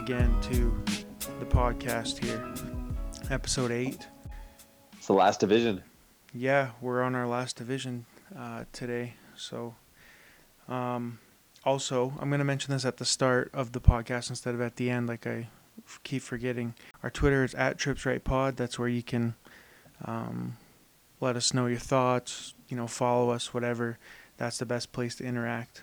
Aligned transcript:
again 0.00 0.34
to 0.40 0.82
the 1.40 1.44
podcast 1.44 2.24
here, 2.24 2.42
episode 3.30 3.70
eight. 3.70 4.08
It's 4.96 5.06
the 5.08 5.12
last 5.12 5.40
division. 5.40 5.82
Yeah, 6.32 6.70
we're 6.80 7.02
on 7.02 7.14
our 7.14 7.26
last 7.26 7.56
division 7.56 8.06
uh, 8.36 8.64
today. 8.72 9.12
So, 9.36 9.74
um, 10.68 11.18
also, 11.66 12.14
I'm 12.18 12.30
going 12.30 12.38
to 12.38 12.46
mention 12.46 12.72
this 12.72 12.86
at 12.86 12.96
the 12.96 13.04
start 13.04 13.50
of 13.52 13.72
the 13.72 13.80
podcast 13.80 14.30
instead 14.30 14.54
of 14.54 14.62
at 14.62 14.76
the 14.76 14.88
end, 14.88 15.06
like 15.06 15.26
I 15.26 15.48
f- 15.84 16.00
keep 16.02 16.22
forgetting. 16.22 16.72
Our 17.02 17.10
Twitter 17.10 17.44
is 17.44 17.54
at 17.54 17.76
Trips 17.76 18.06
Right 18.06 18.24
Pod. 18.24 18.56
That's 18.56 18.78
where 18.78 18.88
you 18.88 19.02
can 19.02 19.34
um, 20.06 20.56
let 21.20 21.36
us 21.36 21.52
know 21.52 21.66
your 21.66 21.78
thoughts, 21.78 22.54
you 22.70 22.76
know, 22.76 22.86
follow 22.86 23.28
us, 23.28 23.52
whatever. 23.52 23.98
That's 24.38 24.56
the 24.56 24.66
best 24.66 24.92
place 24.92 25.16
to 25.16 25.24
interact. 25.24 25.82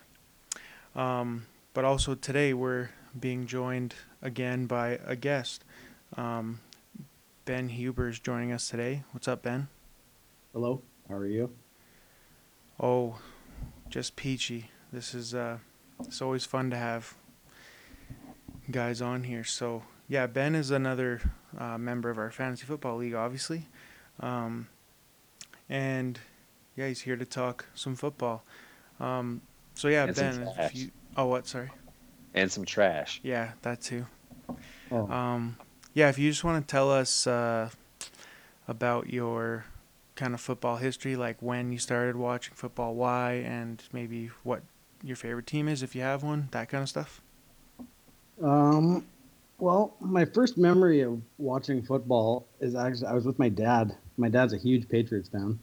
Um, 0.95 1.45
but 1.75 1.85
also 1.85 2.15
today 2.15 2.55
we're 2.55 2.89
being 3.19 3.45
joined 3.45 3.95
again 4.21 4.65
by 4.65 4.99
a 5.05 5.15
guest. 5.15 5.63
Um, 6.15 6.59
ben 7.45 7.69
Huber 7.69 8.09
is 8.09 8.19
joining 8.19 8.51
us 8.51 8.69
today. 8.69 9.03
What's 9.11 9.27
up, 9.27 9.43
Ben? 9.43 9.67
Hello, 10.53 10.81
how 11.07 11.15
are 11.15 11.27
you? 11.27 11.51
Oh, 12.79 13.19
just 13.89 14.15
peachy. 14.15 14.71
This 14.91 15.13
is 15.13 15.33
uh, 15.33 15.57
it's 15.99 16.21
always 16.21 16.45
fun 16.45 16.69
to 16.69 16.77
have 16.77 17.15
guys 18.69 19.01
on 19.01 19.23
here. 19.23 19.43
So 19.43 19.83
yeah, 20.07 20.27
Ben 20.27 20.55
is 20.55 20.71
another 20.71 21.21
uh, 21.57 21.77
member 21.77 22.09
of 22.09 22.17
our 22.17 22.31
fantasy 22.31 22.65
football 22.65 22.97
league, 22.97 23.15
obviously, 23.15 23.67
um, 24.19 24.67
and 25.69 26.19
yeah, 26.75 26.87
he's 26.87 27.01
here 27.01 27.15
to 27.17 27.25
talk 27.25 27.65
some 27.73 27.95
football. 27.95 28.43
Um, 28.99 29.41
so 29.73 29.87
yeah, 29.87 30.05
And 30.05 30.15
Ben, 30.15 30.49
if 30.59 30.75
you 30.75 30.91
oh 31.15 31.25
what? 31.27 31.47
Sorry. 31.47 31.69
And 32.37 32.51
some 32.51 32.65
trash. 32.65 33.19
Yeah, 33.23 33.53
that 33.63 33.81
too. 33.81 34.05
Oh, 34.91 35.09
Um, 35.09 35.57
yeah, 35.95 36.09
if 36.09 36.19
you 36.19 36.29
just 36.29 36.43
want 36.43 36.65
to 36.67 36.71
tell 36.71 36.91
us 36.91 37.25
uh, 37.25 37.71
about 38.67 39.09
your 39.11 39.65
kind 40.15 40.35
of 40.35 40.39
football 40.39 40.77
history, 40.77 41.15
like 41.15 41.37
when 41.41 41.71
you 41.71 41.79
started 41.79 42.15
watching 42.15 42.53
football, 42.53 42.93
why, 42.93 43.33
and 43.33 43.81
maybe 43.91 44.29
what 44.43 44.61
your 45.03 45.15
favorite 45.15 45.47
team 45.47 45.67
is, 45.67 45.81
if 45.81 45.95
you 45.95 46.01
have 46.03 46.21
one, 46.21 46.49
that 46.51 46.69
kind 46.69 46.83
of 46.83 46.89
stuff. 46.89 47.21
um, 48.43 49.03
well, 49.57 49.95
my 49.99 50.23
first 50.23 50.59
memory 50.59 51.01
of 51.01 51.19
watching 51.39 51.81
football 51.81 52.47
is 52.59 52.75
actually 52.75 53.07
I 53.07 53.13
was 53.13 53.25
with 53.25 53.39
my 53.39 53.49
dad. 53.49 53.95
My 54.17 54.29
dad's 54.29 54.53
a 54.53 54.57
huge 54.57 54.87
Patriots 54.87 55.29
fan, 55.29 55.57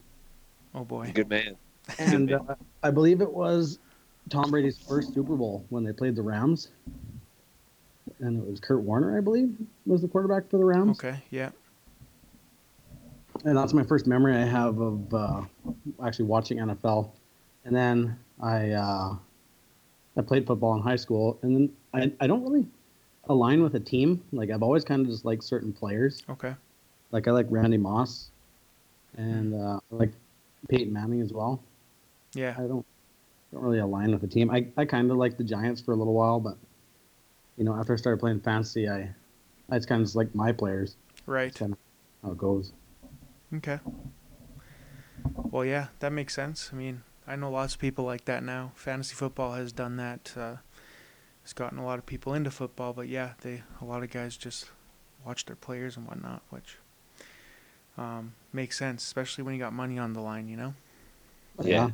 Oh 0.74 0.84
boy. 0.84 1.12
Good 1.14 1.28
man. 1.28 1.54
and 2.00 2.32
uh, 2.34 2.56
I 2.82 2.90
believe 2.90 3.20
it 3.20 3.32
was 3.32 3.78
Tom 4.30 4.50
Brady's 4.50 4.78
first 4.78 5.12
Super 5.14 5.36
Bowl 5.36 5.64
when 5.68 5.84
they 5.84 5.92
played 5.92 6.16
the 6.16 6.22
Rams, 6.22 6.68
and 8.20 8.42
it 8.42 8.50
was 8.50 8.60
Kurt 8.60 8.80
Warner, 8.80 9.16
I 9.16 9.20
believe, 9.20 9.54
was 9.86 10.00
the 10.02 10.08
quarterback 10.08 10.48
for 10.50 10.58
the 10.58 10.64
Rams. 10.64 10.98
Okay. 10.98 11.22
Yeah. 11.30 11.50
and 13.44 13.56
that's 13.56 13.72
my 13.72 13.82
first 13.84 14.06
memory 14.06 14.34
I 14.36 14.44
have 14.44 14.78
of 14.80 15.12
uh, 15.14 15.42
actually 16.04 16.26
watching 16.26 16.58
NFL. 16.58 17.10
And 17.64 17.74
then 17.74 18.18
I 18.40 18.70
uh, 18.72 19.16
I 20.16 20.22
played 20.22 20.46
football 20.46 20.74
in 20.76 20.82
high 20.82 20.96
school, 20.96 21.38
and 21.42 21.54
then 21.54 21.72
I, 21.92 22.12
I 22.24 22.26
don't 22.26 22.42
really 22.42 22.66
align 23.28 23.62
with 23.62 23.74
a 23.74 23.80
team. 23.80 24.22
Like 24.32 24.50
I've 24.50 24.62
always 24.62 24.84
kind 24.84 25.02
of 25.02 25.08
just 25.08 25.24
liked 25.24 25.44
certain 25.44 25.72
players. 25.72 26.22
Okay. 26.30 26.54
Like 27.10 27.28
I 27.28 27.30
like 27.30 27.46
Randy 27.50 27.78
Moss, 27.78 28.30
and 29.16 29.54
uh, 29.54 29.80
I 29.92 29.94
like 29.94 30.12
Peyton 30.68 30.92
Manning 30.92 31.20
as 31.20 31.32
well. 31.32 31.62
Yeah. 32.34 32.54
I 32.58 32.62
don't 32.62 32.84
don't 33.54 33.62
really 33.62 33.78
align 33.78 34.10
with 34.10 34.20
the 34.20 34.28
team. 34.28 34.50
I, 34.50 34.66
I 34.76 34.84
kind 34.84 35.10
of 35.10 35.16
like 35.16 35.38
the 35.38 35.44
Giants 35.44 35.80
for 35.80 35.92
a 35.92 35.96
little 35.96 36.12
while, 36.12 36.40
but 36.40 36.58
you 37.56 37.64
know 37.64 37.74
after 37.74 37.92
I 37.92 37.96
started 37.96 38.18
playing 38.18 38.40
fantasy, 38.40 38.88
I 38.88 39.14
I 39.70 39.76
just 39.76 39.88
kind 39.88 40.02
of 40.02 40.06
just 40.06 40.16
like 40.16 40.34
my 40.34 40.52
players. 40.52 40.96
Right. 41.26 41.54
Kind 41.54 41.72
of 41.72 41.78
how 42.22 42.32
it 42.32 42.38
goes. 42.38 42.72
Okay. 43.54 43.78
Well, 45.34 45.64
yeah, 45.64 45.86
that 46.00 46.12
makes 46.12 46.34
sense. 46.34 46.70
I 46.72 46.76
mean, 46.76 47.02
I 47.26 47.36
know 47.36 47.50
lots 47.50 47.74
of 47.74 47.80
people 47.80 48.04
like 48.04 48.26
that 48.26 48.42
now. 48.42 48.72
Fantasy 48.74 49.14
football 49.14 49.52
has 49.52 49.72
done 49.72 49.96
that. 49.96 50.32
Uh, 50.36 50.56
it's 51.42 51.52
gotten 51.52 51.78
a 51.78 51.84
lot 51.84 51.98
of 51.98 52.04
people 52.04 52.34
into 52.34 52.50
football, 52.50 52.92
but 52.92 53.08
yeah, 53.08 53.34
they 53.40 53.62
a 53.80 53.84
lot 53.84 54.02
of 54.02 54.10
guys 54.10 54.36
just 54.36 54.66
watch 55.24 55.46
their 55.46 55.56
players 55.56 55.96
and 55.96 56.06
whatnot, 56.06 56.42
which 56.50 56.78
um, 57.96 58.34
makes 58.52 58.76
sense, 58.76 59.04
especially 59.04 59.44
when 59.44 59.54
you 59.54 59.60
got 59.60 59.72
money 59.72 59.98
on 59.98 60.12
the 60.12 60.20
line. 60.20 60.48
You 60.48 60.56
know. 60.56 60.74
Yeah. 61.62 61.90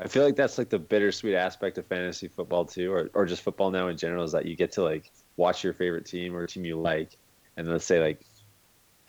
I 0.00 0.08
feel 0.08 0.24
like 0.24 0.36
that's 0.36 0.58
like 0.58 0.70
the 0.70 0.78
bittersweet 0.78 1.34
aspect 1.34 1.78
of 1.78 1.86
fantasy 1.86 2.28
football 2.28 2.64
too, 2.64 2.92
or 2.92 3.10
or 3.14 3.26
just 3.26 3.42
football 3.42 3.70
now 3.70 3.88
in 3.88 3.96
general, 3.96 4.24
is 4.24 4.32
that 4.32 4.46
you 4.46 4.56
get 4.56 4.72
to 4.72 4.82
like 4.82 5.12
watch 5.36 5.62
your 5.62 5.72
favorite 5.72 6.06
team 6.06 6.34
or 6.34 6.46
team 6.46 6.64
you 6.64 6.80
like, 6.80 7.16
and 7.56 7.68
let's 7.68 7.84
say 7.84 8.00
like 8.00 8.20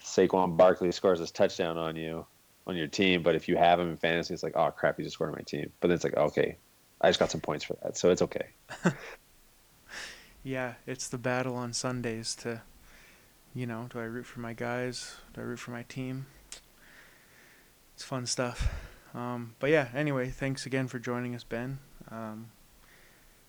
Saquon 0.01 0.55
Barkley 0.57 0.91
scores 0.91 1.19
this 1.19 1.31
touchdown 1.31 1.77
on 1.77 1.95
you 1.95 2.25
on 2.67 2.75
your 2.75 2.87
team, 2.87 3.23
but 3.23 3.35
if 3.35 3.47
you 3.47 3.57
have 3.57 3.79
him 3.79 3.89
in 3.89 3.97
fantasy, 3.97 4.33
it's 4.33 4.43
like, 4.43 4.55
oh 4.55 4.71
crap, 4.71 4.97
he 4.97 5.03
just 5.03 5.15
scored 5.15 5.29
on 5.29 5.35
my 5.35 5.43
team. 5.43 5.71
But 5.79 5.89
then 5.89 5.95
it's 5.95 6.03
like, 6.03 6.17
okay, 6.17 6.57
I 7.01 7.09
just 7.09 7.19
got 7.19 7.31
some 7.31 7.41
points 7.41 7.63
for 7.63 7.77
that, 7.83 7.97
so 7.97 8.09
it's 8.09 8.21
okay. 8.21 8.47
Yeah, 10.45 10.75
it's 10.85 11.07
the 11.07 11.17
battle 11.17 11.55
on 11.55 11.73
Sundays 11.73 12.35
to, 12.35 12.61
you 13.55 13.65
know, 13.65 13.87
do 13.91 13.97
I 13.97 14.03
root 14.03 14.27
for 14.27 14.41
my 14.41 14.53
guys? 14.53 15.15
Do 15.33 15.41
I 15.41 15.43
root 15.43 15.57
for 15.57 15.71
my 15.71 15.81
team? 15.81 16.27
It's 17.95 18.03
fun 18.03 18.27
stuff. 18.27 18.71
Um, 19.15 19.55
but 19.59 19.69
yeah, 19.69 19.87
anyway, 19.95 20.29
thanks 20.29 20.65
again 20.65 20.87
for 20.87 20.99
joining 20.99 21.35
us, 21.35 21.43
Ben. 21.43 21.79
Um, 22.11 22.49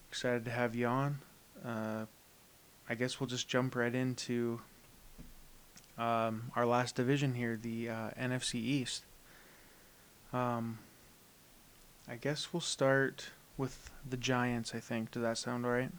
excited 0.08 0.44
to 0.44 0.50
have 0.52 0.74
you 0.76 0.86
on. 0.86 1.18
Uh, 1.64 2.06
I 2.88 2.94
guess 2.94 3.18
we'll 3.18 3.26
just 3.26 3.48
jump 3.48 3.74
right 3.74 3.94
into 3.94 4.60
um, 5.98 6.52
our 6.54 6.64
last 6.64 6.94
division 6.94 7.34
here, 7.34 7.58
the 7.60 7.88
uh, 7.90 8.10
NFC 8.18 8.54
East. 8.56 9.02
Um, 10.32 10.78
I 12.08 12.14
guess 12.14 12.52
we'll 12.52 12.60
start 12.60 13.30
with 13.56 13.90
the 14.08 14.16
Giants, 14.16 14.72
I 14.74 14.78
think. 14.78 15.10
Does 15.10 15.22
that 15.22 15.36
sound 15.38 15.64
alright? 15.64 15.90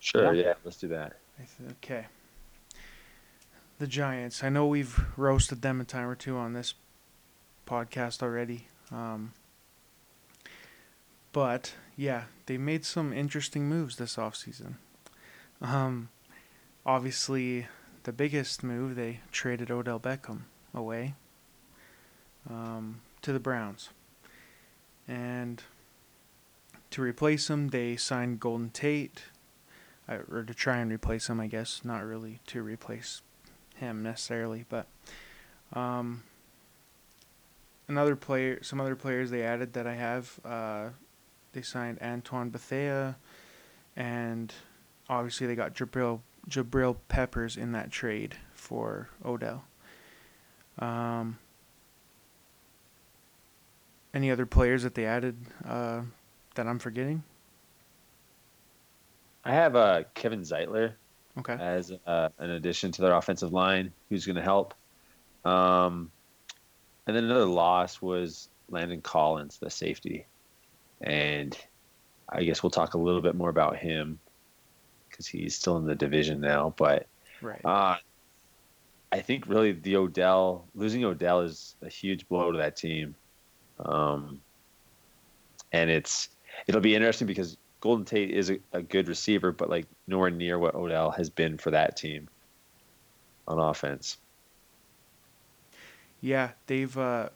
Sure, 0.00 0.34
Yeah. 0.34 0.44
yeah, 0.46 0.54
let's 0.64 0.76
do 0.78 0.88
that. 0.88 1.18
I 1.38 1.42
th- 1.42 1.70
okay. 1.82 2.06
The 3.78 3.86
Giants. 3.86 4.42
I 4.42 4.48
know 4.48 4.66
we've 4.66 5.00
roasted 5.16 5.62
them 5.62 5.80
a 5.80 5.84
time 5.84 6.08
or 6.08 6.14
two 6.14 6.36
on 6.36 6.52
this 6.52 6.74
podcast 7.66 8.22
already. 8.22 8.68
Um, 8.90 9.32
but 11.32 11.74
yeah, 11.96 12.24
they 12.46 12.58
made 12.58 12.84
some 12.84 13.12
interesting 13.12 13.68
moves 13.68 13.96
this 13.96 14.16
offseason. 14.16 14.74
Um, 15.60 16.08
obviously, 16.86 17.66
the 18.04 18.12
biggest 18.12 18.62
move 18.62 18.96
they 18.96 19.20
traded 19.32 19.70
Odell 19.70 20.00
Beckham 20.00 20.42
away 20.74 21.14
um, 22.48 23.00
to 23.22 23.32
the 23.32 23.40
Browns, 23.40 23.90
and 25.08 25.62
to 26.90 27.02
replace 27.02 27.50
him, 27.50 27.68
they 27.68 27.96
signed 27.96 28.40
Golden 28.40 28.70
Tate 28.70 29.24
uh, 30.08 30.18
or 30.30 30.44
to 30.44 30.54
try 30.54 30.76
and 30.76 30.92
replace 30.92 31.28
him, 31.28 31.40
I 31.40 31.46
guess. 31.46 31.80
Not 31.84 32.04
really 32.04 32.40
to 32.46 32.62
replace 32.62 33.22
him 33.74 34.02
necessarily, 34.02 34.64
but 34.68 34.86
um, 35.72 36.22
another 37.88 38.16
player, 38.16 38.62
some 38.62 38.80
other 38.80 38.96
players 38.96 39.30
they 39.30 39.42
added 39.42 39.72
that 39.74 39.86
I 39.86 39.94
have. 39.94 40.40
Uh, 40.44 40.88
they 41.52 41.62
signed 41.62 41.98
Antoine 42.02 42.50
Bethea, 42.50 43.16
and 43.96 44.52
obviously 45.08 45.46
they 45.46 45.54
got 45.54 45.74
Jabril 45.74 46.20
Jabril 46.48 46.96
Peppers 47.08 47.56
in 47.56 47.72
that 47.72 47.90
trade 47.90 48.36
for 48.52 49.08
Odell. 49.24 49.64
Um, 50.78 51.38
any 54.12 54.30
other 54.30 54.46
players 54.46 54.82
that 54.82 54.94
they 54.94 55.06
added 55.06 55.36
uh, 55.66 56.02
that 56.54 56.66
I'm 56.66 56.78
forgetting? 56.78 57.22
I 59.44 59.52
have 59.52 59.76
uh, 59.76 60.04
Kevin 60.14 60.40
Zeitler 60.40 60.94
Okay. 61.36 61.56
as 61.58 61.92
uh, 62.06 62.28
an 62.38 62.50
addition 62.50 62.92
to 62.92 63.02
their 63.02 63.14
offensive 63.14 63.52
line 63.52 63.92
who's 64.08 64.24
going 64.24 64.36
to 64.36 64.42
help. 64.42 64.72
Um, 65.44 66.10
and 67.06 67.16
then 67.16 67.24
another 67.24 67.44
loss 67.44 68.00
was 68.00 68.48
Landon 68.70 69.02
Collins, 69.02 69.58
the 69.58 69.70
safety. 69.70 70.26
And 71.00 71.56
I 72.28 72.44
guess 72.44 72.62
we'll 72.62 72.70
talk 72.70 72.94
a 72.94 72.98
little 72.98 73.20
bit 73.20 73.34
more 73.34 73.50
about 73.50 73.76
him 73.76 74.18
because 75.08 75.26
he's 75.26 75.54
still 75.54 75.76
in 75.76 75.86
the 75.86 75.94
division 75.94 76.40
now. 76.40 76.74
But 76.76 77.06
Right. 77.40 77.64
uh, 77.64 77.96
I 79.12 79.20
think 79.20 79.46
really 79.46 79.72
the 79.72 79.96
Odell, 79.96 80.66
losing 80.74 81.04
Odell 81.04 81.42
is 81.42 81.76
a 81.82 81.88
huge 81.88 82.26
blow 82.28 82.52
to 82.52 82.58
that 82.58 82.76
team. 82.76 83.14
Um, 83.78 84.40
and 85.72 85.90
it's 85.90 86.30
it'll 86.66 86.80
be 86.80 86.94
interesting 86.94 87.26
because 87.26 87.56
Golden 87.80 88.04
Tate 88.04 88.30
is 88.30 88.50
a, 88.50 88.58
a 88.72 88.82
good 88.82 89.08
receiver, 89.08 89.52
but 89.52 89.68
like 89.68 89.86
nowhere 90.06 90.30
near 90.30 90.58
what 90.58 90.74
Odell 90.74 91.10
has 91.10 91.28
been 91.28 91.58
for 91.58 91.70
that 91.72 91.96
team 91.96 92.28
on 93.46 93.58
offense. 93.58 94.16
Yeah, 96.24 96.52
they've 96.68 96.96
uh, 96.96 97.28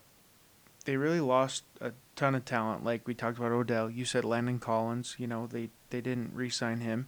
they 0.87 0.97
really 0.97 1.21
lost 1.21 1.65
a 1.79 1.93
ton 2.17 2.35
of 2.35 2.47
talent. 2.47 2.85
Like 2.85 3.07
we 3.07 3.13
talked 3.13 3.37
about 3.37 3.53
Odell, 3.53 3.91
you 3.91 4.07
said 4.07 4.25
Landon 4.25 4.59
Collins. 4.59 5.17
You 5.19 5.27
know 5.27 5.47
they 5.47 5.69
they 5.91 6.01
didn't 6.01 6.31
re-sign 6.33 6.81
him, 6.81 7.07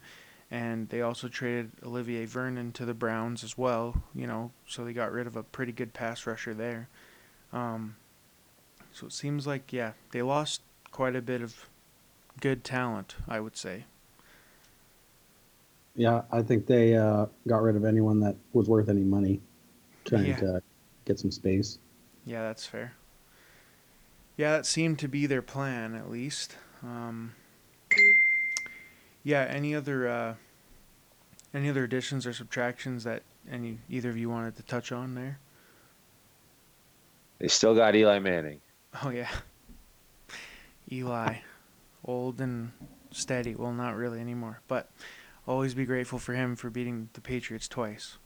and 0.50 0.90
they 0.90 1.00
also 1.00 1.26
traded 1.28 1.70
Olivier 1.82 2.26
Vernon 2.26 2.72
to 2.72 2.84
the 2.84 2.92
Browns 2.92 3.42
as 3.42 3.56
well. 3.56 4.02
You 4.14 4.26
know, 4.26 4.50
so 4.68 4.84
they 4.84 4.92
got 4.92 5.10
rid 5.10 5.26
of 5.26 5.36
a 5.36 5.42
pretty 5.42 5.72
good 5.72 5.94
pass 5.94 6.26
rusher 6.26 6.52
there. 6.52 6.88
Um, 7.50 7.96
so 8.92 9.06
it 9.06 9.14
seems 9.14 9.46
like 9.46 9.72
yeah, 9.72 9.92
they 10.10 10.20
lost 10.20 10.60
quite 10.90 11.16
a 11.16 11.22
bit 11.22 11.40
of 11.40 11.66
good 12.42 12.62
talent, 12.62 13.16
I 13.26 13.40
would 13.40 13.56
say. 13.56 13.84
Yeah, 15.96 16.22
I 16.30 16.42
think 16.42 16.66
they 16.66 16.94
uh, 16.94 17.24
got 17.48 17.62
rid 17.62 17.74
of 17.74 17.86
anyone 17.86 18.20
that 18.20 18.36
was 18.52 18.68
worth 18.68 18.90
any 18.90 19.00
money, 19.02 19.40
trying 20.04 20.26
Yeah. 20.26 20.36
to 20.36 20.62
get 21.10 21.18
some 21.18 21.30
space. 21.30 21.78
Yeah, 22.24 22.42
that's 22.42 22.66
fair. 22.66 22.92
Yeah, 24.36 24.52
that 24.52 24.66
seemed 24.66 24.98
to 25.00 25.08
be 25.08 25.26
their 25.26 25.42
plan 25.42 25.94
at 25.94 26.10
least. 26.10 26.56
Um, 26.82 27.34
yeah, 29.24 29.46
any 29.48 29.74
other 29.74 30.08
uh, 30.08 30.34
any 31.52 31.68
other 31.68 31.84
additions 31.84 32.26
or 32.26 32.32
subtractions 32.32 33.04
that 33.04 33.22
any 33.50 33.78
either 33.88 34.08
of 34.08 34.16
you 34.16 34.30
wanted 34.30 34.56
to 34.56 34.62
touch 34.62 34.92
on 34.92 35.14
there? 35.14 35.38
They 37.38 37.48
still 37.48 37.74
got 37.74 37.94
Eli 37.94 38.18
Manning. 38.20 38.60
Oh 39.04 39.10
yeah. 39.10 39.30
Eli, 40.92 41.36
old 42.04 42.40
and 42.40 42.72
steady. 43.10 43.54
Well, 43.54 43.72
not 43.72 43.96
really 43.96 44.20
anymore, 44.20 44.60
but 44.68 44.90
always 45.46 45.74
be 45.74 45.86
grateful 45.86 46.18
for 46.18 46.34
him 46.34 46.56
for 46.56 46.70
beating 46.70 47.08
the 47.12 47.20
Patriots 47.20 47.68
twice. 47.68 48.18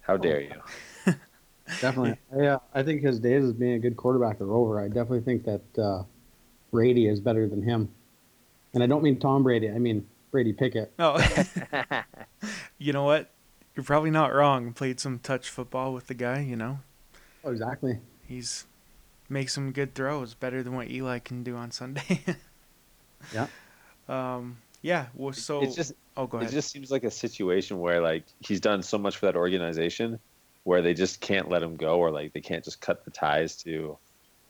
How 0.00 0.16
dare 0.16 0.40
you? 0.40 1.14
Definitely. 1.80 2.16
Yeah, 2.36 2.58
I 2.74 2.82
think 2.82 3.02
his 3.02 3.20
days 3.20 3.44
as 3.44 3.52
being 3.52 3.74
a 3.74 3.78
good 3.78 3.96
quarterback 3.96 4.40
are 4.40 4.52
over. 4.52 4.80
I 4.80 4.88
definitely 4.88 5.20
think 5.20 5.44
that 5.44 5.78
uh, 5.82 6.04
Brady 6.70 7.06
is 7.06 7.20
better 7.20 7.46
than 7.48 7.62
him. 7.62 7.90
And 8.74 8.82
I 8.82 8.86
don't 8.86 9.02
mean 9.02 9.18
Tom 9.18 9.42
Brady. 9.42 9.68
I 9.70 9.78
mean 9.78 10.06
Brady 10.30 10.52
Pickett. 10.52 10.92
Oh, 10.98 11.18
you 12.78 12.92
know 12.92 13.04
what? 13.04 13.30
You're 13.76 13.84
probably 13.84 14.10
not 14.10 14.32
wrong. 14.34 14.72
Played 14.72 14.98
some 15.00 15.18
touch 15.18 15.48
football 15.48 15.92
with 15.92 16.06
the 16.06 16.14
guy. 16.14 16.40
You 16.40 16.56
know, 16.56 16.78
Oh, 17.44 17.50
exactly. 17.50 17.98
he's 18.26 18.64
makes 19.28 19.52
some 19.54 19.72
good 19.72 19.94
throws, 19.94 20.34
better 20.34 20.62
than 20.62 20.74
what 20.74 20.90
Eli 20.90 21.18
can 21.18 21.42
do 21.42 21.56
on 21.56 21.70
Sunday. 21.70 22.22
Yeah. 23.32 23.46
Um. 24.08 24.58
Yeah. 24.80 25.06
Well. 25.14 25.32
So. 25.32 25.62
it's 25.62 25.76
just 25.76 25.92
oh, 26.16 26.26
go 26.26 26.38
it 26.38 26.50
just 26.50 26.70
seems 26.70 26.90
like 26.90 27.04
a 27.04 27.10
situation 27.10 27.78
where 27.78 28.00
like 28.00 28.24
he's 28.40 28.60
done 28.60 28.82
so 28.82 28.98
much 28.98 29.16
for 29.16 29.26
that 29.26 29.36
organization 29.36 30.18
where 30.64 30.82
they 30.82 30.94
just 30.94 31.20
can't 31.20 31.48
let 31.48 31.62
him 31.62 31.76
go 31.76 31.98
or 31.98 32.10
like 32.10 32.32
they 32.32 32.40
can't 32.40 32.64
just 32.64 32.80
cut 32.80 33.04
the 33.04 33.10
ties 33.10 33.56
to 33.56 33.98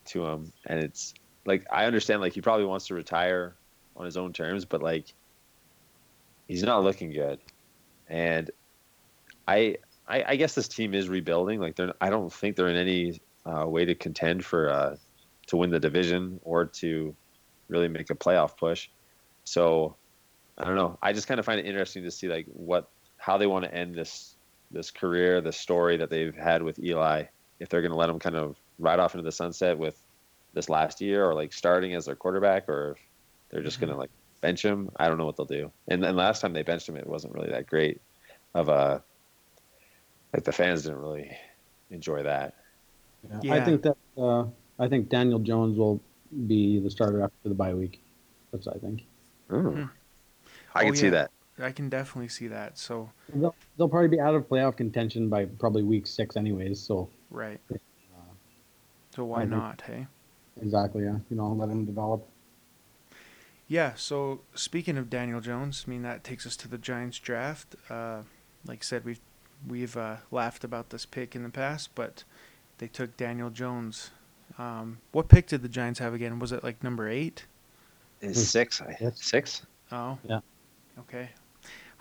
to 0.05 0.26
him. 0.26 0.53
And 0.67 0.81
it's 0.81 1.14
like 1.44 1.67
I 1.70 1.87
understand 1.87 2.20
like 2.20 2.35
he 2.35 2.41
probably 2.41 2.67
wants 2.67 2.88
to 2.88 2.94
retire 2.94 3.55
on 3.97 4.05
his 4.05 4.17
own 4.17 4.32
terms 4.32 4.64
but 4.64 4.82
like 4.82 5.12
he's 6.49 6.62
not 6.62 6.82
looking 6.82 7.12
good. 7.12 7.38
And 8.09 8.50
I 9.47 9.76
I, 10.06 10.25
I 10.29 10.37
guess 10.37 10.55
this 10.55 10.69
team 10.69 10.94
is 10.94 11.09
rebuilding. 11.09 11.61
Like 11.61 11.76
they're 11.76 11.94
I 12.00 12.11
don't 12.11 12.32
think 12.32 12.56
they're 12.56 12.69
in 12.69 12.76
any 12.76 13.20
uh, 13.47 13.67
way 13.67 13.85
to 13.85 13.94
contend 13.94 14.44
for 14.44 14.69
uh, 14.69 14.97
to 15.49 15.56
win 15.56 15.70
the 15.70 15.81
division 15.81 16.41
or 16.44 16.67
to 16.67 17.14
really 17.69 17.88
make 17.88 18.11
a 18.11 18.14
playoff 18.14 18.56
push. 18.56 18.88
So 19.44 19.97
I 20.59 20.64
don't 20.64 20.76
know. 20.76 20.99
I 21.03 21.12
just 21.12 21.26
kind 21.26 21.41
of 21.41 21.47
find 21.47 21.59
it 21.59 21.67
interesting 21.67 22.03
to 22.05 22.11
see 22.11 22.29
like 22.29 22.47
what 22.53 22.88
how 23.17 23.38
they 23.38 23.47
want 23.47 23.64
to 23.64 23.75
end 23.75 23.94
this 23.94 24.37
this 24.73 24.91
career, 24.91 25.41
the 25.41 25.53
story 25.53 25.97
that 25.97 26.11
they've 26.11 26.35
had 26.35 26.63
with 26.63 26.79
Eli. 26.79 27.25
If 27.61 27.69
they're 27.69 27.83
going 27.83 27.93
to 27.93 27.99
let 27.99 28.09
him 28.11 28.19
kind 28.19 28.37
of 28.37 28.57
ride 28.79 28.99
off 28.99 29.15
into 29.15 29.23
the 29.23 29.33
sunset 29.33 29.79
with 29.79 30.01
this 30.55 30.69
last 30.69 31.01
year, 31.01 31.25
or 31.25 31.35
like 31.35 31.53
starting 31.53 31.95
as 31.95 32.07
their 32.07 32.17
quarterback, 32.17 32.69
or 32.69 32.93
if 32.93 32.99
they're 33.51 33.63
just 33.63 33.81
going 33.81 33.93
to 33.93 33.97
like 33.97 34.11
bench 34.43 34.63
him. 34.63 34.91
I 34.97 35.09
don't 35.09 35.17
know 35.17 35.25
what 35.25 35.37
they'll 35.37 35.47
do. 35.47 35.73
And 35.89 36.03
then 36.03 36.17
last 36.17 36.41
time 36.41 36.53
they 36.53 36.63
benched 36.63 36.89
him, 36.89 36.97
it 36.97 37.07
wasn't 37.07 37.33
really 37.33 37.51
that 37.51 37.67
great 37.67 38.03
of 38.55 38.69
a 38.69 39.03
like 40.35 40.45
the 40.45 40.53
fans 40.53 40.83
didn't 40.83 40.99
really 40.99 41.31
enjoy 41.91 42.23
that. 42.25 42.55
Yeah. 43.31 43.41
Yeah. 43.43 43.55
I 43.55 43.65
think 43.65 43.83
that 43.83 43.97
uh, 44.19 44.45
I 44.79 44.89
think 44.89 45.09
Daniel 45.09 45.39
Jones 45.39 45.79
will 45.79 46.03
be 46.47 46.81
the 46.81 46.91
starter 46.91 47.23
after 47.23 47.49
the 47.49 47.55
bye 47.55 47.73
week. 47.73 48.03
That's 48.51 48.67
what 48.67 48.77
I 48.77 48.79
think. 48.81 49.05
Mm. 49.51 49.89
I 50.75 50.83
Oh, 50.83 50.87
can 50.87 50.97
see 50.97 51.11
that. 51.11 51.31
I 51.58 51.70
can 51.70 51.88
definitely 51.88 52.28
see 52.28 52.49
that. 52.49 52.78
So 52.78 53.10
They'll, 53.34 53.54
they'll 53.76 53.88
probably 53.88 54.08
be 54.08 54.20
out 54.20 54.34
of 54.34 54.49
playoff 54.49 54.76
contention 54.76 55.28
by 55.28 55.44
probably 55.44 55.82
week 55.82 56.06
six, 56.06 56.37
anyways. 56.37 56.81
So 56.81 57.08
right. 57.31 57.60
Uh, 57.72 57.76
So 59.14 59.25
why 59.25 59.43
I 59.43 59.44
not? 59.44 59.82
Hey. 59.82 60.06
exactly, 60.60 61.04
yeah. 61.04 61.19
You 61.31 61.37
know, 61.37 61.52
let 61.52 61.69
him 61.69 61.84
develop. 61.84 62.26
Yeah, 63.69 63.93
so 63.94 64.40
speaking 64.54 64.99
of 64.99 65.08
Daniel 65.08 65.40
Jones, 65.40 65.84
I 65.87 65.90
mean 65.90 66.02
that 66.02 66.25
takes 66.25 66.46
us 66.46 66.56
to 66.58 66.69
the 66.69 66.78
Giants 66.78 67.19
draft. 67.19 67.75
Uh, 67.88 68.22
like 68.66 68.81
I 68.81 68.82
said, 68.84 69.04
we've 69.04 69.20
we've 69.66 69.96
uh, 69.96 70.16
laughed 70.31 70.64
about 70.64 70.90
this 70.90 71.06
pick 71.06 71.34
in 71.37 71.43
the 71.43 71.49
past, 71.49 71.90
but 71.94 72.25
they 72.78 72.88
took 72.88 73.16
Daniel 73.16 73.49
Jones. 73.50 74.10
Um, 74.58 74.99
what 75.12 75.28
pick 75.28 75.46
did 75.46 75.62
the 75.62 75.69
Giants 75.69 76.00
have 76.00 76.12
again? 76.12 76.38
Was 76.38 76.52
it 76.52 76.62
like 76.64 76.82
number 76.82 77.08
eight? 77.08 77.46
Is 78.20 78.50
six? 78.50 78.81
I- 78.82 78.96
Yes. 79.00 79.22
Six? 79.25 79.62
Oh, 79.90 80.19
Yeah. 80.28 80.40
Okay, 80.99 81.31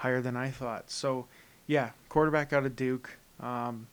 higher 0.01 0.19
than 0.19 0.35
I 0.35 0.49
thought. 0.49 0.89
So, 0.89 1.27
yeah, 1.67 1.91
quarterback 2.09 2.51
out 2.51 2.65
of 2.65 2.75
Duke. 2.75 3.17
Um, 3.39 3.87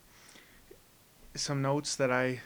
some 1.35 1.61
notes 1.61 1.95
that 1.97 2.11
I 2.11 2.41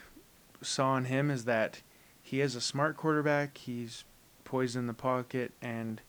saw 0.60 0.90
on 0.90 1.04
him 1.04 1.30
is 1.30 1.44
that 1.44 1.80
he 2.20 2.40
is 2.40 2.56
a 2.56 2.60
smart 2.60 2.96
quarterback. 2.96 3.58
He's 3.58 4.02
poised 4.44 4.74
in 4.74 4.88
the 4.88 4.92
pocket 4.92 5.52
and 5.62 6.00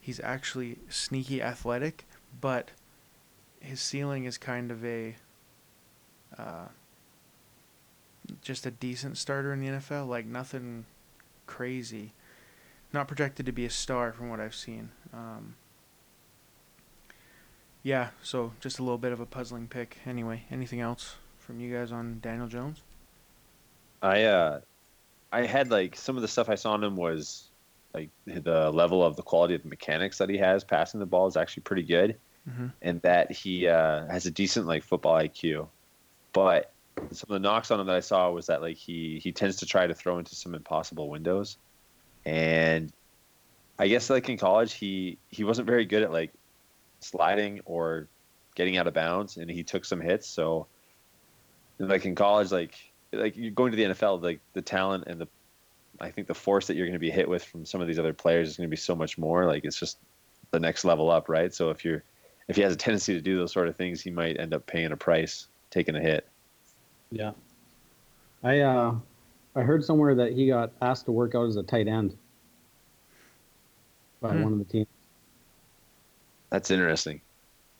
he's 0.00 0.18
actually 0.18 0.78
sneaky 0.88 1.40
athletic, 1.40 2.06
but 2.40 2.72
his 3.60 3.80
ceiling 3.80 4.24
is 4.24 4.36
kind 4.36 4.72
of 4.72 4.84
a 4.84 5.14
uh, 6.36 6.66
just 8.42 8.66
a 8.66 8.72
decent 8.72 9.16
starter 9.16 9.52
in 9.52 9.60
the 9.60 9.68
NFL. 9.68 10.08
Like 10.08 10.26
nothing 10.26 10.86
crazy. 11.46 12.14
Not 12.92 13.06
projected 13.06 13.46
to 13.46 13.52
be 13.52 13.64
a 13.64 13.70
star 13.70 14.12
from 14.12 14.28
what 14.28 14.40
I've 14.40 14.56
seen. 14.56 14.90
Um, 15.14 15.54
yeah, 17.86 18.08
so 18.20 18.52
just 18.58 18.80
a 18.80 18.82
little 18.82 18.98
bit 18.98 19.12
of 19.12 19.20
a 19.20 19.26
puzzling 19.26 19.68
pick. 19.68 19.98
Anyway, 20.04 20.42
anything 20.50 20.80
else 20.80 21.14
from 21.38 21.60
you 21.60 21.72
guys 21.72 21.92
on 21.92 22.18
Daniel 22.20 22.48
Jones? 22.48 22.82
I 24.02 24.24
uh 24.24 24.60
I 25.32 25.46
had 25.46 25.70
like 25.70 25.94
some 25.94 26.16
of 26.16 26.22
the 26.22 26.28
stuff 26.28 26.48
I 26.48 26.56
saw 26.56 26.72
on 26.72 26.82
him 26.82 26.96
was 26.96 27.44
like 27.94 28.10
the 28.26 28.72
level 28.72 29.04
of 29.04 29.14
the 29.14 29.22
quality 29.22 29.54
of 29.54 29.62
the 29.62 29.68
mechanics 29.68 30.18
that 30.18 30.28
he 30.28 30.36
has 30.38 30.64
passing 30.64 30.98
the 30.98 31.06
ball 31.06 31.28
is 31.28 31.36
actually 31.36 31.62
pretty 31.62 31.84
good 31.84 32.16
Mhm. 32.48 32.72
and 32.82 33.00
that 33.02 33.30
he 33.30 33.68
uh 33.68 34.06
has 34.06 34.26
a 34.26 34.32
decent 34.32 34.66
like 34.66 34.82
football 34.82 35.14
IQ. 35.14 35.68
But 36.32 36.72
some 37.12 37.28
of 37.30 37.34
the 37.34 37.38
knocks 37.48 37.70
on 37.70 37.78
him 37.78 37.86
that 37.86 37.96
I 37.96 38.00
saw 38.00 38.30
was 38.32 38.46
that 38.46 38.62
like 38.62 38.76
he 38.76 39.20
he 39.22 39.30
tends 39.30 39.56
to 39.58 39.66
try 39.66 39.86
to 39.86 39.94
throw 39.94 40.18
into 40.18 40.34
some 40.34 40.56
impossible 40.56 41.08
windows. 41.08 41.56
And 42.24 42.92
I 43.78 43.86
guess 43.86 44.10
like 44.10 44.28
in 44.28 44.38
college 44.38 44.72
he 44.72 45.18
he 45.28 45.44
wasn't 45.44 45.68
very 45.68 45.84
good 45.84 46.02
at 46.02 46.10
like 46.12 46.32
sliding 47.00 47.60
or 47.64 48.08
getting 48.54 48.76
out 48.76 48.86
of 48.86 48.94
bounds 48.94 49.36
and 49.36 49.50
he 49.50 49.62
took 49.62 49.84
some 49.84 50.00
hits 50.00 50.26
so 50.26 50.66
like 51.78 52.04
in 52.04 52.14
college 52.14 52.50
like 52.50 52.74
like 53.12 53.36
you're 53.36 53.50
going 53.50 53.72
to 53.72 53.76
the 53.76 53.84
NFL, 53.84 54.22
like 54.22 54.40
the 54.52 54.62
talent 54.62 55.04
and 55.06 55.20
the, 55.20 55.28
I 56.00 56.10
think 56.10 56.26
the 56.26 56.34
force 56.34 56.66
that 56.66 56.76
you're 56.76 56.86
going 56.86 56.94
to 56.94 56.98
be 56.98 57.10
hit 57.10 57.28
with 57.28 57.44
from 57.44 57.64
some 57.64 57.80
of 57.80 57.86
these 57.86 57.98
other 57.98 58.12
players 58.12 58.50
is 58.50 58.56
going 58.56 58.68
to 58.68 58.70
be 58.70 58.76
so 58.76 58.94
much 58.94 59.18
more. 59.18 59.46
Like 59.46 59.64
it's 59.64 59.78
just 59.78 59.98
the 60.50 60.60
next 60.60 60.84
level 60.84 61.10
up, 61.10 61.28
right? 61.28 61.52
So 61.52 61.70
if 61.70 61.84
you're, 61.84 62.02
if 62.48 62.56
he 62.56 62.62
has 62.62 62.72
a 62.72 62.76
tendency 62.76 63.14
to 63.14 63.20
do 63.20 63.38
those 63.38 63.52
sort 63.52 63.68
of 63.68 63.76
things, 63.76 64.00
he 64.00 64.10
might 64.10 64.38
end 64.38 64.54
up 64.54 64.66
paying 64.66 64.92
a 64.92 64.96
price, 64.96 65.48
taking 65.70 65.96
a 65.96 66.00
hit. 66.00 66.28
Yeah. 67.10 67.32
I 68.42 68.60
uh 68.60 68.94
I 69.54 69.62
heard 69.62 69.84
somewhere 69.84 70.14
that 70.16 70.32
he 70.32 70.48
got 70.48 70.72
asked 70.82 71.06
to 71.06 71.12
work 71.12 71.34
out 71.34 71.46
as 71.46 71.56
a 71.56 71.62
tight 71.62 71.88
end 71.88 72.16
by 74.20 74.30
Hmm. 74.32 74.42
one 74.42 74.52
of 74.52 74.58
the 74.58 74.64
teams. 74.64 74.86
That's 76.50 76.70
interesting. 76.70 77.20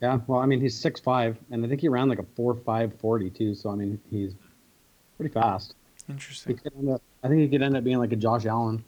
Yeah, 0.01 0.21
well, 0.27 0.41
I 0.41 0.47
mean, 0.47 0.61
he's 0.61 0.79
six 0.79 1.01
five, 1.01 1.39
and 1.51 1.65
I 1.65 1.69
think 1.69 1.81
he 1.81 1.89
ran 1.89 2.09
like 2.09 2.19
a 2.19 2.27
four 2.35 2.55
five 2.55 2.99
forty 3.01 3.31
too. 3.31 3.55
So 3.55 3.71
I 3.71 3.75
mean, 3.75 3.99
he's 4.11 4.35
pretty 5.17 5.33
fast. 5.33 5.75
He 6.07 6.13
Interesting. 6.13 6.57
could 6.59 6.73
end 6.77 6.91
up, 6.91 7.03
I 7.25 7.29
think 7.29 7.41
he 7.41 7.49
could 7.49 7.63
end 7.63 7.77
up 7.77 7.83
being 7.83 7.99
like 7.99 8.13
a 8.13 8.17
Josh 8.17 8.47
Allen, 8.47 8.85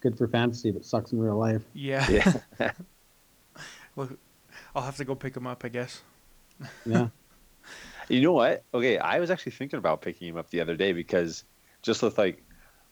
good 0.00 0.16
for 0.16 0.28
fantasy, 0.28 0.70
but 0.70 0.84
sucks 0.84 1.12
in 1.12 1.18
real 1.18 1.36
life. 1.36 1.62
Yeah. 1.72 2.08
Yeah. 2.60 2.72
well, 3.96 4.10
I'll 4.74 4.82
have 4.82 4.96
to 4.98 5.04
go 5.04 5.14
pick 5.14 5.36
him 5.36 5.46
up, 5.46 5.64
I 5.64 5.68
guess. 5.68 6.02
Yeah, 6.86 7.08
you 8.08 8.20
know 8.20 8.32
what? 8.32 8.62
Okay, 8.74 8.98
I 8.98 9.18
was 9.20 9.30
actually 9.30 9.52
thinking 9.52 9.78
about 9.78 10.02
picking 10.02 10.28
him 10.28 10.36
up 10.36 10.50
the 10.50 10.60
other 10.60 10.76
day 10.76 10.92
because 10.92 11.44
just 11.82 12.02
with 12.02 12.18
like 12.18 12.42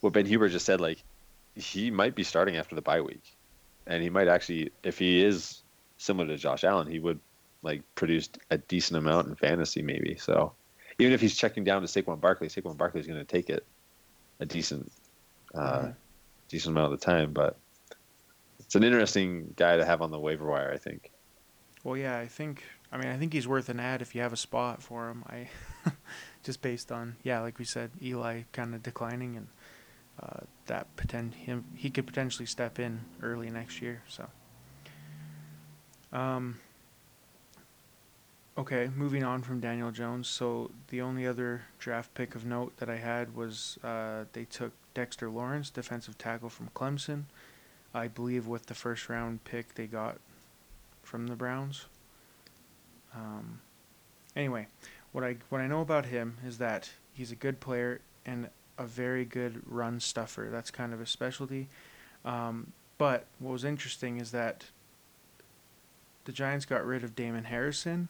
what 0.01 0.13
Ben 0.13 0.27
Huber 0.27 0.49
just 0.49 0.67
said, 0.67 0.81
like 0.81 1.03
he 1.55 1.91
might 1.91 2.15
be 2.15 2.25
starting 2.25 2.57
after 2.57 2.75
the 2.75 2.83
bye 2.83 3.01
week, 3.01 3.37
and 3.87 4.03
he 4.03 4.11
might 4.11 4.29
actually, 4.29 4.71
if 4.83 4.99
he 4.99 5.23
is 5.23 5.60
similar 6.01 6.27
to 6.29 6.37
Josh 6.39 6.65
Allen, 6.65 6.91
he 6.91 6.99
would 6.99 7.21
like 7.63 7.83
produce 7.95 8.31
a 8.51 8.57
decent 8.57 8.97
amount 8.99 9.29
in 9.29 9.35
fantasy, 9.35 9.83
maybe. 9.83 10.17
So 10.17 10.55
even 10.99 11.13
if 11.13 11.21
he's 11.21 11.37
checking 11.37 11.63
down 11.63 11.83
to 11.83 11.89
Saquon 11.89 12.21
Barkley, 12.21 12.49
Saquon 12.49 12.77
Barkley 12.77 13.01
is 13.01 13.07
going 13.07 13.19
to 13.19 13.25
take 13.25 13.51
it 13.51 13.67
a 14.41 14.47
decent, 14.47 14.91
uh, 15.55 15.79
Mhm. 15.83 15.97
decent 16.49 16.73
amount 16.75 16.93
of 16.93 16.99
the 16.99 17.05
time. 17.05 17.33
But 17.35 17.59
it's 18.61 18.75
an 18.75 18.83
interesting 18.83 19.53
guy 19.57 19.77
to 19.77 19.85
have 19.85 20.01
on 20.01 20.11
the 20.11 20.19
waiver 20.19 20.47
wire, 20.47 20.73
I 20.73 20.79
think. 20.79 21.11
Well, 21.85 21.97
yeah, 21.97 22.19
I 22.19 22.27
think. 22.27 22.65
I 22.93 22.97
mean, 22.97 23.09
I 23.09 23.17
think 23.19 23.33
he's 23.33 23.47
worth 23.47 23.69
an 23.69 23.79
ad 23.79 24.03
if 24.03 24.15
you 24.15 24.23
have 24.23 24.33
a 24.33 24.37
spot 24.39 24.83
for 24.83 25.09
him. 25.11 25.23
I 25.29 25.49
just 26.43 26.63
based 26.63 26.91
on 26.91 27.17
yeah, 27.23 27.41
like 27.41 27.59
we 27.59 27.65
said, 27.67 27.91
Eli 28.03 28.43
kind 28.53 28.75
of 28.75 28.83
declining 28.83 29.37
and 29.37 29.49
uh, 30.19 30.41
that 30.67 30.95
pretend 30.97 31.35
him 31.35 31.65
he 31.75 31.91
could 31.91 32.07
potentially 32.07 32.47
step 32.47 32.79
in 32.79 33.01
early 33.23 33.51
next 33.51 33.81
year. 33.83 34.03
So, 34.09 34.29
um, 36.13 36.59
okay, 38.59 38.91
moving 38.95 39.25
on 39.25 39.43
from 39.43 39.61
Daniel 39.61 39.91
Jones. 39.91 40.29
So 40.29 40.71
the 40.89 41.01
only 41.01 41.27
other 41.27 41.63
draft 41.79 42.15
pick 42.15 42.35
of 42.35 42.45
note 42.45 42.77
that 42.79 42.91
I 42.91 42.97
had 42.97 43.35
was 43.35 43.79
uh, 43.83 44.25
they 44.33 44.45
took 44.45 44.73
Dexter 44.95 45.31
Lawrence, 45.31 45.71
defensive 45.71 46.19
tackle 46.19 46.49
from 46.49 46.69
Clemson. 46.75 47.25
I 47.95 48.09
believe 48.09 48.47
with 48.47 48.67
the 48.67 48.75
first 48.75 49.09
round 49.09 49.45
pick 49.45 49.75
they 49.75 49.87
got 49.87 50.19
from 51.03 51.27
the 51.27 51.37
Browns. 51.37 51.87
Um, 53.15 53.61
anyway, 54.37 54.67
what 55.13 55.25
I 55.25 55.37
what 55.49 55.61
I 55.61 55.67
know 55.67 55.81
about 55.81 56.07
him 56.07 56.37
is 56.47 56.59
that 56.59 56.91
he's 57.13 57.33
a 57.33 57.37
good 57.37 57.61
player 57.61 58.01
and 58.25 58.49
a 58.79 58.85
very 58.85 59.25
good 59.25 59.63
run 59.67 60.01
stuffer. 60.01 60.49
That's 60.51 60.71
kind 60.71 60.93
of 60.93 61.01
his 61.01 61.11
specialty. 61.11 61.69
Um, 62.25 62.73
but 62.99 63.27
what 63.39 63.53
was 63.53 63.65
interesting 63.65 64.19
is 64.19 64.31
that 64.31 64.67
the 66.31 66.37
Giants 66.37 66.65
got 66.65 66.87
rid 66.87 67.03
of 67.03 67.17
Damon 67.17 67.43
Harrison, 67.43 68.09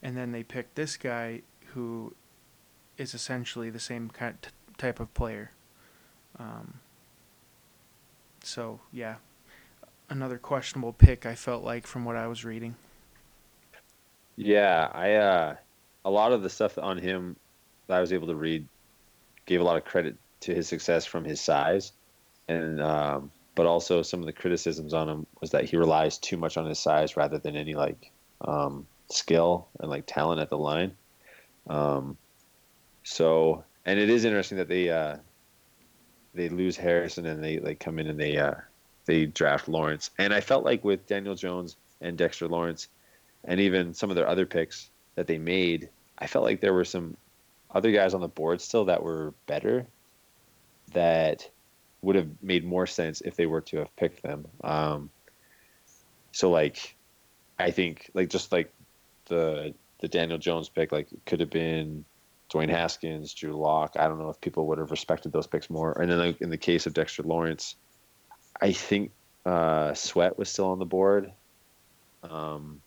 and 0.00 0.16
then 0.16 0.30
they 0.30 0.44
picked 0.44 0.76
this 0.76 0.96
guy 0.96 1.42
who 1.74 2.14
is 2.96 3.12
essentially 3.12 3.70
the 3.70 3.80
same 3.80 4.08
kind 4.08 4.36
type 4.78 5.00
of 5.00 5.12
player. 5.14 5.50
Um, 6.38 6.74
so 8.44 8.78
yeah, 8.92 9.16
another 10.08 10.38
questionable 10.38 10.92
pick. 10.92 11.26
I 11.26 11.34
felt 11.34 11.64
like 11.64 11.88
from 11.88 12.04
what 12.04 12.14
I 12.14 12.28
was 12.28 12.44
reading. 12.44 12.76
Yeah, 14.36 14.88
I 14.94 15.14
uh, 15.14 15.56
a 16.04 16.10
lot 16.10 16.30
of 16.30 16.42
the 16.42 16.50
stuff 16.50 16.78
on 16.78 16.98
him 16.98 17.34
that 17.88 17.96
I 17.96 18.00
was 18.00 18.12
able 18.12 18.28
to 18.28 18.36
read 18.36 18.68
gave 19.44 19.60
a 19.60 19.64
lot 19.64 19.76
of 19.76 19.84
credit 19.84 20.14
to 20.42 20.54
his 20.54 20.68
success 20.68 21.04
from 21.04 21.24
his 21.24 21.40
size, 21.40 21.90
and 22.46 22.80
um, 22.80 23.32
but 23.56 23.66
also 23.66 24.02
some 24.02 24.20
of 24.20 24.26
the 24.26 24.32
criticisms 24.32 24.94
on 24.94 25.08
him 25.08 25.26
was 25.40 25.50
that 25.50 25.64
he 25.64 25.76
relies 25.76 26.18
too 26.18 26.36
much 26.36 26.56
on 26.56 26.66
his 26.66 26.78
size 26.78 27.16
rather 27.16 27.38
than 27.38 27.56
any 27.56 27.74
like 27.74 28.12
um, 28.42 28.86
skill 29.08 29.66
and 29.80 29.90
like 29.90 30.04
talent 30.06 30.40
at 30.40 30.50
the 30.50 30.58
line. 30.58 30.94
Um, 31.66 32.16
so, 33.02 33.64
and 33.84 33.98
it 33.98 34.10
is 34.10 34.24
interesting 34.24 34.58
that 34.58 34.68
they 34.68 34.90
uh, 34.90 35.16
they 36.34 36.50
lose 36.50 36.76
Harrison 36.76 37.26
and 37.26 37.42
they 37.42 37.58
like 37.58 37.80
come 37.80 37.98
in 37.98 38.06
and 38.06 38.20
they 38.20 38.36
uh, 38.36 38.54
they 39.06 39.24
draft 39.24 39.68
Lawrence. 39.68 40.10
And 40.18 40.34
I 40.34 40.40
felt 40.40 40.64
like 40.64 40.84
with 40.84 41.06
Daniel 41.06 41.34
Jones 41.34 41.76
and 42.02 42.18
Dexter 42.18 42.48
Lawrence, 42.48 42.88
and 43.44 43.58
even 43.58 43.94
some 43.94 44.10
of 44.10 44.16
their 44.16 44.28
other 44.28 44.44
picks 44.44 44.90
that 45.14 45.26
they 45.26 45.38
made, 45.38 45.88
I 46.18 46.26
felt 46.26 46.44
like 46.44 46.60
there 46.60 46.74
were 46.74 46.84
some 46.84 47.16
other 47.74 47.90
guys 47.90 48.12
on 48.12 48.20
the 48.20 48.28
board 48.28 48.60
still 48.60 48.84
that 48.84 49.02
were 49.02 49.32
better 49.46 49.86
that 50.92 51.48
would 52.06 52.14
have 52.14 52.28
made 52.40 52.64
more 52.64 52.86
sense 52.86 53.20
if 53.20 53.34
they 53.34 53.46
were 53.46 53.60
to 53.60 53.78
have 53.78 53.96
picked 53.96 54.22
them. 54.22 54.46
Um, 54.62 55.10
so 56.30 56.50
like, 56.50 56.94
I 57.58 57.72
think 57.72 58.12
like 58.14 58.30
just 58.30 58.52
like 58.52 58.72
the 59.24 59.74
the 59.98 60.06
Daniel 60.06 60.38
Jones 60.38 60.68
pick, 60.68 60.92
like 60.92 61.08
could 61.24 61.40
have 61.40 61.50
been 61.50 62.04
Dwayne 62.48 62.70
Haskins, 62.70 63.34
Drew 63.34 63.56
Lock. 63.56 63.96
I 63.98 64.06
don't 64.06 64.20
know 64.20 64.28
if 64.28 64.40
people 64.40 64.68
would 64.68 64.78
have 64.78 64.92
respected 64.92 65.32
those 65.32 65.48
picks 65.48 65.68
more. 65.68 66.00
And 66.00 66.08
then 66.08 66.18
like, 66.18 66.40
in 66.40 66.50
the 66.50 66.56
case 66.56 66.86
of 66.86 66.94
Dexter 66.94 67.24
Lawrence, 67.24 67.74
I 68.62 68.70
think 68.70 69.10
uh, 69.44 69.92
Sweat 69.94 70.38
was 70.38 70.48
still 70.48 70.66
on 70.66 70.78
the 70.78 70.86
board. 70.86 71.32
Um, 72.22 72.80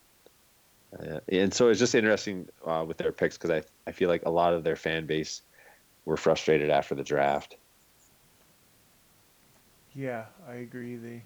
uh, 0.98 1.20
and 1.28 1.54
so 1.54 1.68
it's 1.68 1.80
just 1.80 1.94
interesting 1.94 2.48
uh, 2.66 2.86
with 2.88 2.98
their 2.98 3.12
picks 3.12 3.38
because 3.38 3.52
I, 3.52 3.64
I 3.86 3.92
feel 3.92 4.08
like 4.08 4.26
a 4.26 4.30
lot 4.30 4.54
of 4.54 4.64
their 4.64 4.78
fan 4.78 5.08
base 5.08 5.42
were 6.06 6.18
frustrated 6.18 6.70
after 6.70 6.96
the 6.96 7.04
draft. 7.04 7.58
Yeah, 9.96 10.26
I 10.48 10.56
agree. 10.56 10.96
They 10.96 11.24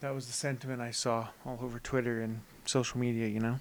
that 0.00 0.14
was 0.14 0.26
the 0.26 0.32
sentiment 0.32 0.80
I 0.80 0.90
saw 0.90 1.28
all 1.46 1.58
over 1.62 1.78
Twitter 1.78 2.20
and 2.20 2.40
social 2.64 2.98
media. 2.98 3.28
You 3.28 3.40
know. 3.40 3.60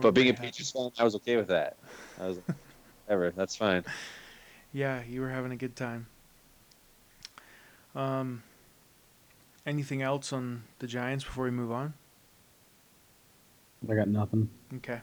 But 0.00 0.12
being 0.12 0.30
a 0.30 0.34
Patriots 0.34 0.70
fan, 0.70 0.90
I 0.98 1.04
was 1.04 1.16
okay 1.16 1.36
with 1.36 1.48
that. 1.48 1.76
I 2.20 2.28
was, 2.28 2.40
ever. 3.08 3.32
That's 3.32 3.56
fine. 3.56 3.84
Yeah, 4.72 5.02
you 5.08 5.20
were 5.20 5.30
having 5.30 5.50
a 5.50 5.56
good 5.56 5.74
time. 5.74 6.06
Um, 7.94 8.44
anything 9.66 10.00
else 10.00 10.32
on 10.32 10.62
the 10.78 10.86
Giants 10.86 11.24
before 11.24 11.44
we 11.44 11.50
move 11.50 11.72
on? 11.72 11.94
I 13.88 13.94
got 13.94 14.08
nothing. 14.08 14.48
Okay. 14.76 15.00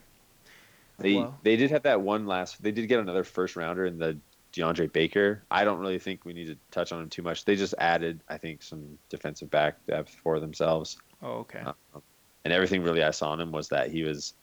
They 0.99 1.15
well. 1.15 1.37
they 1.43 1.57
did 1.57 1.71
have 1.71 1.83
that 1.83 2.01
one 2.01 2.25
last. 2.25 2.61
They 2.63 2.71
did 2.71 2.87
get 2.87 2.99
another 2.99 3.23
first 3.23 3.55
rounder 3.55 3.85
in 3.85 3.99
the 3.99 4.17
DeAndre 4.57 4.91
Baker. 4.91 5.43
I 5.51 5.63
don't 5.63 5.79
really 5.79 5.99
think 5.99 6.25
we 6.25 6.33
need 6.33 6.47
to 6.47 6.57
touch 6.71 6.91
on 6.91 7.01
him 7.01 7.09
too 7.09 7.21
much. 7.21 7.45
They 7.45 7.55
just 7.55 7.75
added, 7.77 8.21
I 8.29 8.37
think, 8.37 8.63
some 8.63 8.97
defensive 9.09 9.49
back 9.49 9.85
depth 9.85 10.15
for 10.23 10.39
themselves. 10.39 10.97
Oh, 11.21 11.39
okay. 11.39 11.61
Uh, 11.65 11.99
and 12.45 12.53
everything 12.53 12.83
really 12.83 13.03
I 13.03 13.11
saw 13.11 13.31
on 13.31 13.41
him 13.41 13.51
was 13.51 13.69
that 13.69 13.91
he 13.91 14.03
was, 14.03 14.33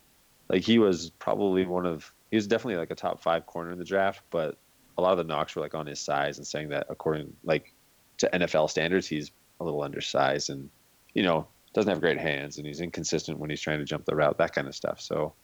like, 0.49 0.63
he 0.63 0.79
was 0.79 1.11
probably 1.19 1.65
one 1.65 1.87
of. 1.87 2.13
He 2.31 2.37
was 2.37 2.47
definitely 2.47 2.77
like 2.77 2.91
a 2.91 2.97
top 2.97 3.23
five 3.23 3.47
corner 3.47 3.71
in 3.71 3.79
the 3.79 3.85
draft, 3.85 4.23
but 4.31 4.59
a 4.99 5.03
lot 5.03 5.13
of 5.13 5.19
the 5.19 5.25
knocks 5.25 5.55
were 5.55 5.63
like 5.63 5.75
on 5.75 5.87
his 5.87 6.01
size 6.01 6.39
and 6.39 6.47
saying 6.47 6.69
that 6.71 6.87
according 6.89 7.33
like 7.45 7.73
to 8.19 8.31
NFL 8.33 8.71
standards, 8.71 9.07
he's 9.07 9.31
a 9.61 9.65
little 9.65 9.83
undersized 9.83 10.51
and 10.51 10.69
you 11.15 11.23
know 11.23 11.47
doesn't 11.75 11.91
have 11.91 12.01
great 12.01 12.19
hands 12.19 12.57
and 12.57 12.67
he's 12.67 12.81
inconsistent 12.81 13.39
when 13.39 13.51
he's 13.51 13.61
trying 13.61 13.81
to 13.81 13.85
jump 13.85 14.05
the 14.05 14.15
route, 14.15 14.39
that 14.39 14.55
kind 14.55 14.69
of 14.69 14.75
stuff. 14.75 15.01
So, 15.01 15.35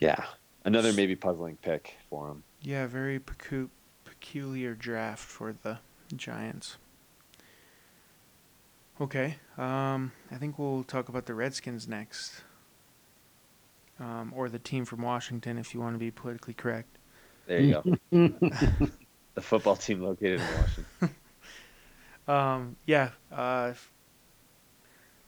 yeah, 0.00 0.24
another 0.64 0.92
maybe 0.92 1.16
puzzling 1.16 1.56
pick 1.62 1.96
for 2.10 2.28
him. 2.28 2.42
Yeah, 2.62 2.86
very 2.86 3.18
pecu- 3.18 3.70
peculiar 4.04 4.74
draft 4.74 5.24
for 5.24 5.52
the 5.52 5.78
Giants. 6.14 6.76
Okay, 9.00 9.36
um, 9.58 10.12
I 10.30 10.36
think 10.36 10.58
we'll 10.58 10.84
talk 10.84 11.08
about 11.08 11.26
the 11.26 11.34
Redskins 11.34 11.88
next, 11.88 12.42
um, 13.98 14.32
or 14.36 14.48
the 14.48 14.60
team 14.60 14.84
from 14.84 15.02
Washington, 15.02 15.58
if 15.58 15.74
you 15.74 15.80
want 15.80 15.94
to 15.94 15.98
be 15.98 16.12
politically 16.12 16.54
correct. 16.54 16.98
There 17.46 17.60
you 17.60 17.82
go. 17.82 17.98
the 19.34 19.40
football 19.40 19.74
team 19.74 20.02
located 20.02 20.40
in 20.40 20.46
Washington. 20.56 21.16
um, 22.28 22.76
yeah. 22.86 23.10
Uh, 23.32 23.72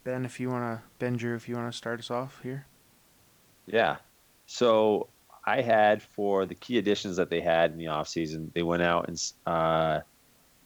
ben, 0.05 0.25
if 0.25 0.39
you 0.39 0.51
want 0.51 0.63
to, 0.63 0.87
Ben 1.01 1.17
Drew, 1.17 1.35
if 1.35 1.49
you 1.49 1.57
want 1.57 1.73
to 1.73 1.77
start 1.77 1.99
us 1.99 2.11
off 2.11 2.41
here. 2.45 2.67
Yeah. 3.67 3.97
So 4.47 5.09
I 5.47 5.61
had 5.61 6.03
for 6.03 6.47
the 6.47 6.55
key 6.55 6.79
additions 6.79 7.17
that 7.17 7.31
they 7.31 7.41
had 7.41 7.73
in 7.73 7.79
the 7.79 7.87
offseason, 7.87 8.53
they 8.55 8.63
went 8.63 8.83
out 8.83 9.09
and, 9.09 9.33
uh, 9.47 10.01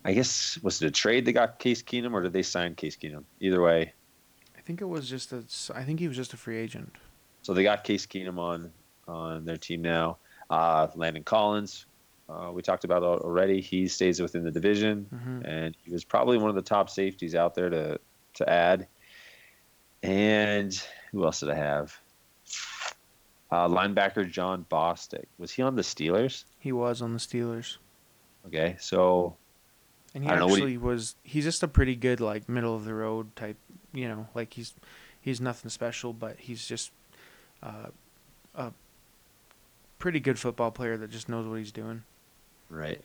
I 0.05 0.13
guess, 0.13 0.59
was 0.63 0.81
it 0.81 0.87
a 0.87 0.91
trade 0.91 1.25
they 1.25 1.33
got 1.33 1.59
Case 1.59 1.83
Keenum 1.83 2.13
or 2.13 2.23
did 2.23 2.33
they 2.33 2.43
sign 2.43 2.75
Case 2.75 2.97
Keenum? 2.97 3.25
Either 3.41 3.61
way. 3.61 3.93
I 4.57 4.61
think 4.61 4.81
it 4.81 4.87
was 4.87 5.09
just 5.09 5.33
a, 5.33 5.45
I 5.75 5.83
think 5.83 5.99
he 5.99 6.09
was 6.09 6.17
just 6.17 6.33
a 6.33 6.37
free 6.37 6.59
agent. 6.59 6.95
So 7.43 7.55
they 7.55 7.63
got 7.63 7.85
Case 7.85 8.07
Keenum 8.07 8.39
on, 8.39 8.71
on 9.07 9.45
their 9.45 9.57
team 9.57 9.83
now. 9.83 10.19
Uh, 10.51 10.89
Landon 10.95 11.25
Collins, 11.25 11.87
uh, 12.29 12.51
we 12.53 12.63
talked 12.63 12.85
about 12.85 13.03
already. 13.03 13.61
He 13.61 13.89
stays 13.89 14.21
within 14.21 14.45
the 14.45 14.51
division, 14.51 15.07
mm-hmm. 15.13 15.45
and 15.47 15.77
he 15.83 15.91
was 15.91 16.05
probably 16.05 16.37
one 16.37 16.51
of 16.51 16.57
the 16.57 16.63
top 16.63 16.91
safeties 16.91 17.35
out 17.35 17.55
there 17.55 17.71
to 17.71 18.01
to 18.35 18.49
add. 18.49 18.87
And 20.03 20.73
who 21.11 21.25
else 21.25 21.41
did 21.41 21.51
I 21.51 21.55
have? 21.55 21.99
Uh, 23.51 23.67
linebacker 23.67 24.31
Jon 24.31 24.67
Bostic. 24.71 25.25
Was 25.39 25.53
he 25.53 25.63
on 25.63 25.75
the 25.75 25.83
Steelers? 25.83 26.45
He 26.59 26.73
was 26.73 27.01
on 27.01 27.15
the 27.15 27.19
Steelers. 27.19 27.79
Okay, 28.47 28.77
so. 28.79 29.37
And 30.15 30.25
he 30.25 30.31
actually 30.31 30.73
he, 30.73 30.79
was. 30.79 31.15
He's 31.23 31.45
just 31.45 31.63
a 31.63 31.69
pretty 31.69 31.97
good, 31.97 32.21
like 32.21 32.49
middle 32.49 32.75
of 32.75 32.85
the 32.85 32.95
road 32.95 33.35
type. 33.37 33.57
You 33.93 34.09
know, 34.09 34.29
like 34.35 34.53
he's 34.55 34.75
he's 35.21 35.41
nothing 35.41 35.71
special, 35.71 36.13
but 36.13 36.37
he's 36.39 36.67
just 36.67 36.91
uh, 37.63 37.89
a 38.55 38.73
pretty 39.99 40.21
good 40.21 40.39
football 40.39 40.71
player 40.71 40.97
that 40.97 41.11
just 41.11 41.29
knows 41.29 41.47
what 41.47 41.59
he's 41.59 41.73
doing. 41.73 42.03
Right. 42.71 43.01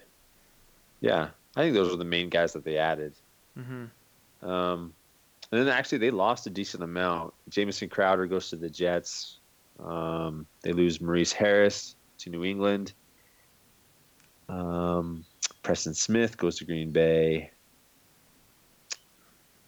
Yeah, 1.01 1.29
I 1.55 1.61
think 1.61 1.73
those 1.73 1.93
are 1.93 1.97
the 1.97 2.05
main 2.05 2.29
guys 2.29 2.53
that 2.53 2.63
they 2.63 2.77
added. 2.77 3.13
Mm-hmm. 3.57 4.47
Um, 4.47 4.93
and 5.51 5.61
then 5.61 5.67
actually 5.67 5.99
they 5.99 6.11
lost 6.11 6.47
a 6.47 6.49
decent 6.49 6.83
amount. 6.83 7.33
Jamison 7.49 7.89
Crowder 7.89 8.25
goes 8.25 8.49
to 8.49 8.55
the 8.55 8.69
Jets. 8.69 9.39
Um, 9.79 10.45
they 10.61 10.71
lose 10.73 11.01
Maurice 11.01 11.31
Harris 11.31 11.95
to 12.19 12.29
New 12.29 12.43
England. 12.43 12.93
Um, 14.49 15.25
Preston 15.61 15.93
Smith 15.93 16.37
goes 16.37 16.57
to 16.57 16.65
Green 16.65 16.91
Bay. 16.91 17.51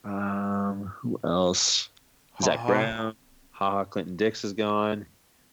Um, 0.03 0.91
who 0.95 1.19
else? 1.24 1.89
Ha-ha. 2.33 2.43
Zach 2.43 2.67
Brown. 2.67 3.15
Ha 3.51 3.85
Clinton 3.85 4.15
Dix 4.15 4.43
is 4.43 4.53
gone. 4.53 5.05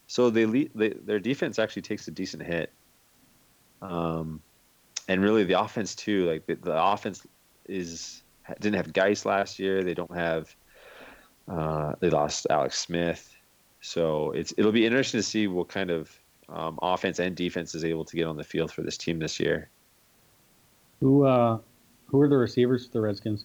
So 0.07 0.29
they, 0.29 0.45
they 0.75 0.91
their 0.91 1.21
defense 1.21 1.59
actually 1.59 1.83
takes 1.83 2.07
a 2.09 2.11
decent 2.11 2.43
hit. 2.43 2.73
Um, 3.81 4.41
and 5.09 5.23
really 5.23 5.45
the 5.45 5.61
offense 5.61 5.95
too. 5.95 6.29
Like 6.29 6.47
the, 6.47 6.57
the 6.57 6.85
offense 6.85 7.27
is 7.67 8.23
didn't 8.61 8.77
have 8.77 8.93
Guice 8.93 9.25
last 9.25 9.59
year. 9.59 9.83
They 9.83 9.95
don't 9.95 10.15
have. 10.15 10.55
Uh, 11.49 11.95
they 12.01 12.09
lost 12.11 12.47
Alex 12.51 12.79
Smith, 12.79 13.32
so 13.83 14.31
it's 14.31 14.55
it'll 14.57 14.73
be 14.73 14.87
interesting 14.87 15.19
to 15.19 15.25
see 15.25 15.49
what 15.49 15.69
kind 15.69 15.91
of 15.91 16.11
um, 16.49 16.79
offense 16.81 17.19
and 17.19 17.37
defense 17.37 17.75
is 17.75 17.85
able 17.85 18.05
to 18.05 18.17
get 18.17 18.27
on 18.27 18.37
the 18.37 18.45
field 18.45 18.73
for 18.73 18.83
this 18.83 18.97
team 18.97 19.19
this 19.19 19.41
year. 19.41 19.69
Who 21.01 21.25
uh, 21.25 21.59
who 22.07 22.21
are 22.21 22.29
the 22.29 22.37
receivers 22.37 22.87
for 22.87 22.93
the 22.93 23.01
Redskins? 23.01 23.45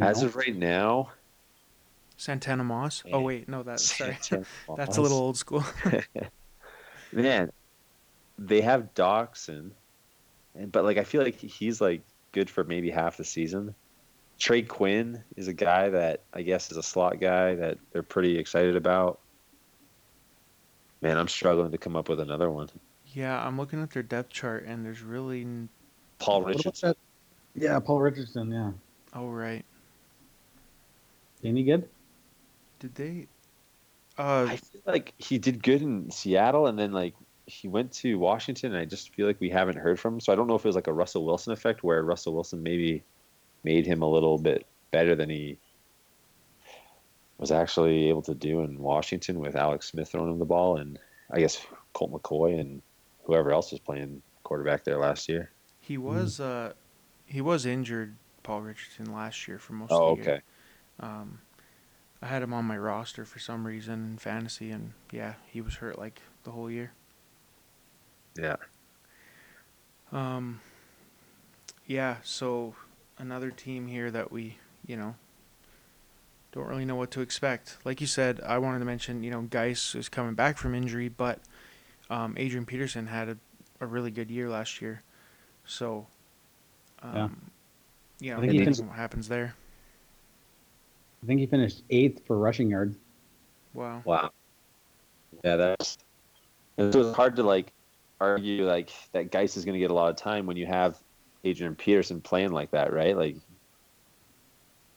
As 0.00 0.20
know? 0.20 0.28
of 0.28 0.36
right 0.36 0.54
now, 0.54 1.10
Santana 2.16 2.62
Moss. 2.62 3.02
Oh 3.12 3.20
wait, 3.20 3.48
no, 3.48 3.64
that's 3.64 3.96
sorry. 3.96 4.16
that's 4.76 4.96
a 4.96 5.02
little 5.02 5.18
old 5.18 5.36
school. 5.36 5.64
Man, 7.12 7.50
they 8.38 8.60
have 8.60 8.94
Doctson, 8.94 9.72
and 10.54 10.70
but 10.70 10.84
like 10.84 10.98
I 10.98 11.04
feel 11.04 11.22
like 11.22 11.40
he's 11.40 11.80
like 11.80 12.02
good 12.30 12.48
for 12.48 12.62
maybe 12.62 12.90
half 12.90 13.16
the 13.16 13.24
season. 13.24 13.74
Trey 14.40 14.62
Quinn 14.62 15.22
is 15.36 15.48
a 15.48 15.52
guy 15.52 15.90
that 15.90 16.22
I 16.32 16.40
guess 16.42 16.72
is 16.72 16.78
a 16.78 16.82
slot 16.82 17.20
guy 17.20 17.54
that 17.54 17.78
they're 17.92 18.02
pretty 18.02 18.38
excited 18.38 18.74
about. 18.74 19.20
Man, 21.02 21.18
I'm 21.18 21.28
struggling 21.28 21.70
to 21.70 21.78
come 21.78 21.94
up 21.94 22.08
with 22.08 22.20
another 22.20 22.50
one. 22.50 22.70
Yeah, 23.12 23.46
I'm 23.46 23.58
looking 23.58 23.82
at 23.82 23.90
their 23.90 24.02
depth 24.02 24.30
chart, 24.30 24.64
and 24.64 24.84
there's 24.84 25.02
really 25.02 25.46
Paul 26.18 26.42
Richardson. 26.42 26.94
Yeah, 27.54 27.78
Paul 27.80 28.00
Richardson. 28.00 28.50
Yeah. 28.50 28.72
Oh 29.14 29.28
right. 29.28 29.64
Any 31.44 31.62
good? 31.62 31.88
Did 32.78 32.94
they? 32.94 33.26
Uh, 34.18 34.46
I 34.48 34.56
feel 34.56 34.82
like 34.86 35.14
he 35.18 35.38
did 35.38 35.62
good 35.62 35.82
in 35.82 36.10
Seattle, 36.10 36.66
and 36.66 36.78
then 36.78 36.92
like 36.92 37.14
he 37.44 37.68
went 37.68 37.92
to 37.92 38.18
Washington, 38.18 38.72
and 38.72 38.80
I 38.80 38.86
just 38.86 39.14
feel 39.14 39.26
like 39.26 39.38
we 39.38 39.50
haven't 39.50 39.76
heard 39.76 40.00
from 40.00 40.14
him. 40.14 40.20
So 40.20 40.32
I 40.32 40.36
don't 40.36 40.46
know 40.46 40.54
if 40.54 40.64
it 40.64 40.68
was 40.68 40.76
like 40.76 40.86
a 40.86 40.92
Russell 40.92 41.26
Wilson 41.26 41.52
effect, 41.52 41.84
where 41.84 42.02
Russell 42.02 42.32
Wilson 42.32 42.62
maybe 42.62 43.02
made 43.64 43.86
him 43.86 44.02
a 44.02 44.08
little 44.08 44.38
bit 44.38 44.66
better 44.90 45.14
than 45.14 45.30
he 45.30 45.58
was 47.38 47.50
actually 47.50 48.08
able 48.08 48.22
to 48.22 48.34
do 48.34 48.60
in 48.60 48.78
Washington 48.78 49.40
with 49.40 49.56
Alex 49.56 49.88
Smith 49.88 50.10
throwing 50.10 50.30
him 50.30 50.38
the 50.38 50.44
ball, 50.44 50.76
and 50.76 50.98
I 51.30 51.40
guess 51.40 51.64
Colt 51.94 52.12
McCoy 52.12 52.60
and 52.60 52.82
whoever 53.24 53.50
else 53.52 53.70
was 53.70 53.80
playing 53.80 54.22
quarterback 54.42 54.84
there 54.84 54.98
last 54.98 55.28
year. 55.28 55.50
He 55.80 55.96
was 55.96 56.38
mm. 56.38 56.70
uh, 56.70 56.72
he 57.24 57.40
was 57.40 57.64
injured, 57.64 58.16
Paul 58.42 58.62
Richardson, 58.62 59.12
last 59.12 59.48
year 59.48 59.58
for 59.58 59.72
most 59.72 59.92
oh, 59.92 60.12
of 60.12 60.18
the 60.18 60.22
okay. 60.22 60.30
year. 60.30 60.42
Um, 61.00 61.40
I 62.20 62.26
had 62.26 62.42
him 62.42 62.52
on 62.52 62.66
my 62.66 62.76
roster 62.76 63.24
for 63.24 63.38
some 63.38 63.66
reason 63.66 63.94
in 64.12 64.18
fantasy, 64.18 64.70
and 64.70 64.92
yeah, 65.10 65.34
he 65.46 65.60
was 65.60 65.76
hurt 65.76 65.98
like 65.98 66.20
the 66.44 66.50
whole 66.50 66.70
year. 66.70 66.92
Yeah. 68.38 68.56
Um. 70.12 70.60
Yeah. 71.86 72.16
So 72.22 72.74
another 73.20 73.50
team 73.50 73.86
here 73.86 74.10
that 74.10 74.32
we, 74.32 74.56
you 74.86 74.96
know, 74.96 75.14
don't 76.52 76.66
really 76.66 76.84
know 76.84 76.96
what 76.96 77.10
to 77.12 77.20
expect. 77.20 77.76
Like 77.84 78.00
you 78.00 78.06
said, 78.06 78.40
I 78.44 78.58
wanted 78.58 78.80
to 78.80 78.84
mention, 78.84 79.22
you 79.22 79.30
know, 79.30 79.42
Guice 79.42 79.94
is 79.94 80.08
coming 80.08 80.34
back 80.34 80.56
from 80.56 80.74
injury, 80.74 81.08
but 81.08 81.38
um, 82.08 82.34
Adrian 82.36 82.66
Peterson 82.66 83.06
had 83.06 83.28
a, 83.28 83.36
a 83.80 83.86
really 83.86 84.10
good 84.10 84.30
year 84.30 84.48
last 84.48 84.80
year. 84.80 85.02
So, 85.64 86.06
um, 87.02 87.50
yeah, 88.18 88.30
you 88.30 88.30
know, 88.30 88.42
I 88.42 88.48
think 88.48 88.64
finished, 88.64 88.82
what 88.82 88.96
happens 88.96 89.28
there. 89.28 89.54
I 91.22 91.26
think 91.26 91.40
he 91.40 91.46
finished 91.46 91.82
eighth 91.90 92.26
for 92.26 92.38
rushing 92.38 92.70
yards. 92.70 92.96
Wow. 93.74 94.02
Wow. 94.04 94.30
Yeah, 95.44 95.56
that's 95.56 95.98
it 96.76 96.94
was 96.94 97.14
hard 97.14 97.36
to 97.36 97.42
like 97.42 97.72
argue 98.20 98.66
like 98.66 98.90
that 99.12 99.30
Guice 99.30 99.56
is 99.56 99.64
going 99.64 99.74
to 99.74 99.78
get 99.78 99.90
a 99.90 99.94
lot 99.94 100.10
of 100.10 100.16
time 100.16 100.46
when 100.46 100.56
you 100.56 100.66
have 100.66 100.98
Adrian 101.44 101.74
Peterson 101.74 102.20
playing 102.20 102.52
like 102.52 102.70
that, 102.72 102.92
right? 102.92 103.16
Like 103.16 103.36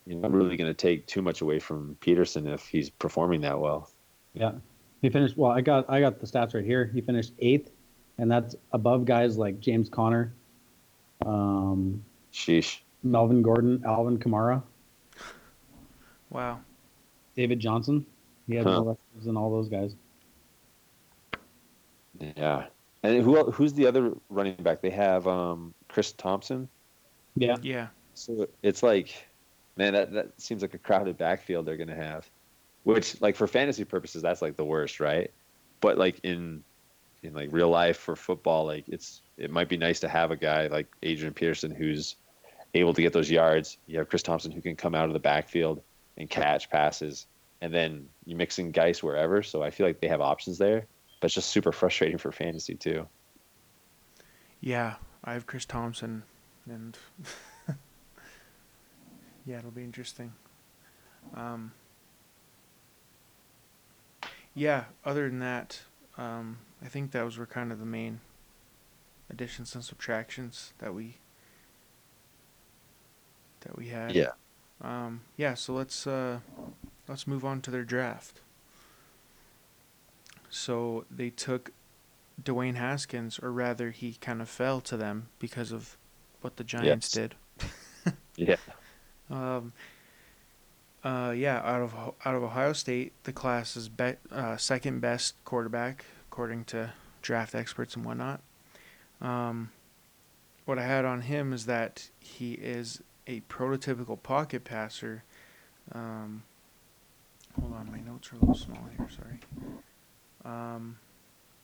you're 0.06 0.20
not 0.20 0.32
really 0.32 0.58
going 0.58 0.70
to 0.70 0.74
take 0.74 1.06
too 1.08 1.22
much 1.22 1.42
away 1.42 1.60
from 1.60 1.98
Peterson 2.02 2.48
if 2.48 2.68
he's 2.68 2.90
performing 2.90 3.42
that 3.42 3.60
well. 3.60 3.90
Yeah, 4.34 4.54
he 5.02 5.10
finished 5.10 5.38
well. 5.38 5.52
I 5.52 5.62
got 5.62 5.90
I 5.90 6.00
got 6.00 6.20
the 6.20 6.28
stats 6.28 6.54
right 6.54 6.66
here. 6.66 6.86
He 6.86 7.02
finished 7.02 7.34
eighth, 7.40 7.72
and 8.18 8.30
that's 8.30 8.56
above 8.72 9.06
guys 9.06 9.38
like 9.38 9.60
James 9.60 9.90
Conner, 9.90 10.34
um, 11.26 12.04
Sheesh, 12.34 12.80
Melvin 13.04 13.42
Gordon, 13.42 13.84
Alvin 13.86 14.18
Kamara. 14.18 14.62
Wow. 16.30 16.60
David 17.36 17.60
Johnson. 17.60 18.06
He 18.48 18.56
had 18.56 18.66
huh. 18.66 18.82
more 18.82 18.84
rushes 18.92 19.26
than 19.26 19.38
all 19.38 19.52
those 19.52 19.70
guys. 19.70 19.96
Yeah. 22.36 22.66
And 23.04 23.22
who 23.24 23.52
who's 23.52 23.74
the 23.74 23.86
other 23.86 24.14
running 24.30 24.56
back? 24.56 24.82
They 24.82 24.90
have 24.90 25.28
um, 25.28 25.74
Chris 25.94 26.12
Thompson. 26.12 26.68
Yeah. 27.36 27.58
Yeah. 27.62 27.88
So 28.16 28.48
it's 28.62 28.84
like, 28.84 29.28
man, 29.78 29.94
that 29.94 30.12
that 30.14 30.42
seems 30.42 30.62
like 30.62 30.74
a 30.74 30.80
crowded 30.80 31.18
backfield 31.18 31.66
they're 31.66 31.78
gonna 31.78 31.96
have, 31.96 32.28
which 32.84 33.22
like 33.22 33.36
for 33.36 33.48
fantasy 33.48 33.86
purposes 33.86 34.22
that's 34.22 34.42
like 34.42 34.56
the 34.56 34.66
worst, 34.66 35.00
right? 35.00 35.32
But 35.82 35.98
like 35.98 36.20
in 36.24 36.64
in 37.22 37.34
like 37.34 37.50
real 37.52 37.70
life 37.70 37.98
for 37.98 38.16
football, 38.16 38.66
like 38.66 38.90
it's 38.90 39.22
it 39.38 39.52
might 39.52 39.70
be 39.70 39.78
nice 39.78 40.00
to 40.02 40.10
have 40.10 40.32
a 40.32 40.36
guy 40.36 40.68
like 40.68 40.88
Adrian 41.04 41.34
Peterson 41.34 41.72
who's 41.72 42.16
able 42.74 42.94
to 42.94 43.02
get 43.02 43.14
those 43.14 43.30
yards. 43.30 43.78
You 43.88 44.00
have 44.00 44.10
Chris 44.10 44.24
Thompson 44.24 44.52
who 44.52 44.62
can 44.62 44.76
come 44.76 44.96
out 44.96 45.06
of 45.06 45.14
the 45.14 45.20
backfield 45.20 45.82
and 46.18 46.30
catch 46.30 46.70
passes, 46.70 47.28
and 47.62 47.74
then 47.74 48.08
you 48.26 48.36
mix 48.36 48.58
in 48.60 48.72
Guice 48.72 49.04
wherever. 49.04 49.44
So 49.44 49.62
I 49.62 49.70
feel 49.70 49.86
like 49.86 50.02
they 50.02 50.08
have 50.08 50.22
options 50.22 50.58
there, 50.58 50.86
but 51.20 51.26
it's 51.26 51.36
just 51.36 51.50
super 51.50 51.72
frustrating 51.72 52.18
for 52.18 52.32
fantasy 52.32 52.76
too. 52.76 53.08
Yeah, 54.62 54.96
I 55.24 55.34
have 55.34 55.46
Chris 55.46 55.66
Thompson, 55.66 56.24
and 56.70 56.98
yeah, 59.46 59.60
it'll 59.60 59.72
be 59.72 59.84
interesting. 59.84 60.34
Um, 61.34 61.72
yeah, 64.54 64.86
other 65.06 65.30
than 65.30 65.40
that, 65.40 65.82
um, 66.18 66.60
I 66.84 66.88
think 66.88 67.12
those 67.12 67.38
were 67.38 67.46
kind 67.46 67.72
of 67.72 67.80
the 67.80 67.86
main 67.86 68.20
additions 69.30 69.74
and 69.76 69.84
subtractions 69.84 70.74
that 70.80 70.94
we 70.94 71.18
that 73.62 73.78
we 73.78 73.88
had. 73.88 74.14
Yeah. 74.14 74.32
Um, 74.82 75.22
yeah, 75.38 75.54
so 75.54 75.74
let's 75.74 76.06
uh, 76.06 76.40
let's 77.08 77.26
move 77.26 77.46
on 77.46 77.62
to 77.62 77.72
their 77.72 77.84
draft. 77.86 78.42
So 80.50 81.06
they 81.10 81.30
took 81.30 81.72
Dwayne 82.42 82.76
Haskins, 82.76 83.40
or 83.42 83.52
rather, 83.52 83.92
he 83.92 84.14
kind 84.14 84.42
of 84.42 84.50
fell 84.50 84.82
to 84.82 84.98
them 84.98 85.28
because 85.40 85.72
of 85.72 85.98
what 86.42 86.58
the 86.58 86.64
Giants 86.64 87.16
yes. 87.16 87.30
did. 87.60 88.16
yeah. 88.36 88.56
Um. 89.30 89.74
Uh. 91.04 91.34
Yeah. 91.36 91.62
Out 91.64 91.82
of 91.82 91.94
out 92.26 92.36
of 92.36 92.44
Ohio 92.44 92.74
State, 92.74 93.14
the 93.24 93.34
class 93.34 93.76
is 93.76 93.90
be, 93.90 94.14
uh, 94.32 94.58
second 94.58 95.00
best 95.00 95.36
quarterback 95.46 96.06
according 96.30 96.66
to 96.66 96.92
draft 97.22 97.56
experts 97.56 97.96
and 97.96 98.06
whatnot. 98.06 98.42
Um. 99.22 99.70
What 100.66 100.80
I 100.80 100.84
had 100.84 101.04
on 101.04 101.22
him 101.22 101.52
is 101.52 101.66
that 101.66 102.10
he 102.20 102.54
is 102.54 103.04
a 103.28 103.42
prototypical 103.42 104.22
pocket 104.22 104.64
passer. 104.64 105.24
Um, 105.92 106.44
hold 107.60 107.74
on, 107.74 107.92
my 107.92 108.00
notes 108.00 108.32
are 108.32 108.38
a 108.38 108.40
little 108.40 108.56
small 108.56 108.88
here. 108.98 109.08
Sorry. 109.10 109.40
Um, 110.46 110.98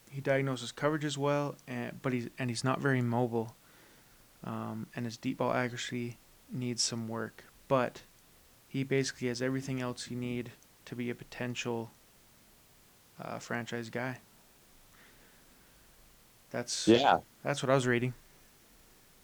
he 0.10 0.22
diagnoses 0.22 0.72
coverages 0.72 1.18
well, 1.18 1.56
and 1.68 2.02
but 2.02 2.14
he's 2.14 2.30
and 2.38 2.50
he's 2.50 2.64
not 2.64 2.80
very 2.80 3.02
mobile. 3.02 3.56
Um, 4.44 4.88
and 4.96 5.06
his 5.06 5.18
deep 5.18 5.38
ball 5.38 5.52
accuracy 5.52 6.18
needs 6.52 6.82
some 6.82 7.08
work, 7.08 7.44
but 7.68 8.04
he 8.68 8.84
basically 8.84 9.28
has 9.28 9.42
everything 9.42 9.82
else 9.82 10.10
you 10.10 10.16
need 10.16 10.52
to 10.86 10.96
be 10.96 11.10
a 11.10 11.16
potential 11.16 11.92
uh, 13.22 13.40
franchise 13.40 13.90
guy. 13.90 14.20
That's 16.52 16.88
yeah. 16.88 17.18
That's 17.44 17.62
what 17.62 17.70
I 17.70 17.76
was 17.76 17.86
reading 17.86 18.14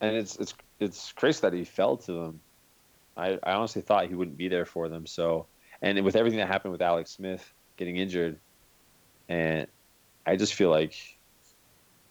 and 0.02 0.16
it's 0.16 0.36
it's 0.38 0.54
it's 0.80 1.12
crazy 1.14 1.40
that 1.42 1.54
he 1.54 1.64
fell 1.64 1.98
to 1.98 2.12
them. 2.12 2.40
I 3.18 3.40
I 3.44 3.54
honestly 3.54 3.82
thought 3.82 4.08
he 4.08 4.16
wouldn't 4.16 4.38
be 4.38 4.48
there 4.48 4.66
for 4.66 4.90
them. 4.90 5.06
So 5.06 5.48
and 5.82 6.04
with 6.04 6.16
everything 6.16 6.40
that 6.40 6.48
happened 6.48 6.72
with 6.72 6.82
Alex 6.82 7.12
Smith 7.12 7.54
getting 7.78 7.98
injured, 7.98 8.40
and 9.30 9.68
I 10.26 10.36
just 10.36 10.54
feel 10.54 10.70
like 10.70 10.96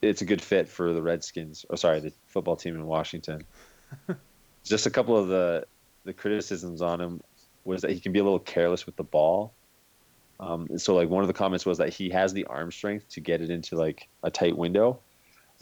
it's 0.03 0.23
a 0.23 0.25
good 0.25 0.43
fit 0.43 0.69
for 0.69 0.93
the 0.93 1.03
Redskins. 1.03 1.65
Or 1.69 1.77
sorry, 1.77 2.01
the 2.01 2.13
football 2.27 2.57
team 2.57 2.75
in 2.75 2.87
Washington. 2.87 3.45
just 4.65 4.87
a 4.87 4.91
couple 4.91 5.17
of 5.17 5.29
the 5.29 5.67
the 6.05 6.13
criticisms 6.13 6.83
on 6.83 7.01
him 7.01 7.23
was 7.65 7.81
that 7.83 7.91
he 7.91 8.01
can 8.01 8.13
be 8.13 8.19
a 8.19 8.25
little 8.25 8.39
careless 8.39 8.85
with 8.87 8.97
the 8.97 9.05
ball. 9.05 9.53
Um, 10.39 10.79
so 10.79 10.95
like 10.95 11.09
one 11.09 11.23
of 11.23 11.29
the 11.29 11.35
comments 11.35 11.65
was 11.65 11.79
that 11.79 11.91
he 11.91 12.11
has 12.11 12.33
the 12.33 12.45
arm 12.45 12.71
strength 12.71 13.09
to 13.11 13.21
get 13.21 13.41
it 13.41 13.51
into 13.51 13.77
like 13.77 14.09
a 14.23 14.31
tight 14.31 14.57
window, 14.57 14.99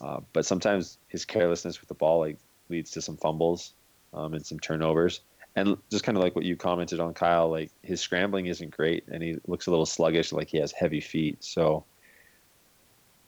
uh, 0.01 0.21
but 0.33 0.45
sometimes 0.45 0.99
his 1.09 1.25
carelessness 1.25 1.81
with 1.81 1.89
the 1.89 1.95
ball 1.95 2.21
like 2.21 2.39
leads 2.69 2.91
to 2.93 3.03
some 3.03 3.17
fumbles 3.17 3.75
um, 4.13 4.35
and 4.35 4.45
some 4.45 4.59
turnovers. 4.59 5.21
And 5.55 5.77
just 5.91 6.05
kind 6.05 6.17
of 6.17 6.25
like 6.25 6.35
what 6.35 6.47
you 6.47 6.57
commented 6.57 6.99
on, 6.99 7.13
Kyle, 7.13 7.51
like 7.51 7.71
his 7.83 8.01
scrambling 8.01 8.47
isn't 8.47 8.71
great, 8.71 9.05
and 9.09 9.23
he 9.23 9.37
looks 9.47 9.67
a 9.67 9.71
little 9.71 9.85
sluggish, 9.85 10.33
like 10.33 10.49
he 10.49 10.57
has 10.59 10.73
heavy 10.73 11.01
feet. 11.01 11.45
So, 11.45 11.85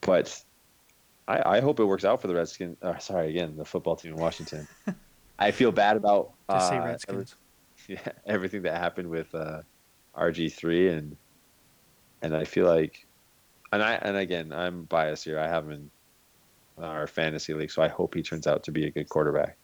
but 0.04 0.42
I, 1.26 1.56
I 1.56 1.60
hope 1.60 1.80
it 1.80 1.84
works 1.84 2.04
out 2.04 2.20
for 2.20 2.28
the 2.28 2.34
Redskins. 2.34 2.76
Uh, 2.82 2.98
sorry, 2.98 3.30
again, 3.30 3.56
the 3.56 3.64
football 3.64 3.96
team 3.96 4.12
in 4.12 4.18
Washington. 4.20 4.68
I 5.38 5.50
feel 5.50 5.72
bad 5.72 5.96
about 5.96 6.32
To 6.48 6.60
say 6.60 6.76
uh, 6.76 6.78
every- 6.78 6.90
Redskins. 6.90 7.34
yeah, 7.88 7.98
everything 8.26 8.62
that 8.62 8.76
happened 8.78 9.08
with 9.10 9.34
uh, 9.34 9.62
RG 10.16 10.52
three 10.52 10.88
and 10.88 11.16
and 12.22 12.34
I 12.34 12.44
feel 12.44 12.66
like 12.66 13.04
and 13.72 13.82
I 13.82 13.94
and 13.94 14.16
again 14.16 14.52
I'm 14.52 14.84
biased 14.84 15.24
here. 15.24 15.38
I 15.38 15.48
have 15.48 15.64
him 15.68 15.72
in 16.78 16.84
our 16.84 17.06
fantasy 17.06 17.52
league, 17.52 17.70
so 17.70 17.82
I 17.82 17.88
hope 17.88 18.14
he 18.14 18.22
turns 18.22 18.46
out 18.46 18.62
to 18.64 18.70
be 18.72 18.86
a 18.86 18.90
good 18.90 19.08
quarterback. 19.08 19.58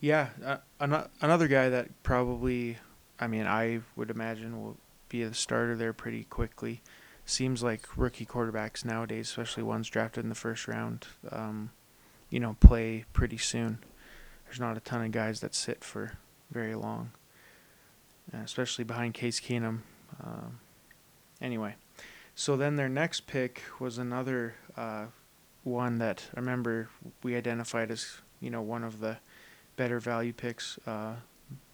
Yeah, 0.00 0.28
uh, 0.44 0.56
ano- 0.80 1.08
another 1.20 1.46
guy 1.46 1.68
that 1.68 2.02
probably, 2.02 2.78
I 3.20 3.26
mean, 3.28 3.46
I 3.46 3.80
would 3.96 4.10
imagine 4.10 4.60
will 4.62 4.76
be 5.08 5.22
a 5.22 5.32
starter 5.34 5.76
there 5.76 5.92
pretty 5.92 6.24
quickly. 6.24 6.80
Seems 7.32 7.62
like 7.62 7.96
rookie 7.96 8.26
quarterbacks 8.26 8.84
nowadays, 8.84 9.30
especially 9.30 9.62
ones 9.62 9.88
drafted 9.88 10.22
in 10.22 10.28
the 10.28 10.34
first 10.34 10.68
round, 10.68 11.06
um, 11.30 11.70
you 12.28 12.38
know, 12.38 12.58
play 12.60 13.06
pretty 13.14 13.38
soon. 13.38 13.78
There's 14.44 14.60
not 14.60 14.76
a 14.76 14.80
ton 14.80 15.02
of 15.02 15.12
guys 15.12 15.40
that 15.40 15.54
sit 15.54 15.82
for 15.82 16.18
very 16.50 16.74
long, 16.74 17.12
uh, 18.34 18.40
especially 18.44 18.84
behind 18.84 19.14
Case 19.14 19.40
Keenum. 19.40 19.78
Um, 20.22 20.60
anyway, 21.40 21.76
so 22.34 22.54
then 22.54 22.76
their 22.76 22.90
next 22.90 23.26
pick 23.26 23.62
was 23.80 23.96
another 23.96 24.56
uh, 24.76 25.06
one 25.64 25.96
that 26.00 26.24
I 26.36 26.40
remember 26.40 26.90
we 27.22 27.34
identified 27.34 27.90
as, 27.90 28.18
you 28.40 28.50
know, 28.50 28.60
one 28.60 28.84
of 28.84 29.00
the 29.00 29.16
better 29.76 29.98
value 29.98 30.34
picks. 30.34 30.78
Uh, 30.86 31.14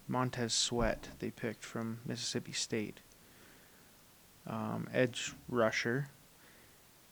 Montez 0.07 0.55
Sweat 0.55 1.09
they 1.19 1.33
picked 1.33 1.65
from 1.65 1.99
Mississippi 2.07 2.53
State. 2.53 3.01
Um, 4.49 4.89
edge 4.93 5.35
rusher. 5.49 6.09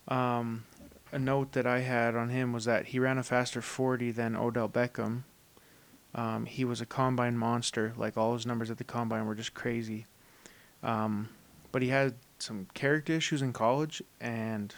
Um, 0.09 0.65
a 1.13 1.19
note 1.19 1.53
that 1.53 1.67
I 1.67 1.81
had 1.81 2.17
on 2.17 2.31
him 2.31 2.53
was 2.53 2.65
that 2.65 2.87
he 2.87 2.99
ran 2.99 3.19
a 3.19 3.23
faster 3.23 3.63
40 3.63 4.11
than 4.11 4.37
Odell 4.37 4.69
Beckham. 4.69 5.23
Um, 6.15 6.47
he 6.47 6.65
was 6.65 6.81
a 6.81 6.87
combine 6.87 7.37
monster. 7.37 7.93
Like 7.97 8.17
all 8.17 8.35
his 8.35 8.47
numbers 8.47 8.71
at 8.71 8.79
the 8.79 8.85
combine 8.85 9.27
were 9.27 9.35
just 9.35 9.55
crazy. 9.55 10.07
Um, 10.83 11.29
but 11.73 11.83
he 11.83 11.89
had 11.89 12.15
some 12.39 12.67
character 12.75 13.13
issues 13.13 13.43
in 13.43 13.53
college 13.53 14.03
and 14.21 14.75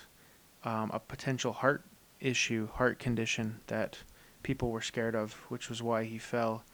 um, 0.65 0.91
a 0.93 0.99
potential 0.99 1.53
heart 1.53 1.85
issue, 2.21 2.69
heart 2.75 2.99
condition 2.99 3.61
that 3.69 3.99
people 4.43 4.71
were 4.71 4.83
scared 4.83 5.15
of, 5.15 5.35
which 5.49 5.69
was 5.69 5.83
why 5.83 6.05
he 6.05 6.19
fell 6.19 6.65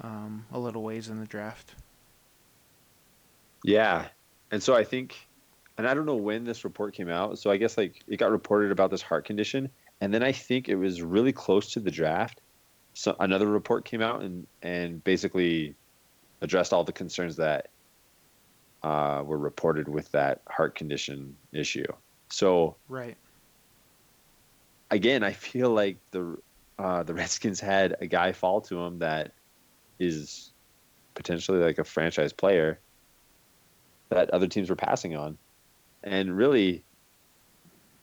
um, 0.00 0.46
a 0.52 0.58
little 0.58 0.82
ways 0.82 1.08
in 1.08 1.20
the 1.20 1.26
draft. 1.26 1.74
Yeah. 3.64 4.08
And 4.52 4.62
so 4.62 4.76
I 4.76 4.84
think, 4.84 5.16
and 5.78 5.88
I 5.88 5.94
don't 5.94 6.06
know 6.06 6.14
when 6.14 6.44
this 6.44 6.62
report 6.62 6.94
came 6.94 7.08
out. 7.08 7.38
So 7.38 7.50
I 7.50 7.56
guess 7.56 7.78
like 7.78 8.02
it 8.06 8.18
got 8.18 8.30
reported 8.30 8.70
about 8.70 8.90
this 8.90 9.02
heart 9.02 9.24
condition. 9.24 9.70
And 10.00 10.12
then 10.12 10.22
I 10.22 10.30
think 10.30 10.68
it 10.68 10.76
was 10.76 11.00
really 11.02 11.32
close 11.32 11.72
to 11.72 11.80
the 11.80 11.90
draft. 11.90 12.40
So 12.92 13.16
another 13.18 13.46
report 13.46 13.86
came 13.86 14.02
out 14.02 14.22
and, 14.22 14.46
and 14.60 15.02
basically 15.02 15.74
addressed 16.42 16.74
all 16.74 16.84
the 16.84 16.92
concerns 16.92 17.36
that 17.36 17.68
uh, 18.82 19.22
were 19.24 19.38
reported 19.38 19.88
with 19.88 20.10
that 20.12 20.42
heart 20.48 20.74
condition 20.74 21.34
issue. 21.52 21.86
So 22.30 22.76
Right. 22.88 23.16
again, 24.90 25.24
I 25.24 25.32
feel 25.32 25.70
like 25.70 25.98
the 26.10 26.36
uh, 26.78 27.02
the 27.04 27.14
Redskins 27.14 27.60
had 27.60 27.96
a 28.00 28.06
guy 28.06 28.32
fall 28.32 28.60
to 28.62 28.82
him 28.82 28.98
that 28.98 29.32
is 29.98 30.52
potentially 31.14 31.60
like 31.60 31.78
a 31.78 31.84
franchise 31.84 32.32
player 32.32 32.80
that 34.14 34.30
other 34.30 34.46
teams 34.46 34.70
were 34.70 34.76
passing 34.76 35.16
on, 35.16 35.38
and 36.02 36.36
really, 36.36 36.84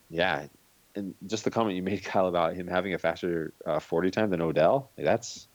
yeah, 0.09 0.47
and 0.95 1.13
just 1.27 1.43
the 1.43 1.51
comment 1.51 1.75
you 1.75 1.83
made, 1.83 2.03
Kyle, 2.05 2.27
about 2.27 2.55
him 2.55 2.67
having 2.67 2.93
a 2.93 2.97
faster 2.97 3.53
uh, 3.65 3.79
forty 3.79 4.11
time 4.11 4.29
than 4.29 4.41
Odell, 4.41 4.91
like, 4.97 5.05
that's 5.05 5.47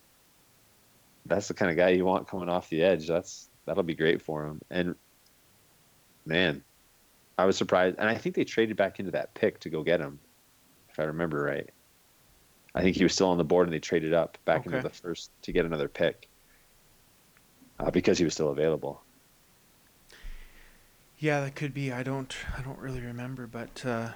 that's 1.27 1.49
the 1.49 1.55
kind 1.55 1.71
of 1.71 1.77
guy 1.77 1.90
you 1.90 2.05
want 2.05 2.29
coming 2.29 2.49
off 2.49 2.69
the 2.69 2.83
edge. 2.83 3.07
That's 3.07 3.49
that'll 3.67 3.83
be 3.83 3.95
great 3.95 4.21
for 4.21 4.45
him. 4.45 4.61
And 4.71 4.95
man, 6.27 6.62
I 7.38 7.47
was 7.47 7.57
surprised, 7.57 7.97
and 7.99 8.09
I 8.09 8.14
think 8.14 8.35
they 8.35 8.45
traded 8.45 8.77
back 8.77 8.99
into 8.99 9.12
that 9.12 9.35
pick 9.35 9.61
to 9.61 9.71
go 9.71 9.83
get 9.83 10.01
him 10.01 10.19
if 10.95 11.01
I 11.01 11.05
remember 11.05 11.43
right. 11.43 11.69
I 12.75 12.83
think 12.83 12.97
he 12.97 13.03
was 13.03 13.12
still 13.12 13.29
on 13.29 13.38
the 13.38 13.45
board 13.45 13.67
and 13.67 13.75
they 13.75 13.81
traded 13.81 14.12
up 14.12 14.38
back 14.45 14.67
into 14.67 14.81
the 14.81 14.90
first 14.90 15.31
to 15.43 15.53
get 15.53 15.64
another 15.64 15.88
pick 15.88 16.29
uh, 17.79 17.90
because 17.90 18.19
he 18.19 18.25
was 18.25 18.35
still 18.35 18.51
available. 18.51 19.03
Yeah, 21.24 21.40
that 21.40 21.54
could 21.54 21.72
be. 21.72 21.90
I 21.90 22.02
don't. 22.02 22.37
I 22.54 22.60
don't 22.60 22.78
really 22.78 23.00
remember, 23.00 23.46
but 23.46 23.82
uh, 23.87 24.10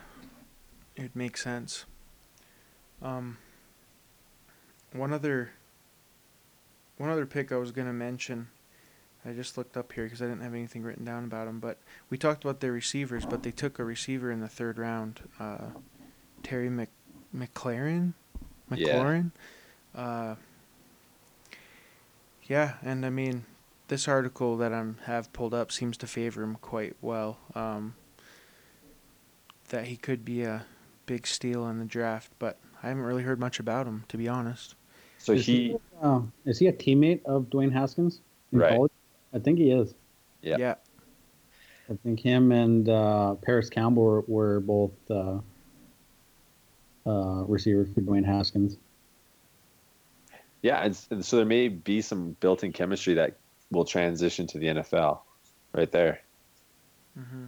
it 0.95 1.17
makes 1.17 1.43
sense. 1.43 1.87
Um, 3.01 3.39
one 4.93 5.15
other. 5.15 5.53
One 6.99 7.09
other 7.09 7.25
pick 7.25 7.51
I 7.51 7.57
was 7.57 7.71
gonna 7.71 7.95
mention. 7.95 8.49
I 9.25 9.33
just 9.33 9.57
looked 9.57 9.75
up 9.79 9.91
here 9.95 10.05
because 10.05 10.21
I 10.21 10.27
didn't 10.27 10.43
have 10.43 10.53
anything 10.53 10.83
written 10.83 11.07
down 11.07 11.25
about 11.25 11.49
him. 11.49 11.61
But 11.61 11.79
we 12.11 12.19
talked 12.19 12.45
about 12.45 12.61
their 12.61 12.73
receivers, 12.73 13.25
but 13.25 13.43
they 13.43 13.53
took 13.53 13.79
a 13.79 13.85
receiver 13.85 14.31
in 14.31 14.41
the 14.41 14.47
third 14.49 14.77
round, 14.77 15.21
uh, 15.41 15.69
Terry 16.43 16.69
Mc, 16.69 16.91
McLaurin, 17.35 18.13
Yeah. 19.95 20.03
Uh, 20.03 20.35
yeah, 22.43 22.75
and 22.83 23.07
I 23.07 23.09
mean, 23.09 23.47
this 23.89 24.07
article 24.07 24.57
that 24.59 24.73
I 24.73 24.85
have 25.05 25.33
pulled 25.33 25.55
up 25.55 25.73
seems 25.73 25.97
to 25.99 26.07
favor 26.07 26.43
him 26.43 26.57
quite 26.57 26.97
well. 27.01 27.39
Um, 27.55 27.95
that 29.71 29.87
he 29.87 29.97
could 29.97 30.25
be 30.25 30.43
a 30.43 30.65
big 31.07 31.27
steal 31.27 31.67
in 31.69 31.79
the 31.79 31.85
draft, 31.85 32.33
but 32.39 32.59
I 32.83 32.89
haven't 32.89 33.03
really 33.03 33.23
heard 33.23 33.39
much 33.41 33.59
about 33.61 33.87
him, 33.87 34.05
to 34.09 34.17
be 34.17 34.29
honest. 34.29 34.75
So 35.19 35.33
is 35.33 35.45
he, 35.45 35.77
uh, 36.01 36.21
is 36.45 36.59
he 36.59 36.69
a 36.69 36.73
teammate 36.73 37.25
of 37.25 37.45
Dwayne 37.51 37.73
Haskins 37.73 38.21
in 38.53 38.61
Right. 38.61 38.75
college? 38.75 38.93
I 39.35 39.39
think 39.39 39.59
he 39.59 39.71
is. 39.73 39.95
Yeah. 40.41 40.57
yeah, 40.59 40.75
I 41.91 41.95
think 42.03 42.21
him 42.21 42.53
and 42.53 42.89
uh, 42.89 43.35
Parris 43.35 43.69
Campbell 43.69 44.03
were, 44.05 44.21
were 44.29 44.61
both 44.61 44.93
uh, 45.11 45.39
uh, 47.05 47.43
receivers 47.45 47.89
for 47.93 48.01
Dwayne 48.01 48.25
Haskins. 48.25 48.77
yeah, 50.63 50.79
and, 50.79 50.99
and 51.11 51.25
so 51.25 51.37
there 51.37 51.45
may 51.45 51.69
be 51.69 52.01
some 52.01 52.37
built-in 52.41 52.73
chemistry 52.73 53.15
that 53.15 53.37
will 53.71 53.85
transition 53.85 54.47
to 54.49 54.59
the 54.59 54.67
NFL, 54.69 55.21
right 55.73 55.91
there. 55.91 56.21
hmm 57.17 57.47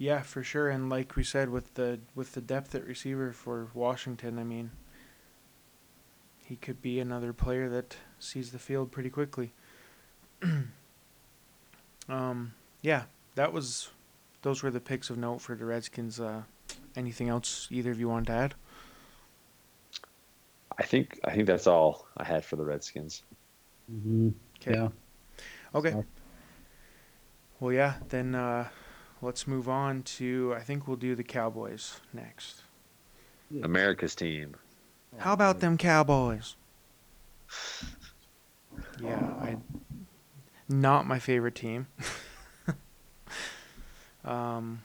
yeah, 0.00 0.22
for 0.22 0.44
sure. 0.44 0.68
And 0.70 0.88
like 0.88 1.16
we 1.16 1.24
said, 1.24 1.50
with 1.50 1.74
the 1.74 2.00
with 2.14 2.32
the 2.32 2.40
depth 2.40 2.74
at 2.74 2.86
receiver 2.86 3.32
for 3.32 3.68
Washington, 3.74 4.38
I 4.38 4.44
mean, 4.44 4.70
he 6.44 6.56
could 6.56 6.80
be 6.80 7.00
another 7.00 7.32
player 7.32 7.68
that 7.68 7.96
sees 8.18 8.52
the 8.52 8.58
field 8.58 8.90
pretty 8.92 9.10
quickly. 9.10 9.52
um, 12.08 12.54
yeah, 12.82 13.04
that 13.34 13.52
was 13.52 13.90
those 14.42 14.62
were 14.62 14.70
the 14.70 14.80
picks 14.80 15.10
of 15.10 15.18
note 15.18 15.40
for 15.40 15.54
the 15.54 15.64
Redskins. 15.64 16.20
Uh, 16.20 16.42
anything 16.96 17.28
else 17.28 17.68
either 17.70 17.90
of 17.90 18.00
you 18.00 18.08
want 18.08 18.26
to 18.28 18.32
add? 18.32 18.54
I 20.78 20.82
think 20.84 21.20
I 21.24 21.32
think 21.34 21.46
that's 21.46 21.66
all 21.66 22.06
I 22.16 22.24
had 22.24 22.44
for 22.44 22.56
the 22.56 22.64
Redskins. 22.64 23.22
Mm-hmm. 23.90 24.30
'Kay. 24.60 24.72
Yeah. 24.74 24.88
Okay. 25.74 25.90
So- 25.92 26.04
Well, 27.60 27.72
yeah. 27.72 27.94
Then 28.08 28.34
uh, 28.34 28.68
let's 29.22 29.46
move 29.46 29.68
on 29.68 30.02
to. 30.04 30.54
I 30.56 30.60
think 30.60 30.86
we'll 30.88 30.96
do 30.96 31.14
the 31.14 31.24
Cowboys 31.24 32.00
next. 32.12 32.62
America's 33.62 34.14
team. 34.14 34.56
How 35.18 35.32
about 35.32 35.60
them 35.60 35.76
Cowboys? 35.78 36.56
Yeah, 39.02 39.16
I 39.40 39.56
not 40.68 41.06
my 41.06 41.18
favorite 41.18 41.54
team. 41.56 41.86
um 44.24 44.80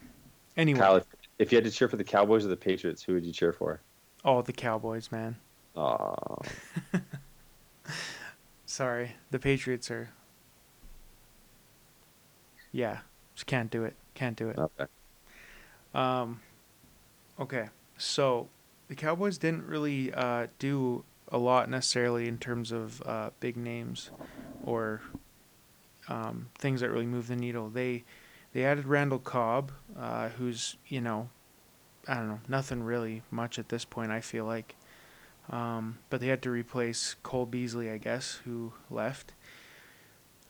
anyway, 0.58 0.80
Kyle, 0.80 0.96
if, 0.98 1.06
if 1.39 1.52
you 1.52 1.58
had 1.58 1.65
to 1.65 1.72
cheer 1.72 1.88
for 1.88 1.98
the 1.98 2.04
Cowboys 2.04 2.46
or 2.46 2.48
the 2.50 2.58
Patriots, 2.58 3.04
who 3.04 3.13
would 3.13 3.26
you 3.26 3.34
cheer 3.34 3.52
for? 3.54 3.82
oh, 4.26 4.41
the 4.41 4.54
Cowboys, 4.54 5.12
man. 5.12 5.36
Oh, 5.76 6.38
Sorry. 8.65 9.12
The 9.32 9.39
Patriots 9.39 9.91
are 9.91 10.10
Yeah, 12.73 12.99
just 13.36 13.45
can't 13.45 13.71
do 13.71 13.86
it. 13.86 13.95
Can't 14.15 14.36
do 14.36 14.49
it. 14.49 14.57
okay. 14.57 14.86
Um, 15.93 16.41
okay, 17.39 17.69
so 17.97 18.49
the 18.89 18.95
Cowboys 18.95 19.38
didn't 19.38 19.65
really 19.65 20.12
uh, 20.13 20.47
do 20.59 21.05
a 21.31 21.38
lot 21.38 21.69
necessarily 21.69 22.27
in 22.27 22.38
terms 22.38 22.71
of 22.71 23.01
uh, 23.05 23.29
big 23.39 23.55
names 23.55 24.09
or 24.65 25.01
um, 26.07 26.49
things 26.57 26.81
that 26.81 26.89
really 26.89 27.05
move 27.05 27.27
the 27.27 27.36
needle. 27.36 27.69
They 27.69 28.03
they 28.53 28.65
added 28.65 28.86
Randall 28.86 29.19
Cobb, 29.19 29.71
uh, 29.97 30.29
who's 30.29 30.77
you 30.88 30.99
know, 30.99 31.29
I 32.07 32.15
don't 32.15 32.27
know, 32.27 32.39
nothing 32.47 32.83
really 32.83 33.21
much 33.31 33.59
at 33.59 33.69
this 33.69 33.86
point. 33.86 34.12
I 34.12 34.19
feel 34.19 34.45
like, 34.45 34.75
um, 35.49 35.99
but 36.09 36.21
they 36.21 36.27
had 36.27 36.41
to 36.41 36.49
replace 36.49 37.15
Cole 37.21 37.45
Beasley, 37.45 37.89
I 37.91 37.97
guess, 37.97 38.41
who 38.45 38.73
left. 38.89 39.33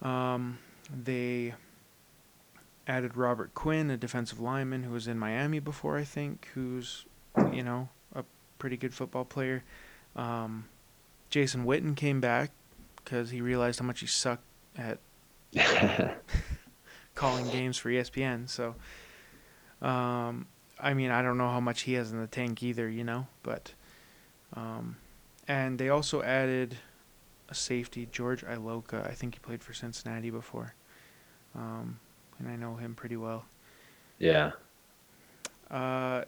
Um, 0.02 0.60
they 0.92 1.54
added 2.88 3.16
Robert 3.16 3.54
Quinn, 3.54 3.90
a 3.90 3.98
defensive 3.98 4.40
lineman 4.40 4.84
who 4.84 4.92
was 4.92 5.08
in 5.08 5.18
Miami 5.18 5.60
before, 5.60 5.98
I 5.98 6.04
think, 6.04 6.50
who's, 6.54 7.06
you 7.52 7.64
know, 7.64 7.90
a 8.16 8.24
pretty 8.60 8.78
good 8.78 8.94
football 8.94 9.26
player. 9.26 9.64
Um, 10.16 10.66
Jason 11.30 11.66
Witten 11.66 11.96
came 11.96 12.20
back 12.20 12.52
because 12.98 13.30
he 13.30 13.42
realized 13.42 13.80
how 13.80 13.86
much 13.86 14.02
he 14.02 14.08
sucked 14.08 14.46
at 14.78 15.00
calling 17.16 17.48
games 17.50 17.78
for 17.78 17.90
ESPN. 17.90 18.50
So, 18.50 18.76
um, 19.82 20.48
I 20.80 20.94
mean, 20.94 21.12
I 21.12 21.22
don't 21.22 21.38
know 21.38 21.50
how 21.50 21.60
much 21.60 21.82
he 21.82 21.94
has 21.94 22.12
in 22.12 22.20
the 22.20 22.28
tank 22.28 22.64
either, 22.64 22.90
you 22.90 23.04
know, 23.04 23.28
but, 23.44 23.74
um, 24.56 24.98
and 25.48 25.80
they 25.80 25.90
also 25.90 26.22
added 26.22 26.78
a 27.50 27.56
safety, 27.56 28.08
George 28.12 28.44
Iloka. 28.44 29.08
I 29.08 29.14
think 29.14 29.36
he 29.36 29.40
played 29.40 29.64
for 29.64 29.74
Cincinnati 29.74 30.30
before, 30.30 30.74
um, 31.56 32.00
and 32.44 32.52
I 32.52 32.56
know 32.56 32.76
him 32.76 32.96
pretty 32.96 33.18
well. 33.18 33.46
yeah. 34.20 34.52
Uh, 35.72 36.24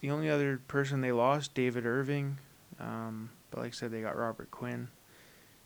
the 0.00 0.10
only 0.10 0.28
other 0.28 0.58
person 0.68 1.00
they 1.00 1.12
lost, 1.12 1.54
David 1.54 1.86
Irving, 1.86 2.38
um, 2.78 3.30
but 3.50 3.60
like 3.60 3.72
I 3.72 3.74
said, 3.74 3.90
they 3.90 4.02
got 4.02 4.16
Robert 4.16 4.50
Quinn. 4.50 4.88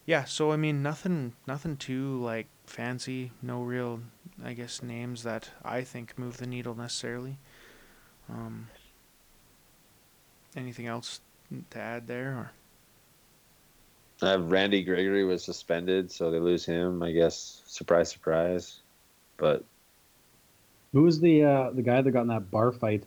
Yeah, 0.07 0.25
so 0.25 0.53
I 0.53 0.57
mean, 0.57 0.83
nothing, 0.83 1.33
nothing 1.47 1.77
too 1.77 2.21
like 2.21 2.47
fancy. 2.67 3.33
No 3.43 3.63
real, 3.63 4.01
I 4.45 4.53
guess, 4.53 4.83
names 4.83 5.23
that 5.23 5.51
I 5.65 5.83
think 5.83 6.19
move 6.19 6.37
the 6.37 6.47
needle 6.47 6.75
necessarily. 6.75 7.39
Um, 8.29 8.69
anything 10.57 10.87
else 10.87 11.21
to 11.71 11.79
add 11.79 12.07
there? 12.07 12.31
Or 12.37 12.53
Uh, 14.23 14.39
Randy 14.41 14.83
Gregory 14.83 15.25
was 15.25 15.45
suspended, 15.45 16.11
so 16.11 16.31
they 16.31 16.39
lose 16.41 16.65
him. 16.65 17.03
I 17.03 17.13
guess 17.13 17.63
surprise, 17.67 18.11
surprise. 18.11 18.84
But 19.37 19.65
Who 20.93 21.03
was 21.03 21.21
the 21.21 21.43
uh, 21.45 21.71
the 21.71 21.83
guy 21.83 22.01
that 22.03 22.11
got 22.11 22.23
in 22.23 22.29
that 22.29 22.51
bar 22.51 22.73
fight? 22.73 23.05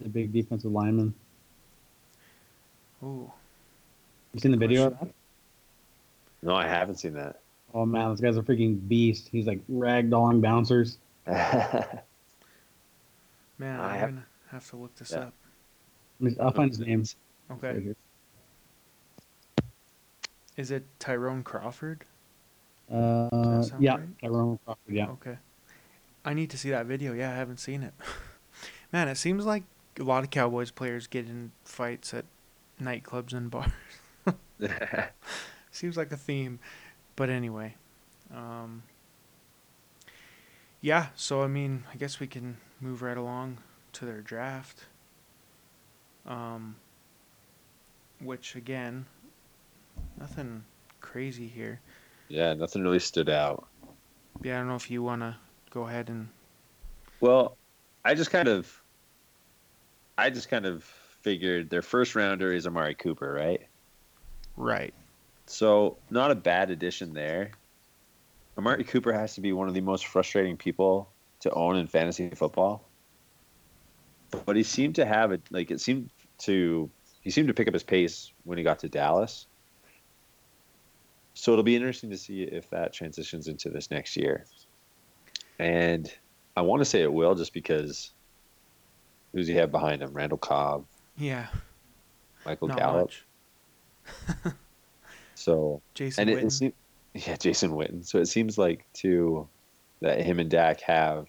The 0.00 0.08
big 0.08 0.32
defensive 0.32 0.72
lineman. 0.72 1.14
ooh, 3.02 3.30
You 4.32 4.40
seen 4.40 4.50
the 4.50 4.56
video 4.56 4.88
of 4.88 4.98
that? 4.98 5.08
no, 6.42 6.54
I 6.54 6.66
haven't 6.66 6.96
seen 6.96 7.14
that. 7.14 7.40
Oh 7.72 7.86
man, 7.86 8.10
this 8.10 8.20
guy's 8.20 8.36
a 8.36 8.42
freaking 8.42 8.86
beast. 8.88 9.28
He's 9.30 9.46
like 9.46 9.60
ragdolling 9.68 10.40
bouncers. 10.42 10.98
man, 11.26 12.00
I 13.60 13.66
I'm 13.94 13.98
have- 14.00 14.08
gonna 14.10 14.26
have 14.50 14.68
to 14.70 14.76
look 14.76 14.94
this 14.96 15.12
Yeah. 15.12 15.18
up. 15.20 15.32
I'll 16.40 16.50
find 16.52 16.70
his 16.70 16.78
name. 16.80 17.04
Okay, 17.50 17.72
Right 17.74 17.82
here. 17.82 17.96
is 20.56 20.70
it 20.70 20.84
Tyrone 20.98 21.42
Crawford? 21.42 22.04
Uh, 22.90 23.64
yeah, 23.78 23.96
right? 23.96 24.18
Tyrone 24.20 24.58
Crawford. 24.64 24.94
Yeah. 24.94 25.08
Okay. 25.10 25.38
I 26.24 26.34
need 26.34 26.50
to 26.50 26.58
see 26.58 26.70
that 26.70 26.86
video. 26.86 27.12
Yeah, 27.12 27.30
I 27.30 27.34
haven't 27.34 27.58
seen 27.58 27.82
it. 27.82 27.94
Man, 28.92 29.08
it 29.08 29.16
seems 29.16 29.44
like 29.44 29.64
a 29.98 30.02
lot 30.02 30.24
of 30.24 30.30
Cowboys 30.30 30.70
players 30.70 31.06
get 31.06 31.26
in 31.26 31.52
fights 31.64 32.14
at 32.14 32.24
nightclubs 32.80 33.32
and 33.32 33.50
bars. 33.50 33.70
seems 35.70 35.96
like 35.96 36.12
a 36.12 36.16
theme. 36.16 36.58
But 37.16 37.30
anyway. 37.30 37.74
Um 38.34 38.82
Yeah, 40.80 41.08
so 41.14 41.42
I 41.42 41.46
mean, 41.46 41.84
I 41.92 41.96
guess 41.96 42.20
we 42.20 42.26
can 42.26 42.56
move 42.80 43.02
right 43.02 43.16
along 43.16 43.58
to 43.94 44.04
their 44.04 44.20
draft. 44.20 44.84
Um 46.26 46.76
which 48.20 48.54
again, 48.56 49.06
nothing 50.18 50.64
crazy 51.00 51.48
here. 51.48 51.80
Yeah, 52.28 52.54
nothing 52.54 52.82
really 52.82 52.98
stood 52.98 53.28
out. 53.28 53.66
Yeah, 54.42 54.56
I 54.56 54.58
don't 54.58 54.68
know 54.68 54.74
if 54.76 54.90
you 54.90 55.02
want 55.02 55.22
to 55.22 55.36
go 55.70 55.82
ahead 55.82 56.08
and 56.08 56.28
Well, 57.20 57.56
I 58.04 58.14
just 58.14 58.30
kind 58.30 58.48
of, 58.48 58.82
I 60.18 60.30
just 60.30 60.48
kind 60.48 60.66
of 60.66 60.84
figured 60.84 61.70
their 61.70 61.82
first 61.82 62.14
rounder 62.14 62.52
is 62.52 62.66
Amari 62.66 62.94
Cooper, 62.94 63.32
right? 63.32 63.60
right. 64.56 64.94
So 65.46 65.98
not 66.10 66.30
a 66.30 66.34
bad 66.34 66.70
addition 66.70 67.12
there. 67.12 67.52
Amari 68.56 68.84
Cooper 68.84 69.12
has 69.12 69.34
to 69.34 69.40
be 69.40 69.52
one 69.52 69.68
of 69.68 69.74
the 69.74 69.80
most 69.80 70.06
frustrating 70.06 70.56
people 70.56 71.12
to 71.40 71.50
own 71.52 71.76
in 71.76 71.86
fantasy 71.86 72.30
football. 72.30 72.88
But 74.46 74.56
he 74.56 74.62
seemed 74.62 74.94
to 74.96 75.04
have 75.04 75.32
it 75.32 75.42
like 75.50 75.70
it 75.70 75.80
seemed 75.80 76.10
to 76.38 76.90
he 77.20 77.30
seemed 77.30 77.48
to 77.48 77.54
pick 77.54 77.68
up 77.68 77.74
his 77.74 77.82
pace 77.82 78.32
when 78.44 78.58
he 78.58 78.64
got 78.64 78.78
to 78.80 78.88
Dallas. 78.88 79.46
So 81.34 81.52
it'll 81.52 81.64
be 81.64 81.74
interesting 81.76 82.10
to 82.10 82.16
see 82.16 82.42
if 82.42 82.70
that 82.70 82.92
transitions 82.92 83.48
into 83.48 83.68
this 83.68 83.90
next 83.90 84.16
year. 84.16 84.46
And 85.58 86.10
I 86.56 86.62
want 86.62 86.80
to 86.80 86.84
say 86.84 87.02
it 87.02 87.12
will 87.12 87.34
just 87.34 87.52
because 87.52 88.12
who's 89.32 89.48
he 89.48 89.54
have 89.54 89.70
behind 89.72 90.02
him? 90.02 90.12
Randall 90.12 90.38
Cobb, 90.38 90.86
Yeah. 91.18 91.48
Michael 92.46 92.68
not 92.68 92.78
Gallup. 92.78 93.10
So 95.34 95.82
Jason 95.94 96.28
and 96.28 96.38
Witten. 96.38 96.44
it 96.46 96.50
seems, 96.52 96.72
yeah, 97.14 97.36
Jason 97.36 97.70
Witten. 97.72 98.06
So 98.06 98.18
it 98.18 98.26
seems 98.26 98.58
like 98.58 98.84
too 98.92 99.48
that 100.00 100.20
him 100.20 100.38
and 100.38 100.50
Dak 100.50 100.80
have 100.82 101.26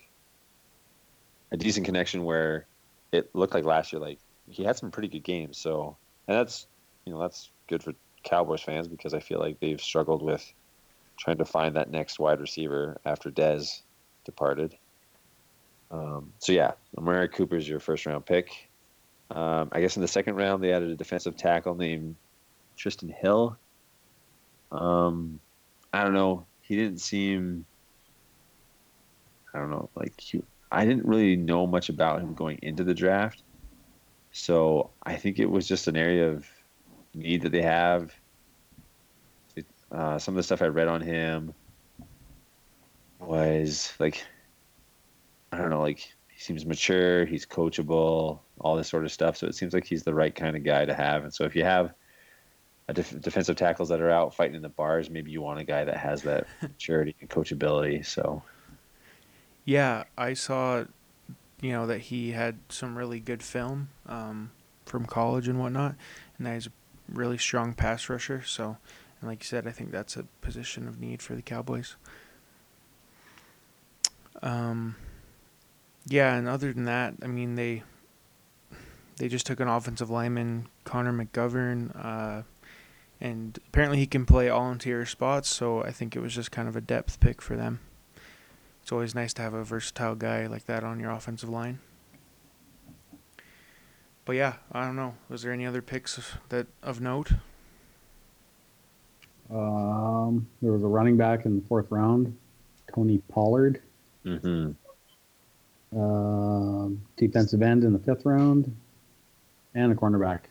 a 1.51 1.57
decent 1.57 1.85
connection 1.85 2.23
where 2.23 2.67
it 3.11 3.29
looked 3.33 3.53
like 3.53 3.63
last 3.63 3.93
year, 3.93 3.99
like 4.01 4.19
he 4.49 4.63
had 4.63 4.75
some 4.75 4.91
pretty 4.91 5.07
good 5.07 5.23
games. 5.23 5.57
So 5.57 5.97
and 6.27 6.37
that's 6.37 6.67
you 7.05 7.13
know 7.13 7.19
that's 7.19 7.49
good 7.67 7.81
for 7.83 7.93
Cowboys 8.25 8.61
fans 8.61 8.87
because 8.87 9.13
I 9.13 9.19
feel 9.19 9.39
like 9.39 9.59
they've 9.59 9.79
struggled 9.79 10.21
with 10.21 10.53
trying 11.17 11.37
to 11.37 11.45
find 11.45 11.75
that 11.75 11.89
next 11.89 12.19
wide 12.19 12.41
receiver 12.41 12.99
after 13.05 13.31
Dez 13.31 13.81
departed. 14.25 14.75
Um, 15.91 16.33
so 16.39 16.51
yeah, 16.51 16.71
Amari 16.97 17.29
Cooper 17.29 17.55
is 17.55 17.69
your 17.69 17.79
first 17.79 18.05
round 18.05 18.25
pick. 18.25 18.69
Um, 19.31 19.69
I 19.71 19.81
guess 19.81 19.95
in 19.95 20.01
the 20.01 20.07
second 20.07 20.35
round 20.35 20.63
they 20.63 20.73
added 20.73 20.89
a 20.89 20.95
defensive 20.95 21.37
tackle 21.37 21.75
named 21.75 22.15
Trysten 22.77 23.13
Hill. 23.13 23.57
Um, 24.71 25.39
I 25.93 26.03
don't 26.03 26.13
know. 26.13 26.45
He 26.61 26.75
didn't 26.75 26.99
seem. 26.99 27.65
I 29.53 29.59
don't 29.59 29.71
know. 29.71 29.89
Like 29.95 30.19
he, 30.19 30.41
I 30.71 30.85
didn't 30.85 31.05
really 31.05 31.37
know 31.37 31.65
much 31.65 31.89
about 31.89 32.21
him 32.21 32.33
going 32.33 32.59
into 32.61 32.83
the 32.83 32.93
draft, 32.93 33.43
so 34.31 34.89
I 35.03 35.15
think 35.15 35.39
it 35.39 35.49
was 35.49 35.67
just 35.67 35.87
an 35.87 35.95
area 35.95 36.29
of 36.29 36.45
need 37.15 37.41
that 37.41 37.51
they 37.51 37.61
have. 37.61 38.13
It, 39.55 39.65
uh, 39.91 40.19
some 40.19 40.33
of 40.33 40.37
the 40.37 40.43
stuff 40.43 40.61
I 40.61 40.67
read 40.67 40.87
on 40.87 41.01
him 41.01 41.53
was 43.19 43.93
like, 43.99 44.23
I 45.51 45.57
don't 45.57 45.69
know, 45.69 45.81
like 45.81 45.99
he 45.99 46.39
seems 46.39 46.65
mature, 46.65 47.25
he's 47.25 47.45
coachable, 47.45 48.39
all 48.59 48.75
this 48.75 48.89
sort 48.89 49.05
of 49.05 49.11
stuff. 49.11 49.37
So 49.37 49.47
it 49.47 49.55
seems 49.55 49.73
like 49.73 49.85
he's 49.85 50.03
the 50.03 50.13
right 50.13 50.33
kind 50.33 50.55
of 50.55 50.63
guy 50.63 50.85
to 50.85 50.93
have. 50.93 51.23
And 51.23 51.33
so 51.33 51.45
if 51.45 51.55
you 51.55 51.63
have 51.63 51.93
a 52.87 52.93
def- 52.93 53.19
defensive 53.21 53.55
tackles 53.55 53.89
that 53.89 54.01
are 54.01 54.11
out 54.11 54.35
fighting 54.35 54.55
in 54.55 54.61
the 54.61 54.69
bars, 54.69 55.09
maybe 55.09 55.31
you 55.31 55.41
want 55.41 55.59
a 55.59 55.63
guy 55.63 55.83
that 55.83 55.97
has 55.97 56.21
that 56.23 56.47
maturity 56.61 57.15
and 57.21 57.29
coachability. 57.29 58.05
So 58.05 58.43
Yeah, 59.63 60.03
I 60.17 60.33
saw, 60.33 60.85
you 61.61 61.71
know, 61.71 61.87
that 61.87 61.99
he 61.99 62.31
had 62.31 62.59
some 62.69 62.97
really 62.97 63.19
good 63.19 63.41
film 63.41 63.89
um, 64.07 64.51
from 64.85 65.05
college 65.05 65.47
and 65.47 65.59
whatnot, 65.59 65.95
and 66.37 66.45
that 66.45 66.53
he's 66.53 66.67
a 66.67 66.71
really 67.09 67.37
strong 67.37 67.73
pass 67.73 68.09
rusher. 68.09 68.43
So, 68.43 68.77
and 69.19 69.29
like 69.29 69.43
you 69.43 69.47
said, 69.47 69.67
I 69.67 69.71
think 69.71 69.91
that's 69.91 70.15
a 70.15 70.23
position 70.41 70.87
of 70.87 70.99
need 70.99 71.21
for 71.21 71.35
the 71.35 71.41
Cowboys. 71.41 71.95
Um, 74.41 74.95
yeah, 76.07 76.35
and 76.35 76.47
other 76.47 76.73
than 76.73 76.85
that, 76.85 77.15
I 77.21 77.27
mean 77.27 77.55
they 77.55 77.83
they 79.17 79.27
just 79.27 79.45
took 79.45 79.59
an 79.59 79.67
offensive 79.67 80.09
lineman, 80.09 80.67
Connor 80.83 81.13
McGovern, 81.13 81.91
uh, 81.95 82.43
and 83.21 83.57
apparently 83.67 83.97
he 83.97 84.05
can 84.05 84.25
play 84.25 84.49
all 84.49 84.71
interior 84.71 85.05
spots. 85.05 85.49
So 85.49 85.83
I 85.83 85.91
think 85.91 86.15
it 86.15 86.19
was 86.19 86.35
just 86.35 86.51
kind 86.51 86.67
of 86.67 86.75
a 86.75 86.81
depth 86.81 87.19
pick 87.19 87.41
for 87.41 87.55
them. 87.55 87.79
It's 88.81 88.91
always 88.91 89.15
nice 89.15 89.33
to 89.35 89.41
have 89.41 89.53
a 89.53 89.63
versatile 89.63 90.15
guy 90.15 90.45
like 90.47 90.65
that 90.65 90.83
on 90.83 90.99
your 90.99 91.11
offensive 91.11 91.49
line. 91.49 91.79
But 94.25 94.35
yeah, 94.35 94.55
I 94.71 94.83
don't 94.83 94.95
know. 94.95 95.15
Was 95.29 95.43
there 95.43 95.51
any 95.51 95.65
other 95.65 95.81
picks 95.81 96.17
of, 96.17 96.39
that 96.49 96.67
of 96.81 96.99
note? 96.99 97.31
Um, 99.51 100.47
there 100.61 100.71
was 100.71 100.83
a 100.83 100.87
running 100.87 101.15
back 101.15 101.45
in 101.45 101.55
the 101.59 101.67
fourth 101.67 101.91
round, 101.91 102.35
Tony 102.93 103.19
Pollard. 103.29 103.79
hmm 104.23 104.71
Um, 105.95 107.01
defensive 107.15 107.61
end 107.61 107.83
in 107.83 107.93
the 107.93 107.99
fifth 107.99 108.25
round, 108.25 108.75
and 109.75 109.91
a 109.91 109.95
cornerback. 109.95 110.41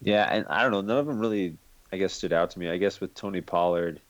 yeah, 0.00 0.28
and 0.30 0.46
I 0.48 0.62
don't 0.62 0.70
know. 0.70 0.82
None 0.82 0.98
of 0.98 1.06
them 1.06 1.18
really, 1.18 1.56
I 1.90 1.96
guess, 1.96 2.12
stood 2.12 2.32
out 2.32 2.50
to 2.50 2.58
me. 2.58 2.68
I 2.68 2.76
guess 2.76 3.00
with 3.00 3.14
Tony 3.14 3.40
Pollard, 3.40 4.00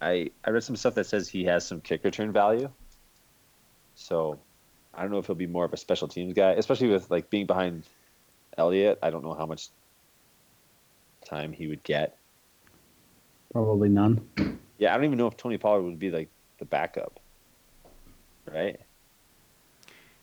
I 0.00 0.30
I 0.44 0.50
read 0.50 0.62
some 0.62 0.76
stuff 0.76 0.94
that 0.94 1.06
says 1.06 1.28
he 1.28 1.44
has 1.44 1.66
some 1.66 1.80
kick 1.80 2.04
return 2.04 2.32
value. 2.32 2.70
So 3.96 4.38
I 4.96 5.02
don't 5.02 5.10
know 5.10 5.18
if 5.18 5.26
he'll 5.26 5.34
be 5.34 5.46
more 5.46 5.64
of 5.64 5.72
a 5.72 5.76
special 5.76 6.08
teams 6.08 6.34
guy, 6.34 6.52
especially 6.52 6.88
with 6.88 7.10
like 7.10 7.30
being 7.30 7.46
behind 7.46 7.84
Elliott. 8.56 8.98
I 9.02 9.10
don't 9.10 9.24
know 9.24 9.34
how 9.34 9.46
much 9.46 9.68
time 11.28 11.52
he 11.52 11.66
would 11.66 11.82
get. 11.82 12.16
Probably 13.52 13.88
none. 13.88 14.28
Yeah, 14.78 14.92
I 14.92 14.96
don't 14.96 15.04
even 15.06 15.18
know 15.18 15.26
if 15.26 15.36
Tony 15.36 15.58
Pollard 15.58 15.82
would 15.82 15.98
be 15.98 16.10
like 16.10 16.30
the 16.58 16.64
backup. 16.64 17.20
Right? 18.46 18.78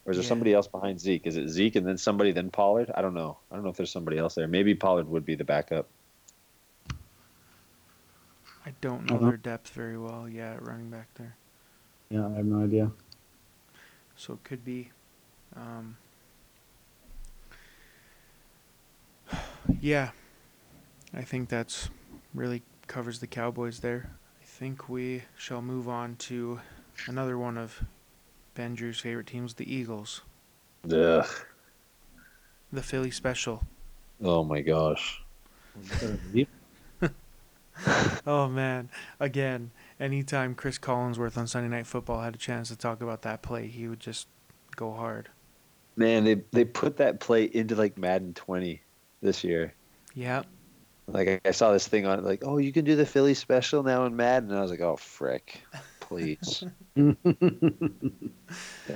Or 0.06 0.12
is 0.12 0.18
there 0.18 0.24
Yeah. 0.24 0.30
somebody 0.30 0.54
else 0.54 0.68
behind 0.68 1.00
Zeke? 1.00 1.28
Is 1.28 1.38
it 1.38 1.48
Zeke 1.50 1.76
and 1.76 1.88
then 1.88 1.98
somebody 1.98 2.32
then 2.32 2.50
Pollard? 2.50 2.92
I 2.94 3.02
don't 3.02 3.14
know. 3.14 3.40
I 3.52 3.56
don't 3.56 3.64
know 3.64 3.70
if 3.70 3.78
there's 3.78 3.92
somebody 3.92 4.18
else 4.18 4.36
there. 4.36 4.48
Maybe 4.48 4.76
Pollard 4.76 5.08
would 5.08 5.26
be 5.26 5.36
the 5.36 5.44
backup. 5.44 5.90
I 8.66 8.74
don't 8.82 9.06
know 9.06 9.16
Uh-huh. 9.16 9.28
their 9.28 9.38
depth 9.38 9.70
very 9.70 9.98
well. 9.98 10.28
Yeah, 10.30 10.58
running 10.60 10.90
back 10.90 11.08
there. 11.16 11.36
Yeah, 12.10 12.28
I 12.28 12.36
have 12.36 12.46
no 12.46 12.64
idea. 12.64 12.92
So 14.22 14.34
it 14.34 14.44
could 14.44 14.64
be. 14.64 14.92
Um, 15.56 15.98
yeah, 19.82 20.12
I 21.12 21.24
think 21.24 21.50
that's 21.50 21.90
really 22.36 22.62
covers 22.86 23.18
the 23.18 23.26
Cowboys 23.26 23.80
there. 23.80 24.12
I 24.40 24.46
think 24.46 24.88
we 24.88 25.24
shall 25.36 25.64
move 25.64 25.90
on 25.90 26.18
to 26.18 26.60
another 27.08 27.36
one 27.36 27.58
of 27.58 27.84
Ben 28.54 28.76
Drew's 28.76 29.00
favorite 29.00 29.26
teams, 29.26 29.56
the 29.56 29.74
Eagles, 29.74 30.22
Ugh. 30.86 31.26
the 32.72 32.84
Philly 32.84 33.10
Special. 33.10 33.64
Oh 34.24 34.44
my 34.44 34.62
gosh. 34.62 35.24
Oh 38.28 38.48
man, 38.48 38.90
again, 39.20 39.72
anytime 40.02 40.56
Cris 40.56 40.78
Collinsworth 40.78 41.38
on 41.38 41.48
Sunday 41.48 41.70
Night 41.70 41.88
Football 41.88 42.22
had 42.22 42.36
a 42.36 42.38
chance 42.38 42.68
to 42.70 42.76
talk 42.76 43.02
about 43.02 43.22
that 43.22 43.42
play, 43.42 43.68
he 43.68 43.88
would 43.88 44.00
just 44.02 44.28
go 44.76 44.92
hard. 44.92 45.30
Man, 45.96 46.24
they 46.24 46.42
they 46.52 46.66
put 46.66 46.98
that 46.98 47.20
play 47.20 47.44
into 47.46 47.76
like 47.76 47.98
Madden 47.98 48.34
20 48.34 48.82
this 49.22 49.44
year. 49.44 49.74
Yeah, 50.16 50.44
Like 51.08 51.42
I 51.46 51.52
saw 51.52 51.72
this 51.72 51.88
thing 51.88 52.06
on 52.06 52.20
it, 52.20 52.26
like, 52.26 52.44
oh, 52.46 52.58
you 52.58 52.74
can 52.74 52.84
do 52.84 52.96
the 52.98 53.06
Philly 53.06 53.34
special 53.34 53.82
now 53.84 54.06
in 54.06 54.16
Madden, 54.16 54.50
and 54.50 54.58
I 54.60 54.62
was 54.62 54.72
like, 54.72 54.82
oh 54.82 54.98
frick, 54.98 55.62
please, 56.02 56.64
enough 56.96 57.16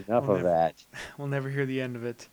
Well, 0.08 0.20
of 0.20 0.28
never- 0.28 0.44
that. 0.44 0.84
we'll 1.18 1.28
never 1.30 1.50
hear 1.50 1.65
the 1.65 1.82
end 1.82 1.96
of 1.96 2.04
it. 2.04 2.28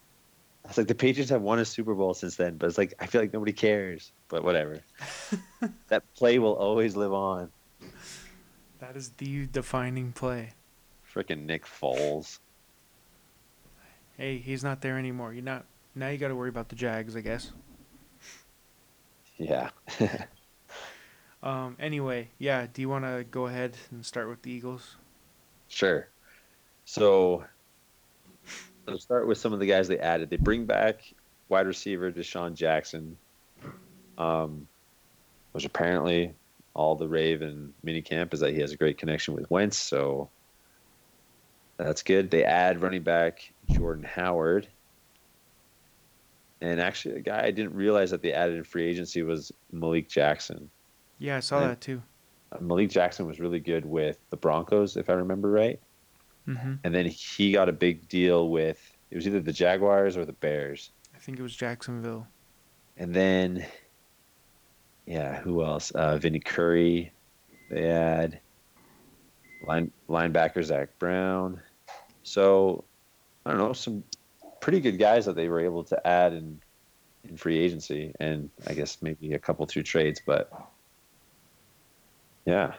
It's 0.65 0.79
like 0.79 0.87
the 0.87 0.95
Patriots 0.95 1.31
have 1.31 1.43
won 1.43 1.59
a 1.59 1.65
Super 1.65 1.95
Bowl 1.95 2.15
since 2.15 2.37
then, 2.37 2.57
but 2.57 2.69
it's 2.69 2.79
like 2.79 2.95
I 3.01 3.07
feel 3.07 3.21
like 3.21 3.33
nobody 3.33 3.53
cares. 3.53 4.13
But 4.29 4.45
whatever. 4.45 4.81
that 5.89 6.03
play 6.15 6.39
will 6.39 6.55
always 6.55 6.95
live 6.97 7.13
on. 7.13 7.51
That 8.83 8.97
is 8.97 9.11
the 9.11 9.47
defining 9.47 10.11
play. 10.11 10.55
Freaking 11.15 11.47
Nick 11.47 11.65
Foles. 11.67 12.41
Hey, 14.19 14.39
he's 14.39 14.65
not 14.65 14.81
there 14.81 14.99
anymore. 14.99 15.33
You're 15.33 15.45
not 15.45 15.67
now. 15.95 16.09
You 16.09 16.19
got 16.19 16.29
to 16.29 16.35
worry 16.35 16.49
about 16.49 16.69
the 16.69 16.75
Jags, 16.75 17.15
I 17.17 17.21
guess. 17.21 17.53
Yeah. 19.39 19.71
Um. 21.45 21.77
Anyway, 21.81 22.29
yeah. 22.39 22.69
Do 22.73 22.81
you 22.83 22.89
want 22.89 23.05
to 23.05 23.25
go 23.29 23.49
ahead 23.49 23.77
and 23.91 24.07
start 24.07 24.29
with 24.29 24.43
the 24.43 24.53
Eagles? 24.53 24.95
Sure. 25.67 26.07
So 26.85 27.43
let's 28.87 29.03
start 29.03 29.27
with 29.27 29.39
some 29.39 29.53
of 29.53 29.59
the 29.59 29.67
guys 29.67 29.89
they 29.89 29.99
added. 29.99 30.31
They 30.31 30.37
bring 30.37 30.67
back 30.67 31.03
wide 31.49 31.67
receiver 31.67 32.13
DeSean 32.13 32.55
Jackson, 32.55 33.19
um, 34.17 34.69
which 35.51 35.65
apparently 35.65 36.33
all 36.75 36.95
the 36.97 37.09
rave 37.09 37.43
and 37.43 37.73
minicamp 37.85 38.33
is 38.35 38.41
that 38.41 38.53
he 38.55 38.61
has 38.61 38.73
a 38.73 38.77
great 38.77 38.99
connection 38.99 39.35
with 39.35 39.51
Wentz. 39.51 39.77
So 39.77 40.31
that's 41.77 42.03
good. 42.03 42.31
They 42.31 42.45
add 42.45 42.83
running 42.83 43.03
back 43.03 43.53
Jordan 43.71 44.05
Howard. 44.05 44.69
And 46.61 46.81
actually, 46.81 47.17
a 47.17 47.21
guy 47.21 47.43
I 47.45 47.51
didn't 47.51 47.75
realize 47.75 48.11
that 48.13 48.23
they 48.23 48.33
added 48.33 48.55
in 48.57 48.65
free 48.65 48.85
agency 48.87 49.23
was 49.23 49.51
Malik 49.73 50.09
Jackson. 50.09 50.71
Yeah, 51.19 51.37
I 51.37 51.41
saw 51.41 51.59
Right. 51.59 51.69
that 51.69 51.81
too. 51.81 52.03
Uh, 52.53 52.59
Malik 52.61 52.91
Jackson 52.91 53.27
was 53.27 53.41
really 53.41 53.59
good 53.61 53.85
with 53.85 54.19
the 54.31 54.37
Broncos, 54.37 54.97
if 54.97 55.11
I 55.11 55.15
remember 55.15 55.51
right. 55.51 55.81
hmm 56.47 56.75
and 56.83 56.93
then 56.95 57.07
he 57.07 57.53
got 57.53 57.69
a 57.69 57.73
big 57.73 58.09
deal 58.09 58.49
with 58.51 58.97
it 59.13 59.15
was 59.15 59.27
either 59.29 59.39
the 59.41 59.53
Jaguars 59.53 60.17
or 60.17 60.25
the 60.25 60.33
Bears, 60.33 60.91
I 61.15 61.19
think 61.19 61.39
it 61.39 61.43
was 61.43 61.55
Jacksonville. 61.55 62.27
and 62.97 63.15
then 63.15 63.65
yeah, 65.07 65.41
who 65.41 65.65
else? 65.65 65.91
Uh, 65.91 66.19
Vinny 66.19 66.41
Curry. 66.41 67.13
They 67.71 67.83
had 67.83 68.41
line 69.67 69.91
linebacker 70.09 70.63
Zach 70.63 70.99
Brown. 70.99 71.61
So 72.23 72.85
I 73.45 73.51
don't 73.51 73.59
know 73.59 73.73
some 73.73 74.05
pretty 74.61 74.81
good 74.81 74.99
guys 74.99 75.27
that 75.27 75.37
they 75.37 75.49
were 75.49 75.61
able 75.61 75.85
to 75.85 76.07
add 76.07 76.33
in 76.33 76.61
in 77.29 77.37
free 77.37 77.59
agency, 77.59 78.13
and 78.19 78.51
I 78.67 78.75
guess 78.75 78.99
maybe 79.01 79.33
a 79.35 79.39
couple 79.39 79.65
through 79.67 79.85
trades, 79.85 80.21
but 80.25 80.53
yeah. 82.45 82.75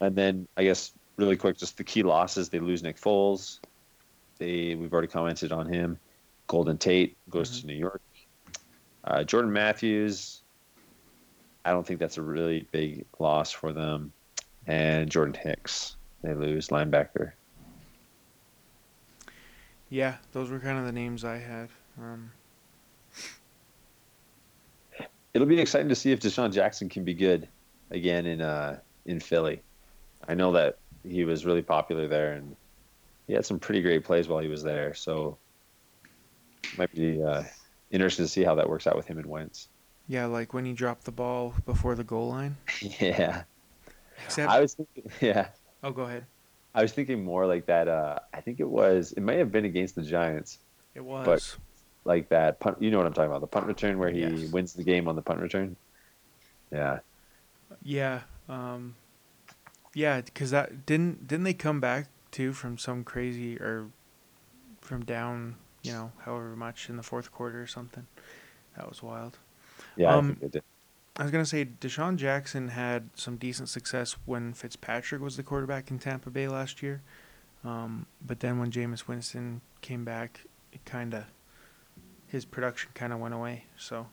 And 0.00 0.16
then 0.16 0.48
I 0.56 0.64
guess 0.64 0.92
really 1.16 1.36
quick, 1.36 1.58
just 1.58 1.76
the 1.76 1.84
key 1.84 2.02
losses. 2.02 2.48
They 2.48 2.58
lose 2.58 2.82
Nick 2.82 3.00
Foles. 3.00 3.58
They 4.38 4.74
we've 4.74 4.92
already 4.92 5.08
commented 5.08 5.52
on 5.52 5.66
him. 5.66 5.98
Golden 6.46 6.78
Tate 6.78 7.16
goes 7.28 7.60
to 7.60 7.66
New 7.66 7.74
York. 7.74 8.02
Uh, 9.04 9.24
Jordan 9.24 9.52
Matthews. 9.52 10.42
I 11.66 11.70
don't 11.72 11.84
think 11.84 11.98
that's 11.98 12.16
a 12.16 12.22
really 12.22 12.68
big 12.70 13.04
loss 13.18 13.50
for 13.50 13.72
them. 13.72 14.12
And 14.68 15.10
Jordan 15.10 15.34
Hicks, 15.34 15.96
they 16.22 16.32
lose 16.32 16.68
linebacker. 16.68 17.32
Yeah, 19.90 20.16
those 20.32 20.48
were 20.48 20.60
kind 20.60 20.78
of 20.78 20.86
the 20.86 20.92
names 20.92 21.24
I 21.24 21.38
had. 21.38 21.68
Um, 22.00 22.30
It'll 25.34 25.48
be 25.48 25.60
exciting 25.60 25.88
to 25.88 25.96
see 25.96 26.12
if 26.12 26.20
DeSean 26.20 26.52
Jackson 26.52 26.88
can 26.88 27.04
be 27.04 27.14
good 27.14 27.48
again 27.90 28.26
in 28.26 28.40
uh 28.40 28.78
in 29.04 29.18
Philly. 29.18 29.60
I 30.28 30.34
know 30.34 30.52
that 30.52 30.78
he 31.02 31.24
was 31.24 31.44
really 31.44 31.62
popular 31.62 32.06
there 32.06 32.32
and 32.32 32.54
he 33.26 33.34
had 33.34 33.44
some 33.44 33.58
pretty 33.58 33.82
great 33.82 34.04
plays 34.04 34.28
while 34.28 34.40
he 34.40 34.48
was 34.48 34.62
there. 34.62 34.94
So 34.94 35.36
might 36.78 36.92
be 36.94 37.22
uh, 37.22 37.42
interesting 37.90 38.24
to 38.24 38.28
see 38.28 38.44
how 38.44 38.54
that 38.54 38.68
works 38.68 38.86
out 38.86 38.96
with 38.96 39.06
him 39.06 39.18
and 39.18 39.26
Wentz. 39.26 39.68
Yeah, 40.08 40.26
like 40.26 40.54
when 40.54 40.64
he 40.64 40.72
dropped 40.72 41.04
the 41.04 41.12
ball 41.12 41.54
before 41.64 41.94
the 41.94 42.04
goal 42.04 42.28
line. 42.28 42.56
yeah, 43.00 43.42
Except, 44.24 44.50
I 44.50 44.60
was 44.60 44.74
thinking, 44.74 45.10
yeah, 45.20 45.48
oh, 45.82 45.90
go 45.90 46.02
ahead. 46.02 46.26
I 46.74 46.82
was 46.82 46.92
thinking 46.92 47.24
more 47.24 47.46
like 47.46 47.66
that. 47.66 47.88
Uh, 47.88 48.18
I 48.34 48.40
think 48.40 48.60
it 48.60 48.68
was 48.68 49.12
it 49.12 49.22
may 49.22 49.38
have 49.38 49.50
been 49.50 49.64
against 49.64 49.94
the 49.94 50.02
Giants, 50.02 50.58
It 50.94 51.00
was. 51.04 51.26
But 51.26 51.42
like 52.04 52.28
that 52.28 52.60
punt. 52.60 52.80
You 52.80 52.90
know 52.90 52.98
what 52.98 53.06
I'm 53.06 53.12
talking 53.14 53.30
about? 53.30 53.40
The 53.40 53.46
punt 53.46 53.66
return 53.66 53.98
where 53.98 54.10
he 54.10 54.20
Yes. 54.20 54.52
wins 54.52 54.74
the 54.74 54.84
game 54.84 55.08
on 55.08 55.16
the 55.16 55.22
punt 55.22 55.40
return. 55.40 55.76
Yeah, 56.72 56.98
Yeah. 57.82 58.20
Um, 58.48 58.94
yeah, 59.94 60.20
because 60.20 60.50
that 60.50 60.86
didn't 60.86 61.26
didn't 61.26 61.44
they 61.44 61.54
come 61.54 61.80
back 61.80 62.08
too 62.30 62.52
from 62.52 62.78
some 62.78 63.02
crazy 63.04 63.56
or 63.58 63.86
from 64.80 65.04
down, 65.04 65.56
you 65.82 65.92
know, 65.92 66.12
however 66.24 66.54
much 66.56 66.88
in 66.88 66.96
the 66.96 67.02
fourth 67.02 67.32
quarter 67.32 67.60
or 67.62 67.66
something. 67.66 68.06
That 68.76 68.88
was 68.88 69.02
wild. 69.02 69.38
Yeah, 69.96 70.14
Um, 70.14 70.24
I 70.24 70.28
think 70.28 70.42
it 70.42 70.52
did. 70.52 70.62
I 71.18 71.22
was 71.22 71.32
gonna 71.32 71.46
say 71.46 71.64
DeSean 71.64 72.16
Jackson 72.16 72.68
had 72.68 73.08
some 73.14 73.36
decent 73.36 73.70
success 73.70 74.16
when 74.26 74.52
Fitzpatrick 74.52 75.20
was 75.22 75.36
the 75.36 75.42
quarterback 75.42 75.90
in 75.90 75.98
Tampa 75.98 76.28
Bay 76.30 76.46
last 76.46 76.82
year, 76.82 77.00
um, 77.64 78.04
but 78.24 78.40
then 78.40 78.58
when 78.58 78.70
Jameis 78.70 79.08
Winston 79.08 79.62
came 79.80 80.04
back, 80.04 80.42
it 80.72 80.84
kind 80.84 81.14
of 81.14 81.24
his 82.26 82.44
production 82.44 82.90
kind 82.94 83.12
of 83.14 83.18
went 83.20 83.32
away. 83.32 83.64
So 83.78 84.08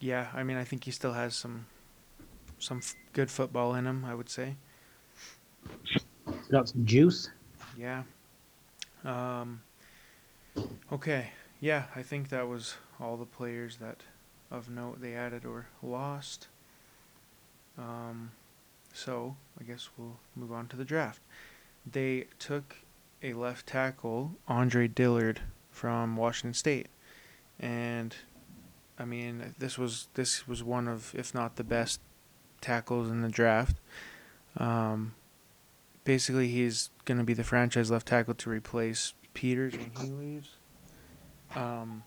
yeah, 0.00 0.28
I 0.32 0.42
mean 0.44 0.56
I 0.56 0.64
think 0.64 0.84
he 0.84 0.90
still 0.90 1.12
has 1.12 1.34
some 1.34 1.66
some 2.58 2.78
f- 2.78 2.94
good 3.12 3.30
football 3.30 3.74
in 3.74 3.86
him. 3.86 4.06
I 4.06 4.14
would 4.14 4.30
say. 4.30 4.56
Got 6.50 6.70
some 6.70 6.86
juice. 6.86 7.30
Yeah. 7.76 8.04
Um, 9.04 9.60
okay. 10.90 11.30
Yeah, 11.60 11.84
I 11.94 12.02
think 12.02 12.30
that 12.30 12.48
was 12.48 12.76
all 13.00 13.16
the 13.16 13.26
players 13.26 13.76
that 13.76 14.02
of 14.50 14.70
note 14.70 15.00
they 15.00 15.14
added 15.14 15.44
or 15.44 15.66
lost. 15.82 16.48
Um, 17.76 18.32
so 18.92 19.36
I 19.60 19.64
guess 19.64 19.90
we'll 19.96 20.18
move 20.34 20.52
on 20.52 20.68
to 20.68 20.76
the 20.76 20.84
draft. 20.84 21.20
They 21.90 22.26
took 22.38 22.76
a 23.22 23.32
left 23.32 23.66
tackle, 23.66 24.32
Andre 24.46 24.88
Dillard, 24.88 25.40
from 25.70 26.16
Washington 26.16 26.54
State, 26.54 26.88
and 27.60 28.14
I 28.98 29.04
mean 29.04 29.54
this 29.58 29.78
was 29.78 30.08
this 30.14 30.48
was 30.48 30.62
one 30.62 30.88
of, 30.88 31.14
if 31.14 31.34
not 31.34 31.56
the 31.56 31.64
best, 31.64 32.00
tackles 32.60 33.10
in 33.10 33.22
the 33.22 33.28
draft. 33.28 33.76
Um, 34.56 35.14
basically 36.04 36.48
he's 36.48 36.90
going 37.04 37.18
to 37.18 37.24
be 37.24 37.34
the 37.34 37.44
franchise 37.44 37.90
left 37.90 38.08
tackle 38.08 38.34
to 38.34 38.50
replace 38.50 39.14
Peters 39.34 39.74
when 39.74 39.92
he 40.00 40.10
leaves. 40.10 40.48
Um, 41.54 42.02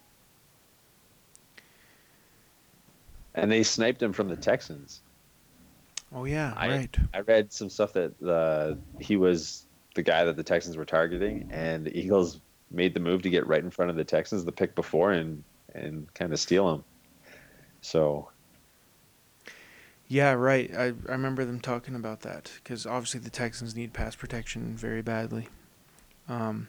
And 3.36 3.52
they 3.52 3.64
sniped 3.64 4.02
him 4.04 4.14
from 4.14 4.28
the 4.28 4.36
Texans. 4.36 5.02
oh 6.14 6.26
yeah, 6.26 6.54
I- 6.56 6.68
right. 6.70 6.98
I 7.14 7.20
read 7.22 7.52
some 7.54 7.70
stuff 7.70 7.94
that 7.94 8.14
uh, 8.22 8.76
he 9.02 9.16
was 9.18 9.66
the 9.96 10.04
guy 10.04 10.24
that 10.26 10.36
the 10.38 10.44
Texans 10.44 10.78
were 10.78 10.86
targeting, 10.86 11.48
and 11.52 11.86
the 11.86 11.98
Eagles 11.98 12.42
made 12.70 12.94
the 12.94 13.00
move 13.00 13.22
to 13.24 13.30
get 13.30 13.46
right 13.48 13.64
in 13.64 13.70
front 13.70 13.92
of 13.92 13.98
the 13.98 14.04
Texans 14.04 14.46
the 14.46 14.52
pick 14.52 14.76
before 14.76 15.12
and 15.12 15.44
and 15.76 16.14
kind 16.14 16.32
of 16.34 16.40
steal 16.40 16.74
him. 16.74 16.84
So 17.82 18.30
Yeah, 20.08 20.34
right. 20.34 20.70
I 20.76 20.84
I 20.86 21.12
remember 21.12 21.46
them 21.46 21.60
talking 21.60 21.96
about 21.96 22.22
that 22.22 22.52
because 22.64 22.86
obviously 22.86 23.20
the 23.22 23.30
Texans 23.30 23.76
need 23.76 23.94
pass 23.94 24.16
protection 24.16 24.76
very 24.76 25.02
badly. 25.02 25.48
Um, 26.28 26.68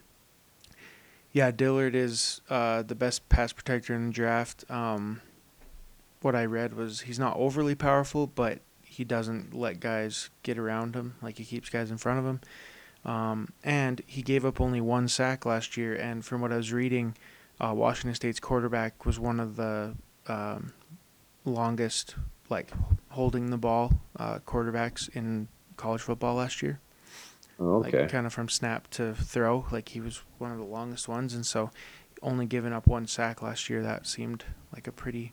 Yeah, 1.32 1.50
Dillard 1.50 1.94
is 1.94 2.40
uh, 2.50 2.82
the 2.82 2.94
best 2.94 3.28
pass 3.28 3.52
protector 3.52 3.94
in 3.94 4.06
the 4.08 4.12
draft. 4.12 4.64
Um, 4.70 5.20
what 6.24 6.34
I 6.34 6.44
read 6.44 6.74
was 6.74 7.02
he's 7.02 7.18
not 7.18 7.36
overly 7.36 7.74
powerful, 7.74 8.26
but 8.26 8.60
he 8.82 9.04
doesn't 9.04 9.54
let 9.54 9.80
guys 9.80 10.30
get 10.42 10.58
around 10.58 10.94
him. 10.94 11.14
Like 11.22 11.38
he 11.38 11.44
keeps 11.44 11.68
guys 11.68 11.90
in 11.90 11.98
front 11.98 12.18
of 12.18 12.26
him. 12.26 12.40
Um, 13.04 13.52
and 13.64 14.00
he 14.06 14.22
gave 14.22 14.44
up 14.44 14.60
only 14.60 14.80
one 14.80 15.08
sack 15.08 15.44
last 15.44 15.76
year. 15.76 15.94
And 15.94 16.24
from 16.24 16.40
what 16.40 16.52
I 16.52 16.56
was 16.56 16.72
reading, 16.72 17.16
uh, 17.60 17.72
Washington 17.74 18.14
State's 18.14 18.40
quarterback 18.40 19.04
was 19.04 19.18
one 19.18 19.40
of 19.40 19.56
the 19.56 19.94
um, 20.28 20.72
longest, 21.44 22.14
like 22.48 22.70
holding 23.10 23.50
the 23.50 23.56
ball 23.56 23.92
uh, 24.18 24.38
quarterbacks 24.40 25.08
in 25.14 25.48
college 25.76 26.02
football 26.02 26.36
last 26.36 26.62
year. 26.62 26.80
Okay. 27.60 28.02
Like 28.02 28.10
kind 28.10 28.26
of 28.26 28.32
from 28.32 28.48
snap 28.48 28.88
to 28.90 29.14
throw, 29.14 29.66
like 29.70 29.90
he 29.90 30.00
was 30.00 30.22
one 30.38 30.50
of 30.50 30.58
the 30.58 30.64
longest 30.64 31.06
ones, 31.06 31.34
and 31.34 31.46
so 31.46 31.70
only 32.20 32.46
giving 32.46 32.72
up 32.72 32.86
one 32.86 33.06
sack 33.06 33.42
last 33.42 33.70
year. 33.70 33.82
That 33.82 34.06
seemed 34.06 34.44
like 34.74 34.86
a 34.86 34.92
pretty, 34.92 35.32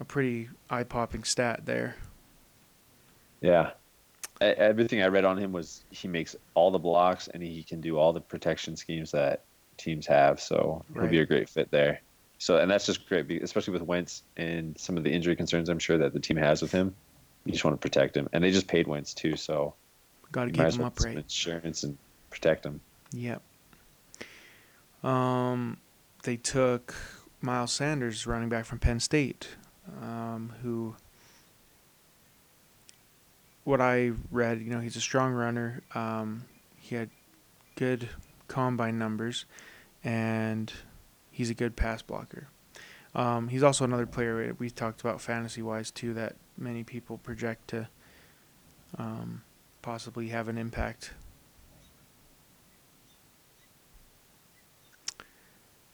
a 0.00 0.04
pretty 0.04 0.48
eye-popping 0.70 1.24
stat 1.24 1.66
there. 1.66 1.96
Yeah. 3.40 3.70
Everything 4.40 5.02
I 5.02 5.06
read 5.06 5.24
on 5.24 5.38
him 5.38 5.52
was 5.52 5.84
he 5.90 6.08
makes 6.08 6.34
all 6.54 6.70
the 6.70 6.78
blocks 6.78 7.28
and 7.28 7.42
he 7.42 7.62
can 7.62 7.80
do 7.80 7.98
all 7.98 8.12
the 8.12 8.20
protection 8.20 8.76
schemes 8.76 9.10
that 9.12 9.44
teams 9.76 10.06
have. 10.06 10.40
So 10.40 10.84
he'll 10.92 11.06
be 11.06 11.20
a 11.20 11.26
great 11.26 11.48
fit 11.48 11.70
there. 11.70 12.00
So 12.38 12.58
and 12.58 12.70
that's 12.70 12.84
just 12.84 13.08
great, 13.08 13.30
especially 13.42 13.72
with 13.72 13.82
Wentz 13.82 14.22
and 14.36 14.76
some 14.78 14.96
of 14.96 15.04
the 15.04 15.10
injury 15.10 15.36
concerns 15.36 15.68
I'm 15.68 15.78
sure 15.78 15.96
that 15.98 16.12
the 16.12 16.20
team 16.20 16.36
has 16.36 16.60
with 16.60 16.72
him. 16.72 16.94
You 17.44 17.52
just 17.52 17.64
want 17.64 17.80
to 17.80 17.80
protect 17.80 18.16
him, 18.16 18.28
and 18.32 18.42
they 18.42 18.50
just 18.50 18.66
paid 18.66 18.86
Wentz 18.86 19.14
too, 19.14 19.36
so 19.36 19.74
Got 20.32 20.46
to 20.46 20.50
keep 20.50 20.62
him 20.62 20.78
well 20.78 20.86
upright. 20.88 21.16
insurance 21.16 21.84
and 21.84 21.96
protect 22.30 22.66
him. 22.66 22.80
Yep. 23.12 23.42
Um, 25.02 25.76
they 26.24 26.36
took 26.36 26.94
Miles 27.40 27.72
Sanders, 27.72 28.26
running 28.26 28.48
back 28.48 28.64
from 28.64 28.78
Penn 28.78 28.98
State, 28.98 29.48
um, 30.02 30.52
who, 30.62 30.94
what 33.64 33.80
I 33.80 34.12
read, 34.30 34.60
you 34.60 34.70
know, 34.70 34.80
he's 34.80 34.96
a 34.96 35.00
strong 35.00 35.32
runner. 35.32 35.82
Um, 35.94 36.44
he 36.76 36.94
had 36.96 37.10
good 37.76 38.08
combine 38.48 38.98
numbers, 38.98 39.44
and 40.02 40.72
he's 41.30 41.50
a 41.50 41.54
good 41.54 41.76
pass 41.76 42.02
blocker. 42.02 42.48
Um, 43.14 43.48
he's 43.48 43.62
also 43.62 43.84
another 43.84 44.06
player 44.06 44.54
we 44.58 44.70
talked 44.70 45.00
about 45.00 45.20
fantasy 45.20 45.62
wise 45.62 45.90
too 45.90 46.14
that 46.14 46.36
many 46.58 46.82
people 46.82 47.18
project 47.18 47.68
to 47.68 47.88
um, 48.98 49.42
possibly 49.82 50.28
have 50.28 50.48
an 50.48 50.58
impact 50.58 51.12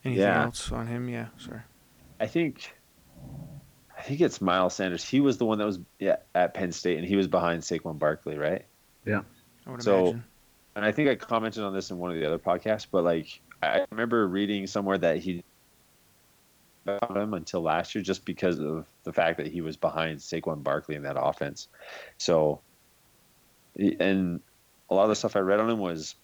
Anything 0.04 0.22
Yeah. 0.22 0.44
else 0.44 0.72
on 0.72 0.86
him? 0.86 1.08
Yeah, 1.08 1.28
sorry. 1.36 1.60
I 2.18 2.26
think 2.26 2.74
I 4.00 4.02
think 4.02 4.22
it's 4.22 4.40
Miles 4.40 4.74
Sanders. 4.74 5.04
He 5.04 5.20
was 5.20 5.36
the 5.36 5.44
one 5.44 5.58
that 5.58 5.66
was 5.66 5.78
yeah, 5.98 6.16
at 6.34 6.54
Penn 6.54 6.72
State, 6.72 6.96
and 6.98 7.06
he 7.06 7.16
was 7.16 7.28
behind 7.28 7.62
Saquon 7.62 7.98
Barkley, 7.98 8.38
right? 8.38 8.64
Yeah. 9.04 9.20
I 9.66 9.70
would 9.70 9.82
So- 9.82 9.98
imagine. 10.00 10.24
and 10.74 10.84
I 10.86 10.92
think 10.92 11.10
I 11.10 11.16
commented 11.16 11.62
on 11.64 11.74
this 11.74 11.90
in 11.90 11.98
one 11.98 12.10
of 12.10 12.16
the 12.16 12.24
other 12.26 12.38
podcasts, 12.38 12.86
but 12.90 13.04
like 13.04 13.40
I 13.62 13.84
remember 13.90 14.26
reading 14.26 14.66
somewhere 14.66 14.96
that 14.98 15.18
he 15.18 15.44
about 16.86 17.14
him 17.14 17.34
until 17.34 17.60
last 17.60 17.94
year 17.94 18.02
just 18.02 18.24
because 18.24 18.58
of 18.58 18.86
the 19.04 19.12
fact 19.12 19.36
that 19.36 19.46
he 19.48 19.60
was 19.60 19.76
behind 19.76 20.18
Saquon 20.18 20.62
Barkley 20.62 20.94
in 20.94 21.02
that 21.02 21.20
offense. 21.20 21.68
So, 22.16 22.62
and 23.76 24.40
a 24.88 24.94
lot 24.94 25.02
of 25.02 25.10
the 25.10 25.14
stuff 25.14 25.36
I 25.36 25.40
read 25.40 25.60
on 25.60 25.68
him 25.68 25.78
was 25.78 26.16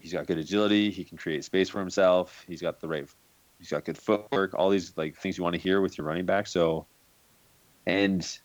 he's 0.00 0.12
got 0.12 0.26
good 0.28 0.38
agility, 0.38 0.90
he 0.92 1.02
can 1.04 1.18
create 1.18 1.44
space 1.44 1.68
for 1.68 1.80
himself, 1.80 2.44
he's 2.48 2.62
got 2.62 2.80
the 2.80 2.86
right, 2.88 3.06
he's 3.62 3.70
got 3.70 3.84
good 3.86 3.98
footwork, 3.98 4.54
all 4.54 4.70
these 4.70 4.96
like 4.96 5.16
things 5.16 5.38
you 5.38 5.44
want 5.44 5.54
to 5.54 5.62
hear 5.62 5.80
with 5.80 5.96
your 5.98 6.06
running 6.06 6.26
back. 6.26 6.46
So, 6.48 6.88
and 7.86 8.22
it 8.22 8.40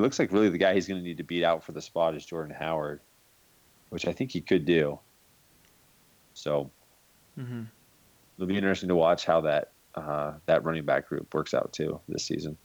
looks 0.00 0.18
like 0.18 0.32
really 0.32 0.48
the 0.50 0.58
guy 0.58 0.74
he's 0.74 0.86
going 0.88 1.00
to 1.00 1.06
need 1.06 1.18
to 1.18 1.24
beat 1.24 1.44
out 1.44 1.64
for 1.64 1.72
the 1.72 1.82
spot 1.82 2.14
is 2.16 2.24
Jordan 2.26 2.54
Howard 2.58 3.02
which 3.90 4.06
I 4.08 4.12
think 4.12 4.32
he 4.32 4.42
could 4.42 4.64
do. 4.66 5.00
So 6.34 6.72
hmm 7.36 7.64
it'll 8.36 8.48
be 8.48 8.56
interesting 8.56 8.88
to 8.88 8.96
watch 8.96 9.24
how 9.24 9.42
that 9.42 9.72
uh, 9.94 10.34
that 10.46 10.64
running 10.64 10.84
back 10.84 11.08
group 11.08 11.32
works 11.34 11.54
out 11.54 11.72
too 11.72 12.00
this 12.08 12.26
season. 12.26 12.58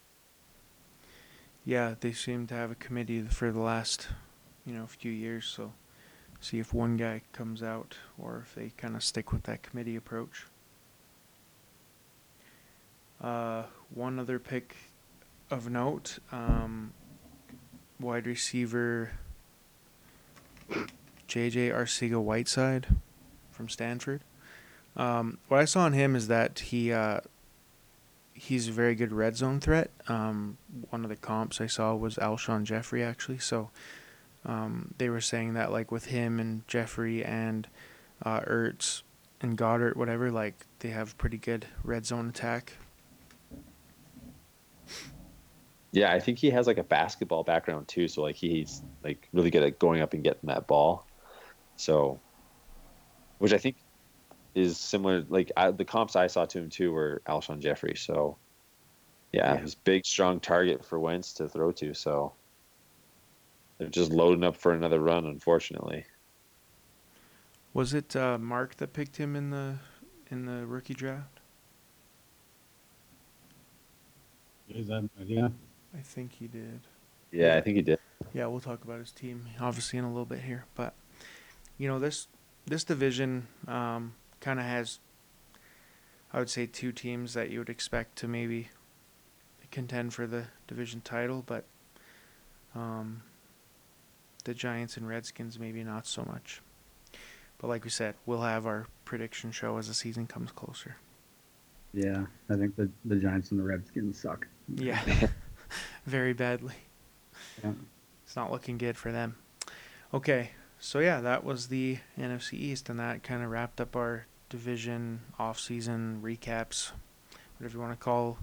Yeah, 1.66 1.96
they 2.00 2.12
seem 2.12 2.48
to 2.48 2.54
have 2.56 2.72
a 2.72 2.76
committee 2.76 3.22
for 3.22 3.52
the 3.52 3.60
last, 3.62 4.08
you 4.66 4.74
know, 4.74 4.88
few 4.88 5.12
years. 5.12 5.46
So, 5.46 5.74
see 6.42 6.60
if 6.60 6.74
one 6.74 6.98
guy 6.98 7.24
comes 7.34 7.64
out 7.64 7.98
or 8.20 8.42
if 8.46 8.56
they 8.56 8.72
kind 8.78 8.96
of 8.98 9.04
stick 9.04 9.34
with 9.34 9.44
that 9.46 9.64
committee 9.64 9.98
approach. 9.98 10.46
Uh, 13.22 13.64
one 13.94 14.20
other 14.20 14.40
pick 14.40 14.76
of 15.52 15.70
note, 15.70 16.20
um, 16.32 16.94
wide 18.00 18.26
receiver 18.28 19.12
J.J. 21.28 21.70
Arcega 21.70 22.22
Whiteside 22.22 22.88
from 23.52 23.70
Stanford. 23.70 24.22
Um, 24.96 25.38
what 25.48 25.60
I 25.60 25.66
saw 25.66 25.82
on 25.82 25.94
him 25.94 26.16
is 26.16 26.28
that 26.28 26.60
he 26.60 26.92
uh, 26.92 27.20
he's 28.34 28.68
a 28.70 28.72
very 28.72 28.96
good 28.96 29.12
red 29.12 29.36
zone 29.36 29.60
threat. 29.60 29.92
Um, 30.08 30.58
one 30.90 31.04
of 31.04 31.10
the 31.10 31.16
comps 31.16 31.60
I 31.62 31.68
saw 31.68 31.94
was 31.96 32.16
Alshon 32.16 32.64
Jeffery 32.64 33.04
actually. 33.04 33.38
So 33.38 33.70
um, 34.46 34.94
they 34.98 35.10
were 35.10 35.22
saying 35.22 35.54
that 35.54 35.72
like 35.72 35.92
with 35.92 36.06
him 36.06 36.40
and 36.40 36.68
Jeffery 36.68 37.24
and 37.24 37.68
uh, 38.24 38.40
Ertz 38.42 39.04
and 39.42 39.58
Goedert, 39.58 39.96
whatever, 39.96 40.32
like 40.32 40.66
they 40.80 40.90
have 40.90 41.18
pretty 41.18 41.38
good 41.38 41.68
red 41.84 42.06
zone 42.06 42.30
attack. 42.30 42.74
Yeah, 45.92 46.12
I 46.14 46.20
think 46.20 46.38
he 46.38 46.50
has 46.52 46.68
like 46.68 46.78
a 46.78 46.84
basketball 46.84 47.44
background 47.44 47.88
too, 47.88 48.08
so 48.08 48.22
like 48.22 48.36
he's 48.36 48.84
like 49.04 49.28
really 49.34 49.50
good 49.50 49.64
at 49.64 49.80
going 49.80 50.02
up 50.02 50.14
and 50.14 50.24
getting 50.24 50.48
that 50.48 50.68
ball. 50.68 51.06
So, 51.78 52.20
which 53.40 53.54
I 53.54 53.58
think 53.58 53.78
is 54.54 54.78
similar. 54.78 55.26
Like 55.28 55.52
I, 55.58 55.72
the 55.72 55.86
comps 55.86 56.16
I 56.16 56.28
saw 56.28 56.46
to 56.46 56.60
him 56.60 56.70
too 56.70 56.92
were 56.92 57.22
Alshon 57.28 57.60
Jeffery. 57.60 57.96
So, 57.96 58.38
yeah, 59.32 59.56
Yeah. 59.56 59.62
he's 59.62 59.76
big, 59.76 60.06
strong 60.06 60.40
target 60.40 60.86
for 60.86 61.00
Wentz 61.00 61.34
to 61.34 61.50
throw 61.50 61.72
to. 61.72 61.94
So 61.96 62.34
they're 63.80 63.88
just 63.90 64.12
loading 64.12 64.44
up 64.44 64.56
for 64.56 64.74
another 64.74 65.00
run, 65.00 65.26
unfortunately. 65.26 66.06
Was 67.74 67.94
it 67.94 68.16
uh, 68.16 68.38
Mark 68.38 68.76
that 68.78 68.94
picked 68.94 69.18
him 69.18 69.36
in 69.36 69.50
the 69.50 69.78
in 70.30 70.46
the 70.46 70.68
rookie 70.68 70.94
draft? 70.94 71.40
Is 74.70 74.88
that 74.88 75.10
yeah? 75.18 75.50
I 75.98 76.02
think 76.02 76.34
he 76.34 76.48
did. 76.48 76.82
Yeah, 77.32 77.56
I 77.56 77.62
think 77.62 77.76
he 77.76 77.82
did. 77.82 78.00
Yeah, 78.34 78.48
we'll 78.48 78.60
talk 78.60 78.84
about 78.84 79.00
his 79.00 79.12
team 79.12 79.46
obviously 79.60 80.00
in 80.00 80.06
a 80.06 80.10
little 80.10 80.26
bit 80.26 80.42
here, 80.42 80.66
but 80.76 80.94
you 81.78 81.88
know 81.88 82.00
this 82.00 82.28
this 82.66 82.84
division 82.84 83.48
um, 83.68 84.14
kind 84.40 84.60
of 84.60 84.66
has, 84.66 85.00
I 86.32 86.40
would 86.40 86.50
say, 86.50 86.66
two 86.66 86.92
teams 86.92 87.34
that 87.34 87.50
you 87.50 87.60
would 87.60 87.70
expect 87.70 88.18
to 88.18 88.28
maybe 88.28 88.70
contend 89.72 90.14
for 90.14 90.28
the 90.28 90.46
division 90.68 91.02
title, 91.02 91.44
but 91.46 91.66
um, 92.76 93.24
the 94.44 94.54
Giants 94.54 94.98
and 94.98 95.08
Redskins 95.08 95.60
maybe 95.60 95.84
not 95.84 96.06
so 96.08 96.24
much. 96.24 96.62
But 97.58 97.68
like 97.68 97.84
we 97.84 97.90
said, 97.90 98.16
we'll 98.26 98.42
have 98.42 98.66
our 98.66 98.88
prediction 99.06 99.52
show 99.52 99.78
as 99.78 99.88
the 99.88 99.94
season 99.94 100.28
comes 100.28 100.52
closer. 100.52 100.98
Yeah, 101.94 102.26
I 102.50 102.56
think 102.56 102.76
the 102.76 102.90
the 103.06 103.16
Giants 103.16 103.52
and 103.52 103.60
the 103.60 103.64
Redskins 103.64 104.20
suck. 104.20 104.48
Yeah, 104.76 105.02
very 106.10 106.34
badly. 106.34 106.76
Yeah. 107.64 107.72
It's 108.26 108.36
not 108.36 108.52
looking 108.52 108.78
good 108.78 108.98
for 108.98 109.12
them. 109.12 109.36
Okay, 110.14 110.52
so 110.80 111.00
yeah, 111.00 111.22
that 111.22 111.44
was 111.44 111.68
the 111.68 112.00
NFC 112.18 112.54
East, 112.54 112.90
and 112.90 113.00
that 113.00 113.24
kind 113.24 113.44
of 113.44 113.50
wrapped 113.50 113.80
up 113.80 113.96
our 113.96 114.26
division 114.50 115.22
off-season 115.38 116.22
recaps, 116.24 116.92
whatever 117.58 117.78
you 117.78 117.82
want 117.82 117.94
to 117.94 118.04
call 118.04 118.40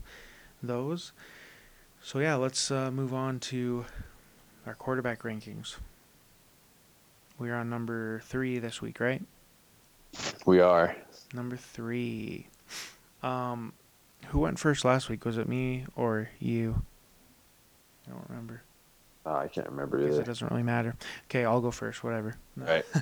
those. 0.62 1.12
So 2.02 2.20
yeah, 2.20 2.36
let's 2.36 2.70
uh, 2.70 2.90
move 2.90 3.12
on 3.12 3.40
to 3.40 3.84
our 4.66 4.74
quarterback 4.74 5.22
rankings. 5.22 5.76
We 7.38 7.50
are 7.50 7.56
on 7.56 7.68
number 7.68 8.20
three 8.20 8.58
this 8.58 8.80
week, 8.80 9.00
right? 9.00 9.22
We 10.46 10.60
are. 10.60 10.96
Number 11.34 11.56
three. 11.56 12.46
Um, 13.22 13.72
who 14.28 14.38
went 14.38 14.58
first 14.58 14.84
last 14.84 15.08
week? 15.08 15.24
Was 15.24 15.36
it 15.36 15.48
me 15.48 15.84
or 15.96 16.30
you? 16.38 16.82
I 18.06 18.10
don't 18.12 18.24
remember. 18.28 18.62
Oh, 19.24 19.34
I 19.36 19.48
can't 19.48 19.68
remember 19.68 19.98
Guess 19.98 20.12
either. 20.12 20.22
it 20.22 20.26
doesn't 20.26 20.50
really 20.50 20.62
matter. 20.62 20.94
Okay, 21.24 21.44
I'll 21.44 21.60
go 21.60 21.70
first. 21.70 22.02
Whatever. 22.04 22.36
Right. 22.56 22.84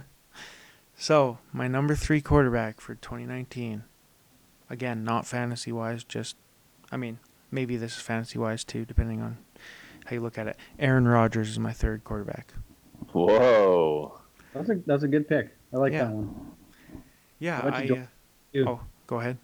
So 0.97 1.39
my 1.53 1.67
number 1.67 1.97
three 1.97 2.21
quarterback 2.21 2.81
for 2.81 2.95
2019. 2.95 3.83
Again, 4.71 5.03
not 5.03 5.27
fantasy 5.27 5.73
wise. 5.73 6.05
Just, 6.05 6.37
I 6.93 6.97
mean, 6.97 7.19
maybe 7.51 7.77
this 7.77 7.97
is 7.97 8.01
fantasy 8.01 8.39
wise 8.39 8.63
too, 8.63 8.85
depending 8.85 9.21
on 9.21 9.39
how 10.07 10.15
you 10.15 10.21
look 10.21 10.39
at 10.39 10.47
it. 10.47 10.57
Aaron 10.79 11.09
Rodgers 11.09 11.51
is 11.51 11.59
my 11.59 11.73
third 11.73 12.05
quarterback. 12.05 12.55
Whoa. 13.13 14.21
That's 14.55 14.71
a 14.71 14.75
that's 14.87 15.03
a 15.03 15.09
good 15.09 15.29
pick. 15.29 15.57
I 15.73 15.79
like 15.79 15.93
Yeah. 15.93 16.05
that 16.05 16.13
one. 16.13 16.53
Yeah, 17.41 17.65
What 17.65 17.75
I. 17.75 17.87
did 17.87 17.99
Uh, 18.65 18.71
oh, 18.71 18.81
go 19.09 19.19
ahead. 19.19 19.39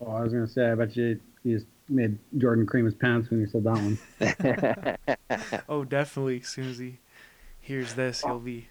Oh, 0.00 0.12
I 0.12 0.20
was 0.22 0.32
gonna 0.34 0.46
say, 0.46 0.70
I 0.70 0.74
bet 0.74 0.94
you 0.94 1.18
he 1.42 1.54
just 1.54 1.66
made 1.88 2.18
Jordan 2.38 2.66
cream 2.66 2.84
his 2.84 2.94
pants 2.94 3.30
when 3.30 3.40
you 3.40 3.46
said 3.46 3.64
that 3.64 4.98
one. 5.28 5.38
Oh, 5.68 5.84
definitely. 5.84 6.40
As 6.40 6.48
soon 6.48 6.70
as 6.70 6.78
he 6.78 6.98
hears 7.60 7.94
this, 7.94 8.22
he'll 8.22 8.38
be 8.38 8.68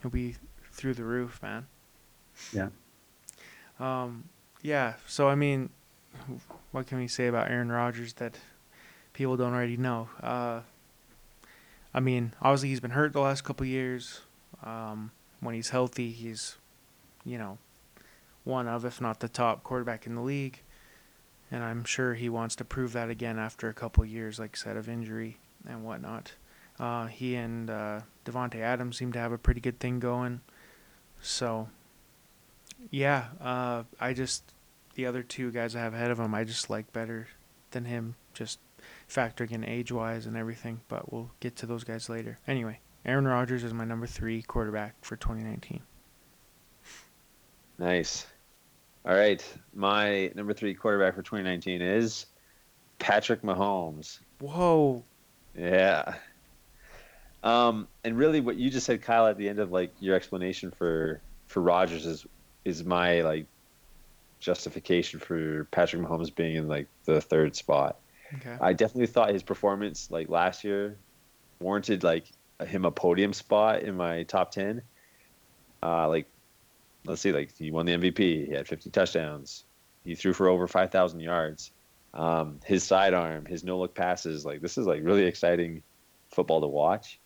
he'll 0.00 0.10
be 0.10 0.36
through 0.72 0.94
the 0.94 1.04
roof, 1.04 1.40
man. 1.42 1.66
Yeah. 2.52 2.68
Um. 3.78 4.24
Yeah. 4.62 4.94
So 5.06 5.28
I 5.28 5.34
mean, 5.34 5.70
what 6.72 6.86
can 6.86 6.98
we 6.98 7.08
say 7.08 7.26
about 7.26 7.50
Aaron 7.50 7.70
Rodgers 7.70 8.14
that 8.14 8.38
people 9.12 9.36
don't 9.36 9.54
already 9.54 9.76
know? 9.76 10.08
Uh. 10.22 10.60
I 11.94 12.00
mean, 12.00 12.32
obviously 12.40 12.70
he's 12.70 12.80
been 12.80 12.92
hurt 12.92 13.12
the 13.12 13.20
last 13.20 13.42
couple 13.44 13.66
years. 13.66 14.22
Um. 14.64 15.12
When 15.40 15.56
he's 15.56 15.70
healthy, 15.70 16.12
he's, 16.12 16.56
you 17.24 17.36
know, 17.36 17.58
one 18.44 18.68
of, 18.68 18.84
if 18.84 19.00
not 19.00 19.18
the 19.18 19.28
top 19.28 19.64
quarterback 19.64 20.06
in 20.06 20.14
the 20.14 20.20
league. 20.20 20.62
And 21.52 21.62
I'm 21.62 21.84
sure 21.84 22.14
he 22.14 22.30
wants 22.30 22.56
to 22.56 22.64
prove 22.64 22.94
that 22.94 23.10
again 23.10 23.38
after 23.38 23.68
a 23.68 23.74
couple 23.74 24.04
years, 24.06 24.38
like 24.38 24.56
said, 24.56 24.78
of 24.78 24.88
injury 24.88 25.36
and 25.68 25.84
whatnot. 25.84 26.32
Uh, 26.80 27.06
he 27.06 27.34
and 27.34 27.68
uh, 27.68 28.00
Davante 28.24 28.56
Adams 28.56 28.96
seem 28.96 29.12
to 29.12 29.18
have 29.18 29.32
a 29.32 29.38
pretty 29.38 29.60
good 29.60 29.78
thing 29.78 30.00
going. 30.00 30.40
So, 31.20 31.68
yeah, 32.90 33.26
uh, 33.38 33.82
I 34.00 34.14
just 34.14 34.42
the 34.94 35.04
other 35.04 35.22
two 35.22 35.50
guys 35.52 35.76
I 35.76 35.80
have 35.80 35.92
ahead 35.92 36.10
of 36.10 36.18
him, 36.18 36.34
I 36.34 36.44
just 36.44 36.70
like 36.70 36.90
better 36.92 37.28
than 37.70 37.84
him, 37.84 38.14
just 38.32 38.58
factoring 39.08 39.52
in 39.52 39.62
age 39.62 39.92
wise 39.92 40.24
and 40.24 40.38
everything. 40.38 40.80
But 40.88 41.12
we'll 41.12 41.30
get 41.40 41.54
to 41.56 41.66
those 41.66 41.84
guys 41.84 42.08
later. 42.08 42.38
Anyway, 42.48 42.80
Aaron 43.04 43.28
Rodgers 43.28 43.62
is 43.62 43.74
my 43.74 43.84
number 43.84 44.06
three 44.06 44.40
quarterback 44.40 44.94
for 45.02 45.16
2019. 45.16 45.82
nice. 47.78 48.26
All 49.04 49.14
right, 49.14 49.44
my 49.74 50.30
number 50.34 50.54
three 50.54 50.74
quarterback 50.74 51.14
for 51.14 51.22
2019 51.22 51.82
is 51.82 52.26
Patrick 52.98 53.42
Mahomes. 53.42 54.20
Whoa, 54.40 55.02
Yeah. 55.56 56.14
Um, 57.42 57.88
and 58.04 58.16
really, 58.16 58.40
what 58.40 58.56
you 58.56 58.70
just 58.70 58.86
said, 58.86 59.02
Kyle, 59.02 59.26
at 59.26 59.36
the 59.36 59.48
end 59.48 59.58
of 59.58 59.72
like 59.72 59.92
your 59.98 60.14
explanation 60.14 60.70
for 60.70 61.20
for 61.48 61.60
Rodgers 61.60 62.06
is 62.06 62.26
is 62.64 62.84
my 62.84 63.22
like 63.22 63.46
justification 64.38 65.18
for 65.18 65.64
Patrick 65.72 66.02
Mahomes 66.02 66.32
being 66.32 66.56
in 66.56 66.68
like 66.68 66.86
the 67.04 67.20
third 67.20 67.56
spot. 67.56 67.96
okay, 68.34 68.56
I 68.60 68.72
definitely 68.72 69.08
thought 69.08 69.30
his 69.30 69.42
performance 69.42 70.08
like 70.10 70.28
last 70.28 70.62
year 70.62 70.96
warranted 71.58 72.04
like 72.04 72.26
him 72.66 72.84
a 72.84 72.90
podium 72.90 73.32
spot 73.32 73.82
in 73.82 73.96
my 73.96 74.22
top 74.24 74.52
ten. 74.52 74.82
Uh, 75.82 76.08
like, 76.08 76.26
let's 77.04 77.20
see, 77.20 77.32
like 77.32 77.56
he 77.56 77.70
won 77.70 77.86
the 77.86 77.92
MVP. 77.92 78.46
He 78.46 78.52
had 78.52 78.68
50 78.68 78.90
touchdowns. 78.90 79.64
He 80.04 80.14
threw 80.14 80.32
for 80.32 80.48
over 80.48 80.66
5,000 80.66 81.20
yards. 81.20 81.70
Um, 82.14 82.58
his 82.64 82.82
sidearm, 82.84 83.46
his 83.46 83.64
no 83.64 83.78
look 83.78 83.94
passes, 83.94 84.44
like 84.44 84.60
this 84.60 84.76
is 84.76 84.86
like 84.86 85.02
really 85.02 85.24
exciting 85.24 85.82
football 86.30 86.60
to 86.60 86.66
watch. 86.66 87.18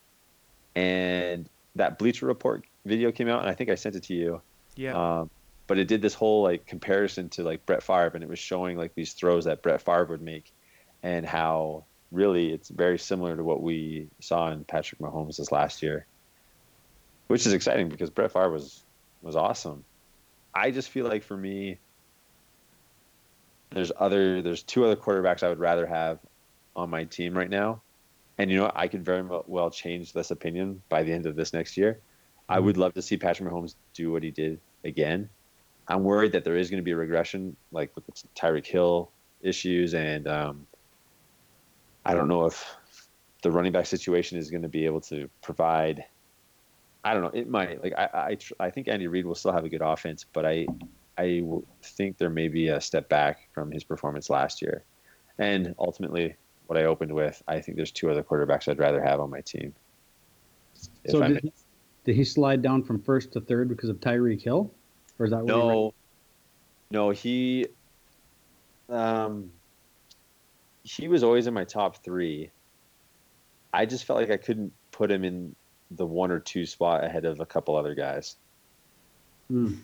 And 0.74 1.49
that 1.74 1.99
Bleacher 1.99 2.27
Report 2.27 2.64
video 2.85 3.11
came 3.11 3.29
out, 3.29 3.41
and 3.41 3.49
I 3.49 3.55
think 3.55 3.70
I 3.70 3.74
sent 3.74 3.97
it 3.97 4.05
to 4.05 4.14
you. 4.14 4.41
yeah, 4.77 4.95
Um, 5.20 5.31
but 5.66 5.79
it 5.79 5.89
did 5.89 6.03
this 6.03 6.14
whole 6.14 6.43
like 6.43 6.66
comparison 6.66 7.29
to 7.31 7.43
like 7.43 7.64
Brett 7.66 7.83
Favre, 7.83 8.12
and 8.14 8.22
it 8.22 8.29
was 8.29 8.39
showing 8.39 8.77
like 8.77 8.95
these 8.95 9.12
throws 9.14 9.47
that 9.47 9.62
Brett 9.62 9.83
Favre 9.83 10.05
would 10.05 10.22
make, 10.22 10.53
and 11.03 11.27
how 11.27 11.85
really 12.12 12.53
it's 12.53 12.68
very 12.68 12.99
similar 12.99 13.37
to 13.37 13.43
what 13.43 13.62
we 13.62 14.07
saw 14.20 14.51
in 14.53 14.64
Patrick 14.64 15.01
Mahomes 15.01 15.39
this 15.39 15.51
last 15.51 15.83
year, 15.83 16.07
which 17.27 17.47
is 17.47 17.53
exciting 17.53 17.89
because 17.89 18.11
Brett 18.11 18.33
Favre 18.33 18.51
was 18.51 18.85
was 19.23 19.37
awesome. 19.37 19.85
I 20.55 20.71
just 20.71 20.91
feel 20.91 21.07
like 21.07 21.23
for 21.23 21.37
me, 21.37 21.79
there's 23.71 23.93
other 23.99 24.43
there's 24.43 24.62
two 24.62 24.85
other 24.85 24.97
quarterbacks 24.97 25.43
I 25.43 25.49
would 25.49 25.59
rather 25.59 25.87
have 25.87 26.19
on 26.75 26.91
my 26.91 27.05
team 27.05 27.37
right 27.37 27.51
now, 27.51 27.83
and 28.39 28.51
you 28.51 28.57
know 28.57 28.64
what? 28.64 28.77
I 28.77 28.89
could 28.89 29.05
very 29.05 29.23
well 29.47 29.71
change 29.71 30.12
this 30.12 30.31
opinion 30.31 30.83
by 30.89 31.03
the 31.03 31.12
end 31.12 31.27
of 31.27 31.37
this 31.37 31.53
next 31.53 31.77
year. 31.77 31.99
I 32.49 32.61
would 32.61 32.77
love 32.77 32.95
to 32.95 33.03
see 33.03 33.17
Patrick 33.17 33.49
Mahomes 33.51 33.75
do 33.93 34.12
what 34.12 34.23
he 34.23 34.31
did 34.31 34.61
again. 34.85 35.29
I'm 35.89 36.05
worried 36.05 36.33
that 36.33 36.45
there 36.45 36.57
is 36.57 36.71
going 36.71 36.79
to 36.79 36.85
be 36.85 36.93
a 36.93 36.97
regression, 36.97 37.57
like 37.73 37.95
with 37.95 38.07
the 38.07 38.12
Tyreek 38.37 38.67
Hill 38.67 39.11
issues, 39.43 39.95
and 39.95 40.27
um, 40.27 40.67
I 42.05 42.14
don't 42.14 42.29
know 42.29 42.47
if 42.47 42.77
the 43.43 43.51
running 43.51 43.73
back 43.73 43.87
situation 43.87 44.39
is 44.39 44.51
going 44.51 44.62
to 44.62 44.69
be 44.69 44.87
able 44.87 45.01
to 45.03 45.29
provide. 45.43 46.05
I 47.07 47.14
don't 47.14 47.22
know. 47.22 47.30
It 47.32 47.48
might. 47.48 47.80
Like 47.84 47.94
I, 47.96 48.09
I, 48.12 48.34
tr- 48.34 48.54
I 48.59 48.68
think 48.70 48.88
Andy 48.88 49.07
Reid 49.07 49.26
will 49.26 49.36
still 49.36 49.52
have 49.52 49.64
a 49.64 49.68
good 49.68 49.80
offense, 49.80 50.26
but 50.32 50.44
I, 50.44 50.66
I 51.16 51.38
w- 51.38 51.64
think 51.80 52.18
there 52.18 52.30
may 52.30 52.48
be 52.48 52.66
a 52.66 52.80
step 52.80 53.09
back 53.09 53.48
from 53.54 53.70
his 53.70 53.84
performance 53.84 54.28
last 54.28 54.61
year, 54.61 54.82
and 55.38 55.72
ultimately, 55.78 56.34
what 56.66 56.76
I 56.76 56.86
opened 56.86 57.12
with, 57.12 57.40
I 57.46 57.61
think 57.61 57.76
there's 57.76 57.92
two 57.92 58.11
other 58.11 58.24
quarterbacks 58.24 58.66
I'd 58.66 58.80
rather 58.80 59.00
have 59.00 59.20
on 59.20 59.30
my 59.30 59.40
team. 59.40 59.72
So 61.09 61.22
did 61.22 61.44
he, 61.44 61.52
did 62.07 62.16
he 62.16 62.24
slide 62.24 62.61
down 62.61 62.82
from 62.82 63.00
first 63.00 63.32
to 63.34 63.40
third 63.40 63.68
because 63.68 63.88
of 63.88 64.00
Tyreek 64.00 64.42
Hill, 64.42 64.74
or 65.20 65.26
is 65.26 65.30
that 65.30 65.44
No, 65.44 65.94
no, 66.90 67.11
he, 67.11 67.66
um, 68.88 69.52
he 70.82 71.07
was 71.07 71.22
always 71.22 71.46
in 71.46 71.54
my 71.54 71.64
top 71.64 72.02
three. 72.02 72.50
I 73.72 73.86
just 73.86 74.07
felt 74.07 74.18
like 74.18 74.32
I 74.32 74.38
couldn't 74.38 74.72
put 74.90 75.09
him 75.09 75.22
in 75.22 75.54
the 75.91 76.07
one 76.07 76.30
or 76.30 76.41
two 76.41 76.66
spot 76.66 77.05
ahead 77.05 77.24
of 77.24 77.41
a 77.41 77.47
couple 77.47 77.76
other 77.76 77.95
guys, 77.95 78.37
Hmm. 79.49 79.74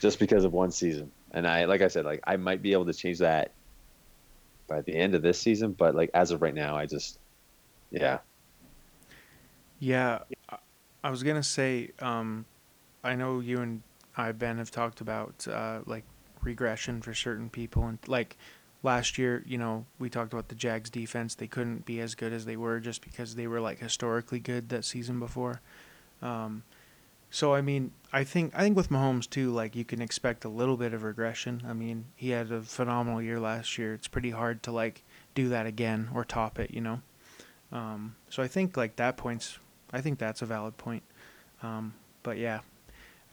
just 0.00 0.18
because 0.18 0.44
of 0.44 0.52
one 0.52 0.70
season. 0.70 1.10
And 1.32 1.46
I, 1.46 1.64
like 1.66 1.82
I 1.82 1.88
said, 1.88 2.04
like 2.04 2.20
I 2.26 2.36
might 2.36 2.62
be 2.62 2.72
able 2.72 2.86
to 2.86 2.92
change 2.92 3.18
that 3.18 3.52
by 4.68 4.80
the 4.82 4.94
end 4.94 5.14
of 5.14 5.22
this 5.22 5.38
season, 5.40 5.72
but 5.72 5.94
like 5.94 6.10
as 6.14 6.30
of 6.32 6.42
right 6.42 6.54
now, 6.54 6.76
I 6.76 6.86
just, 6.86 7.18
yeah, 7.90 8.18
Yeah, 9.78 10.20
I- 10.48 10.58
I 11.02 11.10
was 11.10 11.22
gonna 11.22 11.42
say, 11.42 11.90
um, 12.00 12.44
I 13.02 13.14
know 13.14 13.40
you 13.40 13.60
and 13.60 13.82
I, 14.16 14.32
Ben, 14.32 14.58
have 14.58 14.70
talked 14.70 15.00
about 15.00 15.46
uh, 15.48 15.80
like 15.86 16.04
regression 16.42 17.00
for 17.00 17.14
certain 17.14 17.48
people, 17.48 17.86
and 17.86 17.98
like 18.06 18.36
last 18.82 19.18
year, 19.18 19.42
you 19.46 19.58
know, 19.58 19.86
we 19.98 20.08
talked 20.08 20.32
about 20.32 20.48
the 20.48 20.54
Jags 20.54 20.90
defense. 20.90 21.34
They 21.34 21.46
couldn't 21.46 21.84
be 21.84 22.00
as 22.00 22.14
good 22.14 22.32
as 22.32 22.44
they 22.44 22.56
were 22.56 22.80
just 22.80 23.02
because 23.02 23.34
they 23.34 23.46
were 23.46 23.60
like 23.60 23.78
historically 23.78 24.40
good 24.40 24.68
that 24.70 24.84
season 24.84 25.18
before. 25.18 25.60
Um, 26.22 26.62
so 27.30 27.54
I 27.54 27.60
mean, 27.60 27.92
I 28.12 28.24
think 28.24 28.52
I 28.56 28.62
think 28.62 28.76
with 28.76 28.90
Mahomes 28.90 29.28
too, 29.28 29.50
like 29.50 29.76
you 29.76 29.84
can 29.84 30.02
expect 30.02 30.44
a 30.44 30.48
little 30.48 30.76
bit 30.76 30.92
of 30.92 31.02
regression. 31.02 31.62
I 31.66 31.72
mean, 31.72 32.06
he 32.16 32.30
had 32.30 32.50
a 32.50 32.62
phenomenal 32.62 33.22
year 33.22 33.38
last 33.38 33.78
year. 33.78 33.94
It's 33.94 34.08
pretty 34.08 34.30
hard 34.30 34.62
to 34.64 34.72
like 34.72 35.04
do 35.34 35.48
that 35.50 35.66
again 35.66 36.08
or 36.12 36.24
top 36.24 36.58
it, 36.58 36.72
you 36.72 36.80
know. 36.80 37.00
Um, 37.72 38.16
so 38.28 38.42
I 38.42 38.48
think 38.48 38.76
like 38.76 38.96
that 38.96 39.16
point's 39.16 39.58
I 39.92 40.00
think 40.00 40.18
that's 40.18 40.42
a 40.42 40.46
valid 40.46 40.76
point. 40.76 41.02
Um, 41.62 41.94
but 42.22 42.36
yeah, 42.38 42.60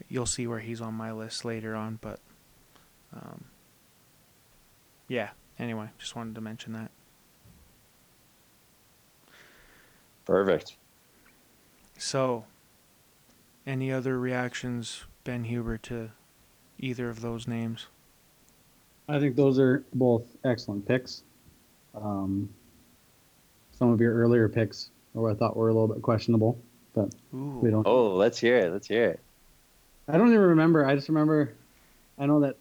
you'll 0.09 0.25
see 0.25 0.45
where 0.45 0.59
he's 0.59 0.81
on 0.81 0.93
my 0.93 1.11
list 1.11 1.43
later 1.43 1.75
on. 1.75 1.97
But 2.01 2.19
um, 3.13 3.45
yeah, 5.07 5.29
anyway, 5.57 5.89
just 5.97 6.15
wanted 6.15 6.35
to 6.35 6.41
mention 6.41 6.73
that. 6.73 6.91
perfect. 10.27 10.75
So, 11.97 12.43
any 13.65 13.91
other 13.91 14.19
reactions, 14.19 15.05
Ben 15.23 15.45
Huber, 15.45 15.77
to 15.79 16.11
either 16.77 17.09
of 17.09 17.21
those 17.21 17.47
names? 17.47 17.87
I 19.09 19.19
think 19.19 19.35
those 19.35 19.57
are 19.57 19.83
both 19.93 20.23
excellent 20.43 20.85
picks. 20.85 21.23
Um, 21.95 22.49
some 23.71 23.89
of 23.91 24.01
your 24.01 24.13
earlier 24.13 24.49
picks, 24.49 24.89
or 25.15 25.31
I 25.31 25.33
thought 25.33 25.55
were 25.55 25.69
a 25.69 25.73
little 25.73 25.87
bit 25.87 26.01
questionable, 26.01 26.59
but 26.93 27.09
Ooh, 27.33 27.59
we 27.61 27.71
don't. 27.71 27.87
Oh, 27.87 28.15
let's 28.15 28.37
hear 28.37 28.57
it. 28.57 28.71
Let's 28.71 28.87
hear 28.87 29.05
it. 29.05 29.19
I 30.09 30.17
don't 30.17 30.27
even 30.27 30.39
remember. 30.41 30.85
I 30.85 30.95
just 30.95 31.07
remember. 31.07 31.53
I 32.19 32.25
know 32.25 32.41
that, 32.41 32.57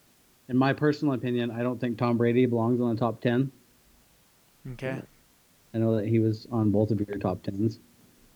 in 0.48 0.56
my 0.56 0.72
personal 0.72 1.14
opinion, 1.14 1.50
I 1.50 1.62
don't 1.62 1.80
think 1.80 1.98
Tom 1.98 2.16
Brady 2.16 2.46
belongs 2.46 2.80
on 2.80 2.94
the 2.94 3.00
top 3.00 3.20
ten. 3.20 3.50
okay. 4.72 5.02
I 5.74 5.78
know 5.78 5.96
that 5.96 6.06
he 6.06 6.18
was 6.18 6.46
on 6.50 6.70
both 6.70 6.90
of 6.90 7.00
your 7.06 7.18
top 7.18 7.42
tens, 7.42 7.80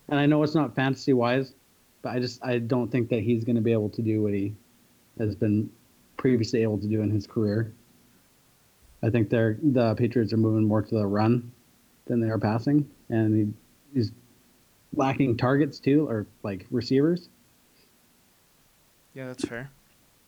and 0.08 0.18
I 0.18 0.26
know 0.26 0.42
it's 0.42 0.54
not 0.54 0.74
fantasy 0.74 1.12
wise, 1.12 1.54
but 2.02 2.10
I 2.10 2.18
just 2.18 2.44
I 2.44 2.58
don't 2.58 2.90
think 2.90 3.08
that 3.10 3.20
he's 3.20 3.44
going 3.44 3.56
to 3.56 3.62
be 3.62 3.72
able 3.72 3.90
to 3.90 4.02
do 4.02 4.22
what 4.22 4.34
he 4.34 4.54
has 5.18 5.34
been 5.34 5.70
previously 6.16 6.62
able 6.62 6.78
to 6.78 6.86
do 6.86 7.00
in 7.02 7.10
his 7.10 7.26
career. 7.26 7.72
I 9.02 9.10
think 9.10 9.30
they're 9.30 9.56
the 9.62 9.94
Patriots 9.94 10.32
are 10.32 10.36
moving 10.36 10.66
more 10.66 10.82
to 10.82 10.94
the 10.94 11.06
run 11.06 11.52
than 12.06 12.20
they 12.20 12.28
are 12.28 12.38
passing, 12.38 12.90
and 13.08 13.34
he, 13.34 13.98
he's 13.98 14.12
lacking 14.94 15.36
targets 15.36 15.78
too, 15.78 16.08
or 16.08 16.26
like 16.42 16.66
receivers. 16.70 17.28
Yeah, 19.14 19.28
that's 19.28 19.46
fair. 19.46 19.70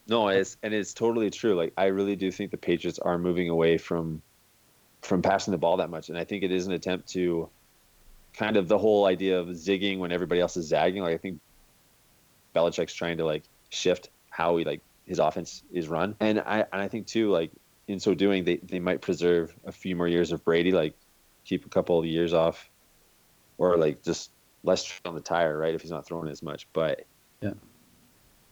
No, 0.08 0.28
it's 0.28 0.56
and 0.62 0.74
it's 0.74 0.94
totally 0.94 1.30
true. 1.30 1.54
Like 1.54 1.72
I 1.76 1.86
really 1.86 2.16
do 2.16 2.30
think 2.30 2.50
the 2.50 2.56
Patriots 2.56 2.98
are 2.98 3.18
moving 3.18 3.48
away 3.48 3.78
from 3.78 4.22
from 5.00 5.22
passing 5.22 5.52
the 5.52 5.58
ball 5.58 5.78
that 5.78 5.90
much, 5.90 6.08
and 6.08 6.18
I 6.18 6.24
think 6.24 6.42
it 6.42 6.52
is 6.52 6.66
an 6.66 6.72
attempt 6.72 7.08
to 7.10 7.48
kind 8.34 8.56
of 8.56 8.68
the 8.68 8.78
whole 8.78 9.06
idea 9.06 9.38
of 9.38 9.48
zigging 9.48 9.98
when 9.98 10.12
everybody 10.12 10.40
else 10.40 10.56
is 10.56 10.66
zagging. 10.66 11.02
Like 11.02 11.14
I 11.14 11.18
think 11.18 11.40
Belichick's 12.54 12.94
trying 12.94 13.18
to 13.18 13.24
like 13.24 13.44
shift 13.70 14.10
how 14.30 14.56
he 14.56 14.64
like 14.64 14.80
his 15.06 15.18
offense 15.18 15.62
is 15.72 15.88
run. 15.88 16.16
And 16.20 16.40
I 16.40 16.64
and 16.72 16.82
I 16.82 16.88
think 16.88 17.06
too, 17.06 17.30
like 17.30 17.50
in 17.88 18.00
so 18.00 18.14
doing, 18.14 18.44
they 18.44 18.56
they 18.56 18.80
might 18.80 19.00
preserve 19.00 19.54
a 19.66 19.72
few 19.72 19.96
more 19.96 20.08
years 20.08 20.32
of 20.32 20.44
Brady, 20.44 20.72
like 20.72 20.94
keep 21.44 21.66
a 21.66 21.68
couple 21.68 21.98
of 21.98 22.06
years 22.06 22.32
off, 22.32 22.70
or 23.58 23.76
like 23.76 24.02
just 24.02 24.30
less 24.64 25.00
on 25.04 25.14
the 25.14 25.20
tire, 25.20 25.58
right? 25.58 25.74
If 25.74 25.82
he's 25.82 25.90
not 25.90 26.06
throwing 26.06 26.28
as 26.28 26.42
much, 26.42 26.66
but 26.72 27.04
Yeah. 27.40 27.54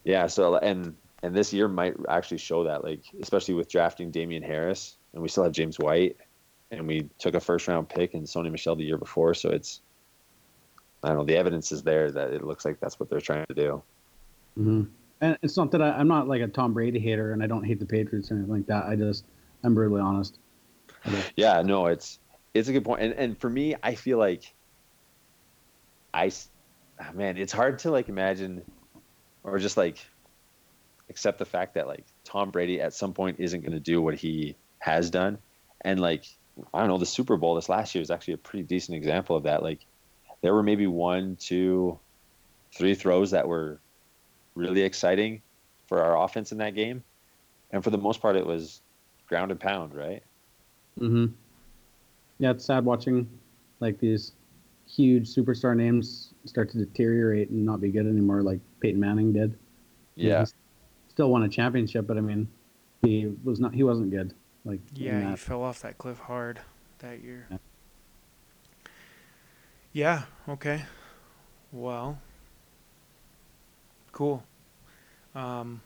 yeah. 0.05 0.27
So 0.27 0.57
and 0.57 0.97
and 1.23 1.35
this 1.35 1.53
year 1.53 1.68
might 1.68 1.95
actually 2.09 2.39
show 2.39 2.64
that, 2.64 2.85
like 2.85 3.05
especially 3.21 3.55
with 3.55 3.68
drafting 3.68 4.11
Damien 4.11 4.43
Harris, 4.43 4.97
and 5.12 5.23
we 5.23 5.29
still 5.29 5.45
have 5.45 5.53
James 5.53 5.79
White, 5.79 6.16
and 6.71 6.87
we 6.87 7.09
took 7.18 7.35
a 7.35 7.41
first 7.41 7.68
round 7.68 7.89
pick 7.89 8.14
and 8.14 8.25
Sony 8.25 8.51
Michel 8.51 8.77
the 8.77 8.85
year 8.85 8.97
before, 8.99 9.35
so 9.35 9.51
it's 9.51 9.81
I 11.03 11.09
don't 11.09 11.18
know. 11.18 11.25
The 11.25 11.37
evidence 11.37 11.73
is 11.73 11.83
there 11.83 12.11
that 12.11 12.33
it 12.33 12.45
looks 12.45 12.64
like 12.64 12.81
that's 12.81 13.01
what 13.01 13.09
they're 13.11 13.21
trying 13.21 13.47
to 13.47 13.55
do. 13.55 13.83
hmm 14.57 14.85
And 15.21 15.39
it's 15.43 15.57
not 15.57 15.71
that 15.73 15.83
I, 15.83 15.93
I'm 15.93 16.09
not 16.09 16.29
like 16.29 16.43
a 16.43 16.49
Tom 16.49 16.73
Brady 16.73 16.99
hater, 16.99 17.33
and 17.33 17.43
I 17.43 17.47
don't 17.47 17.64
hate 17.64 17.81
the 17.81 17.87
Patriots 17.87 18.31
or 18.31 18.35
anything 18.35 18.53
like 18.53 18.66
that. 18.66 18.85
I 18.85 18.97
just 18.97 19.25
I'm 19.62 19.75
brutally 19.75 20.01
honest. 20.01 20.39
Yeah, 21.37 21.62
no, 21.62 21.87
it's 21.87 22.18
it's 22.55 22.68
a 22.68 22.73
good 22.73 22.85
point, 22.85 23.03
and 23.03 23.14
and 23.14 23.39
for 23.39 23.49
me, 23.49 23.75
I 23.83 23.95
feel 23.95 24.18
like 24.18 24.55
I, 26.12 26.31
ah, 27.01 27.11
man, 27.14 27.37
it's 27.37 27.53
hard 27.53 27.79
to 27.81 27.91
like 27.91 28.09
imagine, 28.09 28.62
or 29.45 29.59
just 29.59 29.77
like 29.77 29.99
accept 31.11 31.39
the 31.39 31.45
fact 31.45 31.75
that 31.75 31.87
like 31.87 32.05
Tom 32.25 32.51
Brady 32.51 32.81
at 32.81 32.95
some 32.95 33.13
point 33.13 33.41
isn't 33.41 33.61
going 33.61 33.73
to 33.73 33.81
do 33.81 34.01
what 34.01 34.15
he 34.15 34.57
has 34.79 35.11
done, 35.11 35.39
and 35.83 36.01
like 36.01 36.25
I 36.73 36.81
don't 36.81 36.89
know, 36.89 36.99
the 36.99 37.07
Super 37.07 37.37
Bowl 37.37 37.55
this 37.55 37.69
last 37.69 37.95
year 37.95 38.03
is 38.03 38.11
actually 38.11 38.35
a 38.35 38.39
pretty 38.39 38.63
decent 38.63 38.97
example 38.97 39.37
of 39.37 39.43
that. 39.43 39.63
Like 39.63 39.81
there 40.41 40.55
were 40.55 40.63
maybe 40.63 40.87
one, 40.87 41.37
two, 41.37 41.99
three 42.75 42.95
throws 42.95 43.33
that 43.33 43.47
were 43.47 43.81
really 44.55 44.83
exciting 44.83 45.43
for 45.87 46.03
our 46.03 46.23
offense 46.25 46.53
in 46.53 46.59
that 46.59 46.75
game, 46.75 47.03
and 47.71 47.85
for 47.85 47.91
the 47.91 47.99
most 47.99 48.23
part, 48.23 48.37
it 48.37 48.47
was 48.47 48.81
ground 49.29 49.51
and 49.51 49.61
pound, 49.61 49.95
right? 49.95 50.23
Mm 50.99 51.09
hmm 51.09 51.27
Yeah, 52.39 52.53
it's 52.53 52.65
sad 52.65 52.85
watching 52.85 53.29
like 53.81 53.99
these 53.99 54.33
huge 54.87 55.33
superstar 55.33 55.77
names 55.77 56.35
start 56.45 56.71
to 56.71 56.79
deteriorate 56.79 57.51
and 57.51 57.65
not 57.65 57.81
be 57.81 57.91
good 57.91 58.07
anymore, 58.07 58.43
like 58.43 58.61
Peyton 58.81 59.01
Manning 59.01 59.33
did. 59.33 59.59
Yeah. 60.17 60.45
Still 61.21 61.31
won 61.31 61.43
a 61.43 61.49
championship, 61.51 62.07
but 62.07 62.16
I 62.16 62.23
mean, 62.23 62.49
he 63.03 63.31
was 63.45 63.61
not. 63.61 63.75
He 63.75 63.83
wasn't 63.83 64.11
good. 64.11 64.33
Like 64.64 64.81
Yeah, 64.95 65.33
he 65.33 65.37
fell 65.37 65.62
off 65.62 65.83
that 65.83 65.99
cliff 65.99 66.18
hard 66.18 66.61
that 67.01 67.23
year. 67.23 67.47
Yeah. 67.51 67.59
Yeah, 69.93 70.23
okay. 70.49 70.85
Well, 71.73 72.18
cool. 74.12 74.45
Um, 75.35 75.83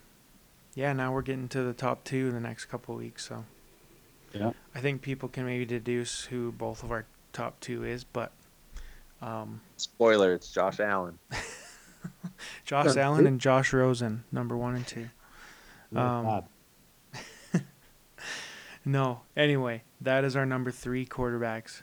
yeah, 0.76 0.92
now 0.92 1.12
we're 1.12 1.22
getting 1.22 1.48
to 1.48 1.62
the 1.64 1.72
top 1.72 2.04
two 2.04 2.28
in 2.28 2.34
the 2.34 2.40
next 2.40 2.66
couple 2.66 2.94
weeks, 2.94 3.26
so 3.26 3.44
Yeah. 4.32 4.52
I 4.72 4.80
think 4.80 5.02
people 5.02 5.28
can 5.28 5.46
maybe 5.46 5.64
deduce 5.64 6.26
who 6.26 6.52
both 6.52 6.84
of 6.84 6.92
our 6.92 7.06
top 7.32 7.58
two 7.58 7.82
is, 7.82 8.04
but 8.04 8.30
um, 9.20 9.62
Spoiler: 9.78 10.32
It's 10.32 10.52
Josh 10.52 10.78
Allen. 10.78 11.18
Josh 12.64 12.96
Allen 12.96 13.26
and 13.26 13.40
Josh 13.40 13.72
Rosen, 13.72 14.22
number 14.30 14.56
one 14.56 14.76
and 14.76 14.86
two. 14.86 15.08
Um. 15.96 16.24
No. 18.86 19.22
Anyway, 19.34 19.82
that 20.00 20.24
is 20.24 20.36
our 20.36 20.44
number 20.44 20.70
three 20.70 21.06
quarterbacks 21.06 21.80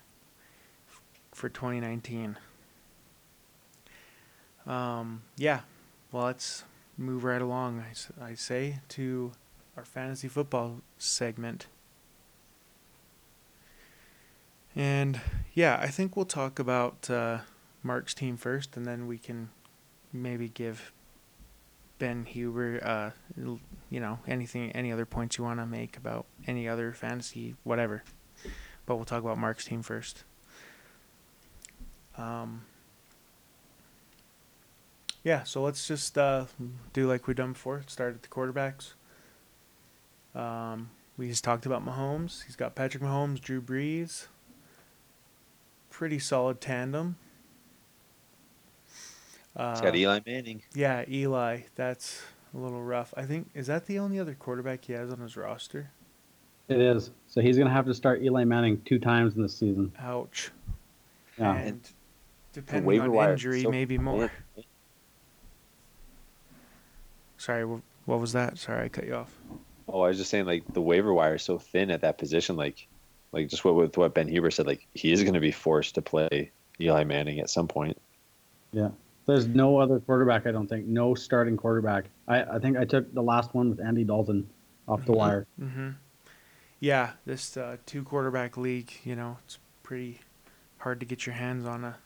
f- 0.87 1.01
for 1.31 1.49
2019. 1.49 2.37
Um, 4.67 5.23
yeah. 5.35 5.61
Well, 6.11 6.25
let's 6.25 6.63
move 6.99 7.23
right 7.23 7.41
along. 7.41 7.83
I, 7.87 7.89
s- 7.89 8.11
I 8.21 8.35
say 8.35 8.81
to 8.89 9.31
our 9.75 9.83
fantasy 9.83 10.27
football 10.27 10.81
segment. 10.99 11.65
And 14.75 15.19
yeah, 15.53 15.79
I 15.81 15.87
think 15.87 16.15
we'll 16.15 16.25
talk 16.25 16.59
about 16.59 17.09
uh, 17.09 17.39
Mark's 17.83 18.13
team 18.13 18.37
first, 18.37 18.77
and 18.77 18.85
then 18.85 19.07
we 19.07 19.17
can 19.17 19.49
maybe 20.13 20.49
give 20.49 20.91
Ben 22.01 22.25
Huber, 22.25 22.79
uh, 22.83 23.11
you 23.37 23.99
know, 23.99 24.17
anything, 24.27 24.71
any 24.71 24.91
other 24.91 25.05
points 25.05 25.37
you 25.37 25.43
want 25.43 25.59
to 25.59 25.67
make 25.67 25.97
about 25.97 26.25
any 26.47 26.67
other 26.67 26.93
fantasy, 26.93 27.53
whatever. 27.63 28.01
But 28.87 28.95
we'll 28.95 29.05
talk 29.05 29.23
about 29.23 29.37
Mark's 29.37 29.65
team 29.65 29.83
first. 29.83 30.23
Um, 32.17 32.63
yeah, 35.23 35.43
so 35.43 35.61
let's 35.61 35.87
just 35.87 36.17
uh, 36.17 36.45
do 36.91 37.07
like 37.07 37.27
we've 37.27 37.35
done 37.35 37.53
before. 37.53 37.83
Start 37.85 38.15
at 38.15 38.23
the 38.23 38.29
quarterbacks. 38.29 38.93
Um, 40.33 40.89
we 41.17 41.27
just 41.27 41.43
talked 41.43 41.67
about 41.67 41.85
Mahomes. 41.85 42.45
He's 42.45 42.55
got 42.55 42.73
Patrick 42.73 43.03
Mahomes, 43.03 43.39
Drew 43.39 43.61
Brees. 43.61 44.25
Pretty 45.91 46.17
solid 46.17 46.61
tandem. 46.61 47.17
Uh, 49.55 49.71
He's 49.71 49.81
got 49.81 49.95
Eli 49.95 50.19
Manning. 50.25 50.61
yeah, 50.73 51.03
Eli. 51.09 51.61
That's 51.75 52.21
a 52.53 52.57
little 52.57 52.81
rough. 52.81 53.13
I 53.17 53.23
think 53.23 53.49
is 53.53 53.67
that 53.67 53.85
the 53.85 53.99
only 53.99 54.19
other 54.19 54.33
quarterback 54.33 54.85
he 54.85 54.93
has 54.93 55.11
on 55.11 55.19
his 55.19 55.35
roster? 55.35 55.91
It 56.67 56.79
is. 56.79 57.11
So 57.27 57.41
he's 57.41 57.57
gonna 57.57 57.69
have 57.69 57.85
to 57.85 57.93
start 57.93 58.21
Eli 58.21 58.43
Manning 58.45 58.81
two 58.85 58.99
times 58.99 59.35
in 59.35 59.41
this 59.41 59.57
season. 59.57 59.91
Ouch. 59.99 60.51
Yeah. 61.37 61.55
And 61.55 61.89
depending 62.53 63.01
on 63.01 63.31
injury, 63.31 63.63
so 63.63 63.71
maybe 63.71 63.97
more. 63.97 64.31
thin. 64.55 64.63
Sorry, 67.37 67.65
what 67.65 68.19
was 68.19 68.33
that? 68.33 68.57
Sorry, 68.59 68.85
I 68.85 68.89
cut 68.89 69.05
you 69.05 69.15
off. 69.15 69.35
Oh, 69.87 70.01
I 70.01 70.09
was 70.09 70.17
just 70.17 70.29
saying, 70.29 70.45
like 70.45 70.63
the 70.73 70.81
waiver 70.81 71.13
wire 71.13 71.35
is 71.35 71.43
so 71.43 71.57
thin 71.57 71.89
at 71.91 72.01
that 72.01 72.17
position. 72.17 72.55
Like, 72.55 72.87
like 73.31 73.49
just 73.49 73.65
what 73.65 73.75
with 73.75 73.97
what 73.97 74.13
Ben 74.13 74.27
Huber 74.27 74.51
said, 74.51 74.67
like 74.67 74.87
he 74.93 75.11
is 75.11 75.23
going 75.23 75.33
to 75.33 75.39
be 75.39 75.51
forced 75.51 75.95
to 75.95 76.01
play 76.01 76.51
Eli 76.79 77.03
Manning 77.03 77.39
at 77.39 77.49
some 77.49 77.67
point. 77.67 77.97
There's 79.27 79.47
no 79.47 79.77
other 79.77 79.99
quarterback. 79.99 80.45
I 80.47 80.51
don't 80.51 80.67
think. 80.67 80.85
No 80.87 81.13
starting 81.15 81.55
quarterback. 81.57 82.05
I, 82.27 82.43
I 82.43 82.59
think 82.59 82.77
I 82.77 82.85
took 82.85 83.13
the 83.13 83.21
last 83.23 83.53
one 83.53 83.69
with 83.69 83.79
Andy 83.79 84.03
Dalton 84.03 84.49
off 84.87 85.05
the 85.05 85.13
Mhm. 85.13 85.17
wire. 85.17 85.47
Mm-hmm. 85.59 85.89
Yeah, 86.79 87.11
this 87.25 87.55
uh, 87.57 87.77
two 87.85 88.03
quarterback 88.03 88.57
league, 88.57 88.91
you 89.03 89.15
know, 89.15 89.37
it's 89.45 89.59
pretty 89.83 90.19
hard 90.79 90.99
to 90.99 91.05
get 91.05 91.25
your 91.27 91.35
hands 91.35 91.65
on 91.65 91.83
a 91.85 91.97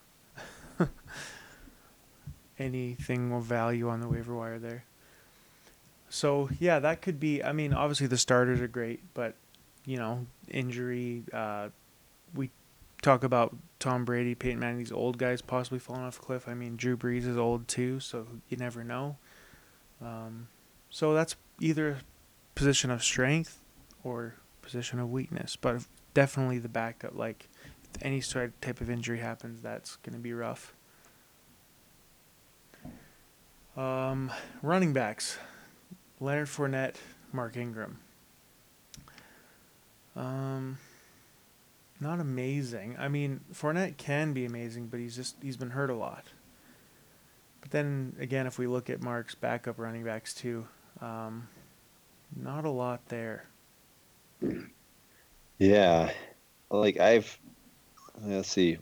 anything 2.58 3.32
of 3.32 3.44
value 3.44 3.88
on 3.88 4.00
the 4.00 4.08
waiver 4.08 4.34
wire 4.34 4.58
there. 4.58 4.84
So 6.08 6.48
yeah, 6.58 6.78
that 6.78 7.02
could 7.02 7.18
be. 7.18 7.42
I 7.42 7.52
mean, 7.52 7.72
obviously 7.72 8.06
the 8.06 8.18
starters 8.18 8.60
are 8.60 8.68
great, 8.68 9.00
but 9.14 9.34
you 9.84 9.96
know, 9.96 10.26
injury. 10.48 11.24
Uh, 11.32 11.68
talk 13.06 13.22
about 13.22 13.54
Tom 13.78 14.04
Brady, 14.04 14.34
Peyton 14.34 14.58
Manning, 14.58 14.78
these 14.78 14.90
old 14.90 15.16
guys 15.16 15.40
possibly 15.40 15.78
falling 15.78 16.02
off 16.02 16.18
a 16.18 16.20
cliff. 16.20 16.48
I 16.48 16.54
mean, 16.54 16.76
Drew 16.76 16.96
Brees 16.96 17.24
is 17.26 17.36
old 17.36 17.68
too, 17.68 18.00
so 18.00 18.26
you 18.48 18.56
never 18.56 18.82
know. 18.82 19.16
Um, 20.02 20.48
so 20.90 21.14
that's 21.14 21.36
either 21.60 21.88
a 21.90 21.96
position 22.56 22.90
of 22.90 23.04
strength 23.04 23.62
or 24.02 24.34
position 24.60 24.98
of 24.98 25.10
weakness, 25.10 25.54
but 25.54 25.86
definitely 26.14 26.58
the 26.58 26.68
backup. 26.68 27.16
Like, 27.16 27.48
any 28.02 28.20
sort 28.20 28.46
of 28.46 28.60
type 28.60 28.80
of 28.80 28.90
injury 28.90 29.20
happens, 29.20 29.62
that's 29.62 29.96
going 29.96 30.14
to 30.14 30.18
be 30.20 30.32
rough. 30.32 30.74
Um, 33.76 34.32
running 34.62 34.92
backs: 34.92 35.38
Leonard 36.18 36.48
Fournette, 36.48 36.96
Mark 37.32 37.56
Ingram. 37.56 37.98
Um, 40.16 40.78
not 42.00 42.20
amazing. 42.20 42.96
I 42.98 43.08
mean, 43.08 43.40
Fournette 43.52 43.96
can 43.96 44.32
be 44.32 44.44
amazing, 44.44 44.86
but 44.88 45.00
he's 45.00 45.16
just 45.16 45.36
he's 45.42 45.56
been 45.56 45.70
hurt 45.70 45.90
a 45.90 45.94
lot. 45.94 46.24
But 47.60 47.70
then 47.70 48.16
again, 48.20 48.46
if 48.46 48.58
we 48.58 48.66
look 48.66 48.90
at 48.90 49.02
Mark's 49.02 49.34
backup 49.34 49.78
running 49.78 50.04
backs 50.04 50.34
too, 50.34 50.66
um, 51.00 51.48
not 52.34 52.64
a 52.64 52.70
lot 52.70 53.08
there. 53.08 53.46
Yeah, 55.58 56.12
like 56.70 56.98
I've 56.98 57.38
let's 58.22 58.48
see, 58.50 58.78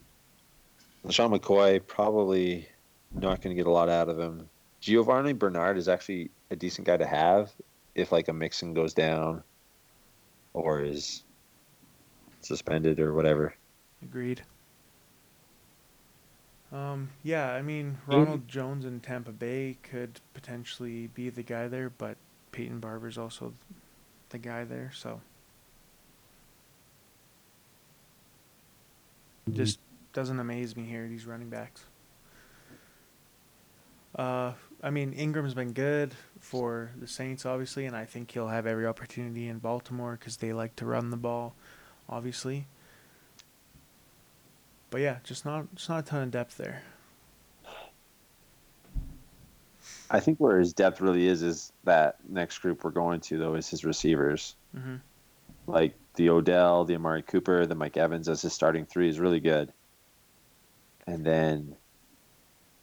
LeSean 1.07 1.39
McCoy 1.39 1.87
probably 1.87 2.69
not 3.12 3.41
going 3.41 3.55
to 3.55 3.61
get 3.61 3.69
a 3.69 3.73
lot 3.73 3.89
out 3.89 4.09
of 4.09 4.19
him. 4.19 4.49
Giovani 4.81 5.33
Bernard 5.33 5.79
is 5.79 5.89
actually 5.89 6.31
a 6.51 6.57
decent 6.57 6.87
guy 6.87 6.97
to 6.97 7.07
have 7.07 7.53
if 7.95 8.12
like 8.12 8.29
a 8.29 8.33
Mixon 8.33 8.75
goes 8.75 8.93
down 8.93 9.43
or 10.53 10.83
is 10.83 11.23
suspended 12.45 13.01
or 13.01 13.15
whatever. 13.15 13.55
Agreed. 14.03 14.43
Um, 16.73 17.11
yeah, 17.23 17.53
I 17.53 17.63
mean 17.63 17.99
Ronald 18.07 18.49
Jones 18.49 18.85
in 18.85 18.99
Tampa 19.01 19.31
Bay 19.31 19.77
could 19.83 20.21
potentially 20.35 21.07
be 21.07 21.31
the 21.31 21.43
guy 21.43 21.69
there, 21.69 21.89
but 21.91 22.17
Peyton 22.51 22.81
Barber's 22.81 23.17
also 23.17 23.53
the 24.31 24.39
guy 24.39 24.65
there, 24.65 24.91
so 24.93 25.21
just 29.53 29.79
doesn't 30.13 30.41
amaze 30.41 30.77
me 30.77 30.85
here. 30.85 31.07
These 31.07 31.27
running 31.27 31.49
backs. 31.49 31.85
Uh, 34.17 34.53
I 34.83 34.91
mean 34.91 35.13
Ingram's 35.13 35.55
been 35.55 35.73
good. 35.73 36.15
for 36.41 36.91
the 37.01 37.07
Saints, 37.07 37.47
obviously, 37.47 37.87
and 37.87 37.97
I 37.97 38.05
think 38.05 38.31
he'll 38.33 38.49
have 38.49 38.67
every 38.67 38.87
opportunity 38.87 39.49
in 39.49 39.59
Baltimore 39.59 40.17
because 40.19 40.37
they 40.39 40.53
like 40.53 40.77
to 40.77 40.87
run 40.87 41.11
the 41.11 41.17
ball, 41.17 41.55
obviously. 42.09 42.67
But 44.91 45.01
yeah, 45.01 45.19
just 45.25 45.45
not 45.45 45.75
just 45.75 45.89
not 45.89 46.01
a 46.01 46.03
ton 46.03 46.23
of 46.23 46.31
depth 46.31 46.57
there. 46.57 46.83
I 50.11 50.21
think 50.21 50.39
where 50.39 50.59
his 50.59 50.73
depth 50.73 51.01
really 51.01 51.27
is 51.27 51.43
is 51.43 51.73
that 51.85 52.17
next 52.29 52.59
group 52.59 52.85
we're 52.85 52.91
going 52.91 53.21
to 53.21 53.39
though 53.39 53.55
is 53.55 53.69
his 53.69 53.85
receivers. 53.85 54.55
hmm 54.75 54.97
Like 55.67 55.95
the 56.15 56.31
Odell, 56.31 56.85
the 56.85 56.95
Amari 56.95 57.23
Cooper, 57.23 57.67
the 57.67 57.75
Mike 57.75 57.97
Evans 57.97 58.29
as 58.29 58.43
his 58.43 58.53
starting 58.53 58.87
three 58.87 59.09
is 59.09 59.19
really 59.19 59.41
good. 59.41 59.73
And 61.07 61.25
then 61.25 61.75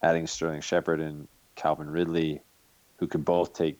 adding 0.04 0.28
Sterling 0.28 0.62
Shepard 0.62 1.00
and 1.00 1.28
Calvin 1.56 1.90
Ridley, 1.90 2.42
who 2.98 3.08
can 3.08 3.22
both 3.22 3.54
take 3.54 3.80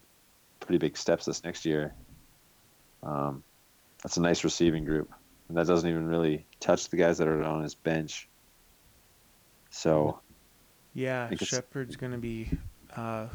pretty 0.60 0.78
big 0.78 0.98
steps 0.98 1.26
this 1.26 1.44
next 1.44 1.66
year. 1.66 1.94
Um, 3.04 3.44
that's 4.02 4.18
a 4.18 4.22
nice 4.22 4.44
receiving 4.44 4.86
group, 4.86 5.12
and 5.52 5.58
that 5.58 5.68
doesn't 5.68 5.90
even 5.90 6.08
really 6.08 6.46
touch 6.62 6.88
the 6.88 6.96
guys 6.96 7.18
that 7.18 7.28
are 7.28 7.44
on 7.44 7.62
his 7.62 7.76
bench. 7.76 8.30
So 9.70 10.22
Yeah, 10.94 11.30
Shepard's 11.36 11.98
gonna 11.98 12.18
be. 12.18 12.50
Uh, 12.96 13.28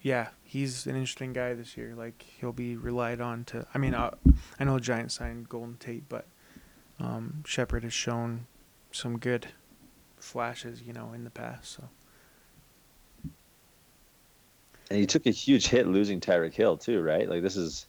yeah, 0.00 0.28
he's 0.42 0.86
an 0.86 0.96
interesting 0.96 1.34
guy 1.34 1.52
this 1.52 1.76
year. 1.76 1.94
Like 1.94 2.24
he'll 2.40 2.54
be 2.54 2.76
relied 2.76 3.20
on 3.20 3.44
to. 3.44 3.66
I 3.74 3.78
mean, 3.78 3.92
uh, 3.92 4.12
I 4.58 4.64
know 4.64 4.78
Giants 4.78 5.16
signed 5.16 5.50
Golden 5.50 5.76
Tate, 5.76 6.08
but 6.08 6.24
um, 6.98 7.42
Shepard 7.44 7.82
has 7.82 7.92
shown 7.92 8.46
some 8.90 9.18
good 9.18 9.48
flashes, 10.16 10.80
you 10.80 10.94
know, 10.94 11.12
in 11.12 11.24
the 11.24 11.30
past. 11.30 11.72
So 11.72 11.90
And 14.88 14.98
he 14.98 15.04
took 15.04 15.26
a 15.26 15.30
huge 15.30 15.66
hit 15.66 15.86
losing 15.86 16.20
Tyreek 16.20 16.54
Hill 16.54 16.78
too, 16.78 17.02
right? 17.02 17.28
Like 17.28 17.42
this 17.42 17.56
is 17.56 17.86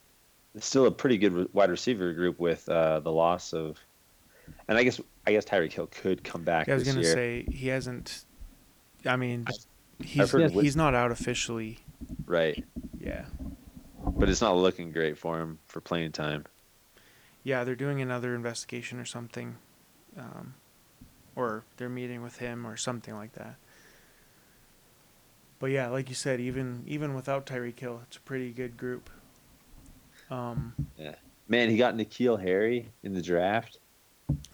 still 0.58 0.86
a 0.86 0.90
pretty 0.90 1.18
good 1.18 1.52
wide 1.54 1.70
receiver 1.70 2.12
group 2.12 2.38
with 2.38 2.68
uh, 2.68 3.00
the 3.00 3.12
loss 3.12 3.52
of, 3.52 3.78
and 4.68 4.78
I 4.78 4.84
guess 4.84 5.00
I 5.26 5.32
guess 5.32 5.44
Tyreek 5.44 5.72
Hill 5.72 5.88
could 5.88 6.22
come 6.24 6.42
back 6.44 6.66
yeah, 6.68 6.74
I 6.74 6.76
was 6.76 6.84
gonna 6.84 7.04
say 7.04 7.44
he 7.50 7.68
hasn't. 7.68 8.24
I 9.04 9.16
mean, 9.16 9.46
he's 10.02 10.32
he's 10.32 10.76
not 10.76 10.94
out 10.94 11.10
officially. 11.12 11.78
right? 12.26 12.64
Yeah, 13.00 13.26
But 14.04 14.28
it's 14.28 14.40
not 14.40 14.56
looking 14.56 14.90
great 14.92 15.16
for 15.18 15.38
him 15.40 15.58
for 15.66 15.80
playing 15.80 16.12
time. 16.12 16.44
yeah, 17.44 17.62
they're 17.64 17.76
doing 17.76 18.00
another 18.00 18.34
investigation 18.34 18.98
or 18.98 19.04
something, 19.04 19.56
um, 20.18 20.54
or 21.36 21.62
they're 21.76 21.88
meeting 21.88 22.22
with 22.22 22.38
him 22.38 22.66
or 22.66 22.76
something 22.76 23.14
like 23.14 23.32
that. 23.34 23.56
But 25.58 25.66
yeah, 25.70 25.88
like 25.88 26.08
you 26.08 26.14
said, 26.14 26.40
even 26.40 26.82
even 26.86 27.14
without 27.14 27.46
Tyreek 27.46 27.78
Hill, 27.78 28.00
it's 28.06 28.16
a 28.16 28.20
pretty 28.20 28.50
good 28.50 28.76
group. 28.76 29.08
Um, 30.30 30.74
Man, 31.48 31.70
he 31.70 31.76
got 31.76 31.94
N'Keal 31.94 32.40
Harry 32.40 32.90
in 33.04 33.14
the 33.14 33.22
draft. 33.22 33.78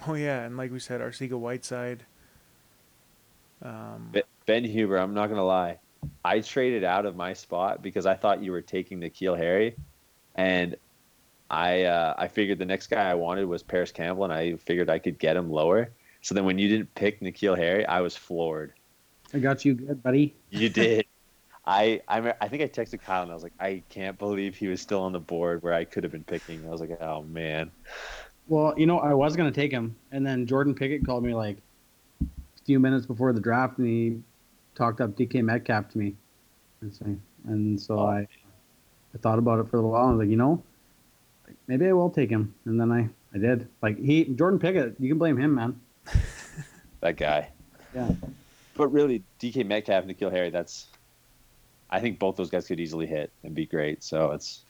oh 0.07 0.15
yeah, 0.15 0.43
and 0.43 0.57
like 0.57 0.71
we 0.71 0.79
said, 0.79 1.01
Arcega 1.01 1.39
Whiteside. 1.39 2.05
Um, 3.63 4.13
Ben 4.47 4.65
Huber, 4.65 4.99
I'm 4.99 5.15
not 5.15 5.29
gonna 5.29 5.45
lie, 5.45 5.79
I 6.25 6.41
traded 6.41 6.85
out 6.85 7.07
of 7.07 7.17
my 7.17 7.33
spot 7.33 7.83
because 7.83 8.07
I 8.07 8.15
thought 8.15 8.43
you 8.43 8.53
were 8.53 8.63
taking 8.63 9.01
N'Keal 9.01 9.37
Harry, 9.37 9.77
and 10.35 10.77
I 11.51 11.85
uh, 11.85 12.15
I 12.19 12.29
figured 12.29 12.59
the 12.59 12.65
next 12.65 12.89
guy 12.89 13.09
I 13.09 13.15
wanted 13.15 13.45
was 13.47 13.63
Parris 13.63 13.93
Campbell, 13.93 14.25
and 14.25 14.33
I 14.33 14.57
figured 14.57 14.91
I 14.91 14.99
could 14.99 15.19
get 15.19 15.37
him 15.37 15.51
lower. 15.51 15.91
So 16.21 16.35
then 16.35 16.45
when 16.45 16.59
you 16.59 16.69
didn't 16.69 16.95
pick 16.95 17.21
N'Keal 17.21 17.57
Harry, 17.57 17.87
I 17.87 18.01
was 18.01 18.17
floored. 18.17 18.73
I 19.35 19.39
got 19.39 19.65
you 19.65 19.75
good, 19.75 20.03
buddy. 20.03 20.35
You 20.51 20.69
did. 20.69 21.07
I 21.65 22.01
I 22.09 22.35
I 22.41 22.49
think 22.49 22.63
I 22.63 22.69
texted 22.69 23.01
Kyle 23.03 23.23
and 23.23 23.31
I 23.31 23.35
was 23.35 23.43
like, 23.43 23.53
I 23.61 23.83
can't 23.89 24.19
believe 24.19 24.57
he 24.57 24.67
was 24.69 24.81
still 24.81 25.01
on 25.03 25.13
the 25.13 25.21
board 25.21 25.63
where 25.63 25.73
I 25.75 25.85
could 25.85 26.03
have 26.03 26.13
been 26.13 26.25
picking. 26.25 26.65
I 26.67 26.71
was 26.71 26.81
like, 26.81 27.01
oh 27.01 27.23
man. 27.23 27.71
Well, 28.49 28.75
you 28.77 28.87
know, 28.87 28.99
I 28.99 29.15
was 29.15 29.37
gonna 29.37 29.53
take 29.53 29.71
him, 29.71 29.95
and 30.11 30.27
then 30.27 30.47
Jordan 30.47 30.75
Pickett 30.75 31.07
called 31.07 31.23
me 31.25 31.35
like 31.35 31.59
a 32.21 32.65
few 32.65 32.81
minutes 32.81 33.07
before 33.07 33.33
the 33.33 33.41
draft, 33.41 33.79
and 33.79 33.87
he 33.87 34.21
talked 34.75 35.01
up 35.01 35.11
DK 35.17 35.43
Metcalf 35.43 35.89
to 35.91 35.99
me, 35.99 36.15
and 36.81 36.93
so, 36.93 37.07
and 37.47 37.81
so 37.81 37.99
Oh. 38.01 38.07
I, 38.07 38.27
I 39.15 39.19
thought 39.19 39.39
about 39.39 39.61
it 39.61 39.69
for 39.69 39.77
a 39.77 39.81
little 39.81 39.93
while. 39.93 40.09
I 40.09 40.11
was 40.11 40.19
like, 40.19 40.29
you 40.29 40.37
know, 40.37 40.61
maybe 41.69 41.87
I 41.87 41.93
will 41.93 42.11
take 42.11 42.31
him, 42.31 42.53
and 42.65 42.81
then 42.81 42.91
I, 42.91 43.09
I 43.35 43.39
did. 43.39 43.69
Like 43.81 43.99
he, 43.99 44.25
Jordan 44.25 44.59
Pickett, 44.59 44.97
you 44.99 45.09
can 45.09 45.19
blame 45.19 45.37
him, 45.39 45.55
man. 45.55 45.81
That 47.01 47.17
guy. 47.17 47.49
Yeah. 47.95 48.11
But 48.77 48.89
really, 48.89 49.25
DK 49.41 49.67
Metcalf, 49.67 50.05
and 50.05 50.17
N'Keal 50.17 50.31
Harry, 50.31 50.51
that's. 50.51 50.87
I 51.93 52.01
think 52.01 52.19
both 52.19 52.37
those 52.37 52.51
guys 52.51 52.67
could 52.67 52.81
easily 52.81 53.07
hit 53.07 53.31
and 53.45 53.55
be 53.55 53.67
great. 53.67 54.03
So 54.03 54.33
it's. 54.33 54.65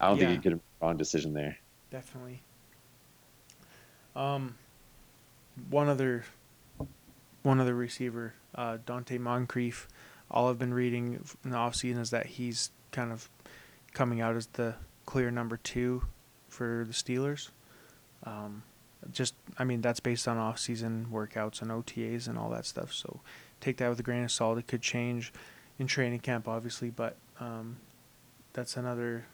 I 0.00 0.08
don't 0.08 0.18
Yeah. 0.18 0.26
think 0.26 0.36
you 0.36 0.42
could 0.42 0.52
have 0.52 0.60
wrong 0.82 0.96
decision 0.96 1.32
there. 1.32 1.56
Definitely. 1.90 2.42
Um, 4.14 4.56
one 5.70 5.88
other, 5.88 6.24
one 7.42 7.60
other 7.60 7.74
receiver, 7.74 8.34
uh, 8.54 8.78
Donte 8.84 9.18
Moncrief. 9.18 9.88
All 10.30 10.50
I've 10.50 10.58
been 10.58 10.74
reading 10.74 11.24
in 11.44 11.50
the 11.50 11.56
offseason 11.56 11.98
is 11.98 12.10
that 12.10 12.26
he's 12.26 12.70
kind 12.92 13.12
of 13.12 13.30
coming 13.94 14.20
out 14.20 14.36
as 14.36 14.46
the 14.48 14.74
clear 15.06 15.30
number 15.30 15.56
two 15.56 16.02
for 16.48 16.84
the 16.86 16.92
Steelers. 16.92 17.50
Um, 18.24 18.62
just, 19.12 19.34
I 19.58 19.64
mean, 19.64 19.80
that's 19.80 20.00
based 20.00 20.28
on 20.28 20.36
off-season 20.36 21.06
workouts 21.12 21.62
and 21.62 21.70
OTAs 21.70 22.28
and 22.28 22.36
all 22.38 22.50
that 22.50 22.66
stuff. 22.66 22.92
So 22.92 23.20
take 23.60 23.76
that 23.78 23.88
with 23.88 24.00
a 24.00 24.02
grain 24.02 24.24
of 24.24 24.30
salt. 24.30 24.58
It 24.58 24.66
could 24.66 24.82
change 24.82 25.32
in 25.78 25.86
training 25.86 26.20
camp, 26.20 26.48
obviously, 26.48 26.90
but 26.90 27.16
um, 27.40 27.76
that's 28.52 28.76
another. 28.76 29.26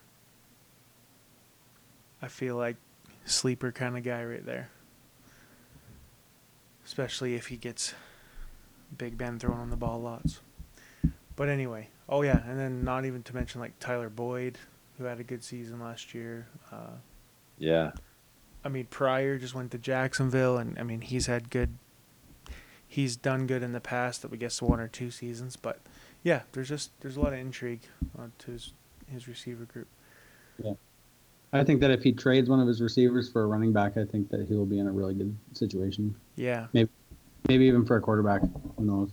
I 2.21 2.29
feel 2.29 2.57
like 2.57 2.77
sleeper 3.25 3.73
kind 3.73 3.97
of 3.97 4.05
guy 4.05 4.25
right 4.25 4.45
there. 4.45 4.71
Especially 6.85 7.35
if 7.35 7.47
he 7.47 7.57
gets 7.57 7.95
Big 8.97 9.17
Ben 9.17 9.39
throwing 9.39 9.59
on 9.59 9.71
the 9.71 9.77
ball 9.77 10.01
lots. 10.01 10.41
But 11.37 11.49
anyway, 11.49 11.89
oh 12.09 12.23
yeah, 12.23 12.43
and 12.47 12.59
then 12.59 12.85
not 12.85 13.05
even 13.05 13.23
to 13.25 13.35
mention 13.35 13.61
like 13.61 13.79
Tyler 13.81 14.09
Boyd, 14.11 14.59
who 14.99 15.05
had 15.05 15.19
a 15.19 15.25
good 15.25 15.43
season 15.43 15.81
last 15.81 16.15
year. 16.15 16.47
Uh, 16.71 16.99
Yeah. 17.59 17.93
I 18.65 18.69
mean, 18.69 18.87
Pryor 18.87 19.37
just 19.39 19.55
went 19.55 19.71
to 19.73 19.79
Jacksonville, 19.79 20.57
and 20.59 20.79
I 20.79 20.83
mean 20.83 21.01
he's 21.01 21.27
had 21.27 21.51
good. 21.51 21.77
He's 22.87 23.17
done 23.17 23.47
good 23.47 23.63
in 23.63 23.73
the 23.73 23.81
past. 23.81 24.25
I 24.31 24.37
guess 24.37 24.63
one 24.63 24.81
or 24.81 24.89
two 24.89 25.11
seasons, 25.11 25.57
but 25.57 25.81
yeah, 26.25 26.41
there's 26.53 26.68
just 26.68 26.91
there's 27.01 27.16
a 27.16 27.20
lot 27.20 27.33
of 27.33 27.39
intrigue 27.39 27.83
uh, 28.18 28.27
to 28.41 28.51
his 28.51 28.72
his 29.11 29.29
receiver 29.29 29.64
group. 29.64 29.87
Yeah. 30.62 30.72
I 31.53 31.62
think 31.62 31.81
that 31.83 31.93
if 31.93 32.03
he 32.03 32.11
trades 32.11 32.51
one 32.51 32.59
of 32.59 32.66
his 32.66 32.83
receivers 32.83 33.31
for 33.31 33.43
a 33.43 33.47
running 33.47 33.72
back, 33.72 33.97
I 33.97 34.05
think 34.05 34.29
that 34.31 34.49
he 34.49 34.57
will 34.57 34.66
be 34.66 34.81
in 34.81 34.89
a 34.89 34.93
really 34.93 35.14
good 35.14 35.37
situation. 35.53 36.16
Yeah, 36.35 36.66
Maybe 36.72 36.91
Maybe 37.49 37.66
even 37.66 37.85
for 37.85 37.97
a 37.97 38.01
quarterback. 38.01 38.41
Who 38.77 38.85
knows? 38.85 39.11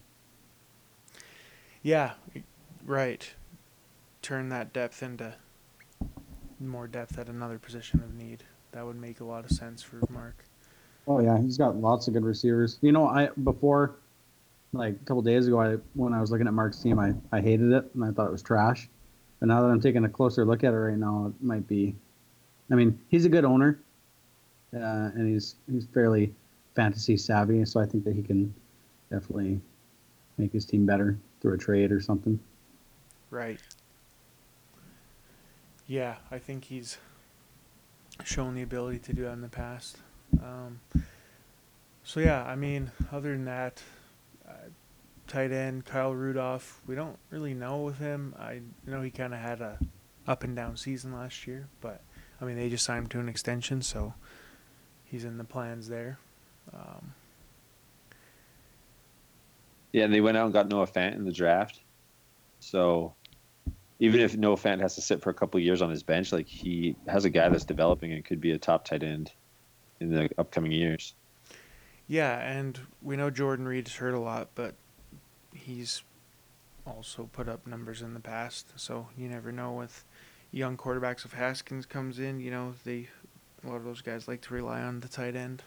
Yeah, 1.84 2.14
right. 2.86 3.30
Turn 4.22 4.50
that 4.50 4.72
depth 4.72 5.04
into 5.04 5.34
more 6.60 6.88
depth 6.88 7.20
at 7.20 7.28
another 7.28 7.60
position 7.60 8.02
of 8.02 8.14
need. 8.14 8.44
That 8.72 8.86
would 8.86 8.96
make 8.96 9.20
a 9.20 9.26
lot 9.26 9.44
of 9.44 9.52
sense 9.52 9.84
for 9.84 10.00
Mark. 10.10 10.46
Oh 11.08 11.20
yeah, 11.20 11.42
he's 11.42 11.58
got 11.58 11.76
lots 11.76 12.08
of 12.08 12.14
good 12.14 12.24
receivers. 12.24 12.78
You 12.82 12.94
know, 12.94 13.08
I 13.08 13.30
before, 13.44 13.96
like 14.74 14.94
a 14.94 15.06
couple 15.06 15.22
days 15.22 15.48
ago, 15.48 15.60
I 15.60 15.78
when 15.94 16.14
I 16.14 16.22
was 16.22 16.32
looking 16.32 16.48
at 16.48 16.54
Mark's 16.54 16.80
team, 16.80 17.00
I 17.00 17.14
I 17.32 17.42
hated 17.42 17.72
it 17.72 17.90
and 17.94 18.04
I 18.04 18.12
thought 18.12 18.28
it 18.28 18.32
was 18.32 18.42
trash. 18.42 18.90
But 19.40 19.48
now 19.48 19.62
that 19.62 19.68
I'm 19.68 19.82
taking 19.82 20.06
a 20.06 20.10
closer 20.10 20.46
look 20.46 20.64
at 20.64 20.74
it 20.74 20.78
right 20.78 20.98
now, 20.98 21.28
it 21.28 21.44
might 21.44 21.68
be. 21.68 21.96
I 22.72 22.76
mean, 22.76 23.00
he's 23.10 23.26
a 23.26 23.30
good 23.30 23.44
owner, 23.44 23.80
uh, 24.74 25.12
and 25.16 25.28
he's 25.34 25.56
he's 25.70 25.86
fairly 25.94 26.34
fantasy 26.76 27.18
savvy, 27.18 27.66
so 27.66 27.80
I 27.80 27.86
think 27.86 28.04
that 28.06 28.16
he 28.16 28.22
can 28.22 28.54
definitely 29.12 29.60
make 30.38 30.54
his 30.54 30.66
team 30.66 30.86
better 30.86 31.18
through 31.42 31.56
a 31.56 31.58
trade 31.58 31.92
or 31.92 32.00
something. 32.00 32.40
Right. 33.30 33.60
Yeah, 35.88 36.16
I 36.30 36.40
think 36.40 36.66
he's 36.66 36.98
shown 38.24 38.56
the 38.56 38.62
ability 38.62 39.00
to 39.00 39.14
do 39.14 39.24
that 39.24 39.34
in 39.34 39.42
the 39.42 39.50
past. 39.50 39.98
Um, 40.42 40.80
so 42.04 42.20
yeah, 42.20 42.44
I 42.46 42.56
mean, 42.56 42.92
other 43.12 43.32
than 43.34 43.46
that, 43.46 43.82
tight 45.32 45.52
end 45.52 45.86
Kyle 45.86 46.14
Rudolph, 46.14 46.82
we 46.88 46.96
don't 46.96 47.18
really 47.30 47.54
know 47.54 47.82
with 47.82 47.98
him. 47.98 48.36
I 48.38 48.62
know 48.86 49.02
he 49.02 49.12
kind 49.12 49.34
of 49.34 49.40
had 49.40 49.62
a 49.62 49.80
up 50.28 50.44
and 50.44 50.56
down 50.56 50.78
season 50.78 51.14
last 51.14 51.48
year, 51.48 51.68
but 51.80 52.02
I 52.40 52.46
mean 52.46 52.58
they 52.58 52.70
just 52.70 52.86
signed 52.86 53.04
him 53.04 53.10
to 53.10 53.20
an 53.20 53.30
extension, 53.30 53.82
so 53.82 54.14
he's 55.06 55.24
in 55.24 55.38
the 55.38 55.44
plans 55.44 55.88
there. 55.88 56.20
Um, 56.74 57.14
Yeah, 59.92 60.06
and 60.06 60.14
they 60.14 60.22
went 60.22 60.38
out 60.38 60.46
and 60.46 60.54
got 60.54 60.70
Noah 60.70 60.88
Fant 60.88 61.16
in 61.16 61.26
the 61.26 61.32
draft. 61.32 61.80
So 62.60 63.14
even 64.00 64.20
if 64.22 64.36
Noah 64.36 64.56
Fant 64.56 64.80
has 64.82 64.96
to 64.96 65.02
sit 65.02 65.22
for 65.22 65.30
a 65.30 65.34
couple 65.34 65.58
of 65.58 65.64
years 65.64 65.82
on 65.82 65.90
his 65.90 66.04
bench, 66.04 66.32
like 66.32 66.48
he 66.48 66.96
has 67.08 67.26
a 67.26 67.30
guy 67.30 67.50
that's 67.50 67.66
developing 67.66 68.14
and 68.14 68.24
could 68.24 68.42
be 68.42 68.52
a 68.52 68.58
top 68.58 68.86
tight 68.86 69.04
end 69.04 69.32
in 70.00 70.12
the 70.14 70.30
upcoming 70.38 70.72
years. 70.72 71.14
Yeah, 72.08 72.38
and 72.40 72.80
we 73.02 73.16
know 73.16 73.30
Jordan 73.30 73.68
Reed 73.68 73.88
is 73.88 73.96
hurt 73.96 74.14
a 74.14 74.20
lot, 74.20 74.50
but 74.56 74.76
he's 75.54 76.04
also 76.86 77.30
put 77.32 77.48
up 77.48 77.68
numbers 77.68 78.02
in 78.02 78.14
the 78.14 78.20
past. 78.20 78.68
So 78.76 79.08
you 79.18 79.30
never 79.30 79.52
know 79.52 79.72
with 79.72 80.04
young 80.52 80.78
quarterbacks. 80.78 81.26
If 81.26 81.34
Haskins 81.34 81.86
comes 81.86 82.20
in, 82.20 82.40
you 82.40 82.52
know 82.52 82.74
they 82.84 83.10
a 83.64 83.68
lot 83.68 83.78
of 83.78 83.84
those 83.84 84.02
guys 84.02 84.28
like 84.28 84.42
to 84.42 84.54
rely 84.54 84.82
on 84.82 85.00
the 85.02 85.08
tight 85.08 85.36
end. 85.36 85.64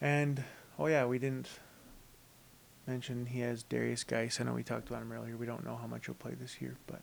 And 0.00 0.42
oh 0.78 0.86
yeah, 0.86 1.04
we 1.06 1.18
didn't 1.18 1.48
mention 2.86 3.26
he 3.26 3.40
has 3.40 3.62
Darius 3.62 4.04
Guice. 4.04 4.40
I 4.40 4.44
know 4.44 4.54
we 4.54 4.62
talked 4.62 4.88
about 4.88 5.02
him 5.02 5.12
earlier. 5.12 5.36
We 5.36 5.46
don't 5.46 5.64
know 5.64 5.76
how 5.76 5.86
much 5.86 6.06
he'll 6.06 6.14
play 6.14 6.34
this 6.34 6.60
year, 6.60 6.76
but 6.86 7.02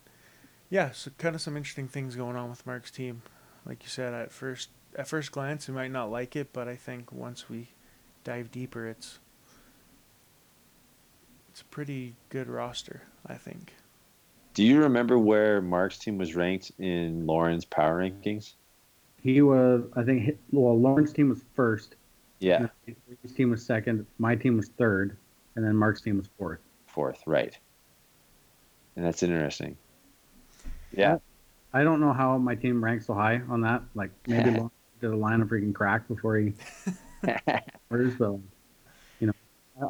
yeah, 0.70 0.92
so 0.92 1.12
kind 1.18 1.36
of 1.36 1.42
some 1.42 1.56
interesting 1.56 1.88
things 1.88 2.16
going 2.16 2.36
on 2.36 2.50
with 2.50 2.66
Mark's 2.66 2.92
team. 2.92 3.22
Like 3.66 3.84
you 3.84 3.90
said, 3.90 4.14
at 4.14 4.32
first 4.32 4.70
at 4.96 5.08
first 5.08 5.32
glance, 5.32 5.68
we 5.68 5.74
might 5.74 5.92
not 5.92 6.12
like 6.12 6.36
it, 6.36 6.52
but 6.52 6.68
I 6.68 6.76
think 6.76 7.12
once 7.12 7.50
we 7.50 7.70
dive 8.24 8.52
deeper, 8.52 8.88
it's 8.88 9.20
it's 11.60 11.66
a 11.66 11.72
pretty 11.72 12.16
good 12.30 12.48
roster. 12.48 13.02
I 13.28 13.36
think. 13.36 13.74
Do 14.54 14.64
you 14.64 14.80
remember 14.80 15.20
where 15.20 15.62
Mark's 15.62 15.98
team 15.98 16.18
was 16.18 16.34
ranked 16.34 16.72
in 16.80 17.26
Lauren's 17.26 17.66
power 17.66 18.00
rankings? 18.00 18.54
He 19.22 19.42
was, 19.42 19.84
I 19.94 20.04
think, 20.04 20.38
well, 20.52 20.80
Lauren's 20.80 21.12
team 21.12 21.30
was 21.30 21.44
first. 21.56 21.96
Yeah. 22.40 22.68
His 23.22 23.34
team 23.34 23.52
was 23.52 23.66
second. 23.66 24.06
My 24.18 24.36
team 24.36 24.56
was 24.56 24.70
third, 24.70 25.18
and 25.56 25.66
then 25.66 25.76
Mark's 25.76 26.00
team 26.00 26.18
was 26.18 26.30
fourth. 26.38 26.60
Fourth, 26.88 27.22
right. 27.26 27.58
And 28.96 29.06
that's 29.06 29.22
interesting. 29.22 29.78
Yeah. 30.94 31.18
I 31.74 31.84
don't 31.84 32.00
know 32.00 32.14
how 32.14 32.38
my 32.38 32.56
team 32.56 32.82
ranks 32.82 33.08
so 33.08 33.14
high 33.14 33.42
on 33.50 33.62
that. 33.62 33.84
Like 33.96 34.12
maybe 34.28 34.52
Lauren 34.58 34.72
did 35.02 35.12
a 35.12 35.18
line 35.18 35.42
of 35.42 35.50
freaking 35.50 35.76
crack 35.76 36.08
before 36.08 36.38
he 36.38 36.54
orders, 37.92 38.16
but 38.16 38.38
you 39.20 39.28
know, 39.28 39.34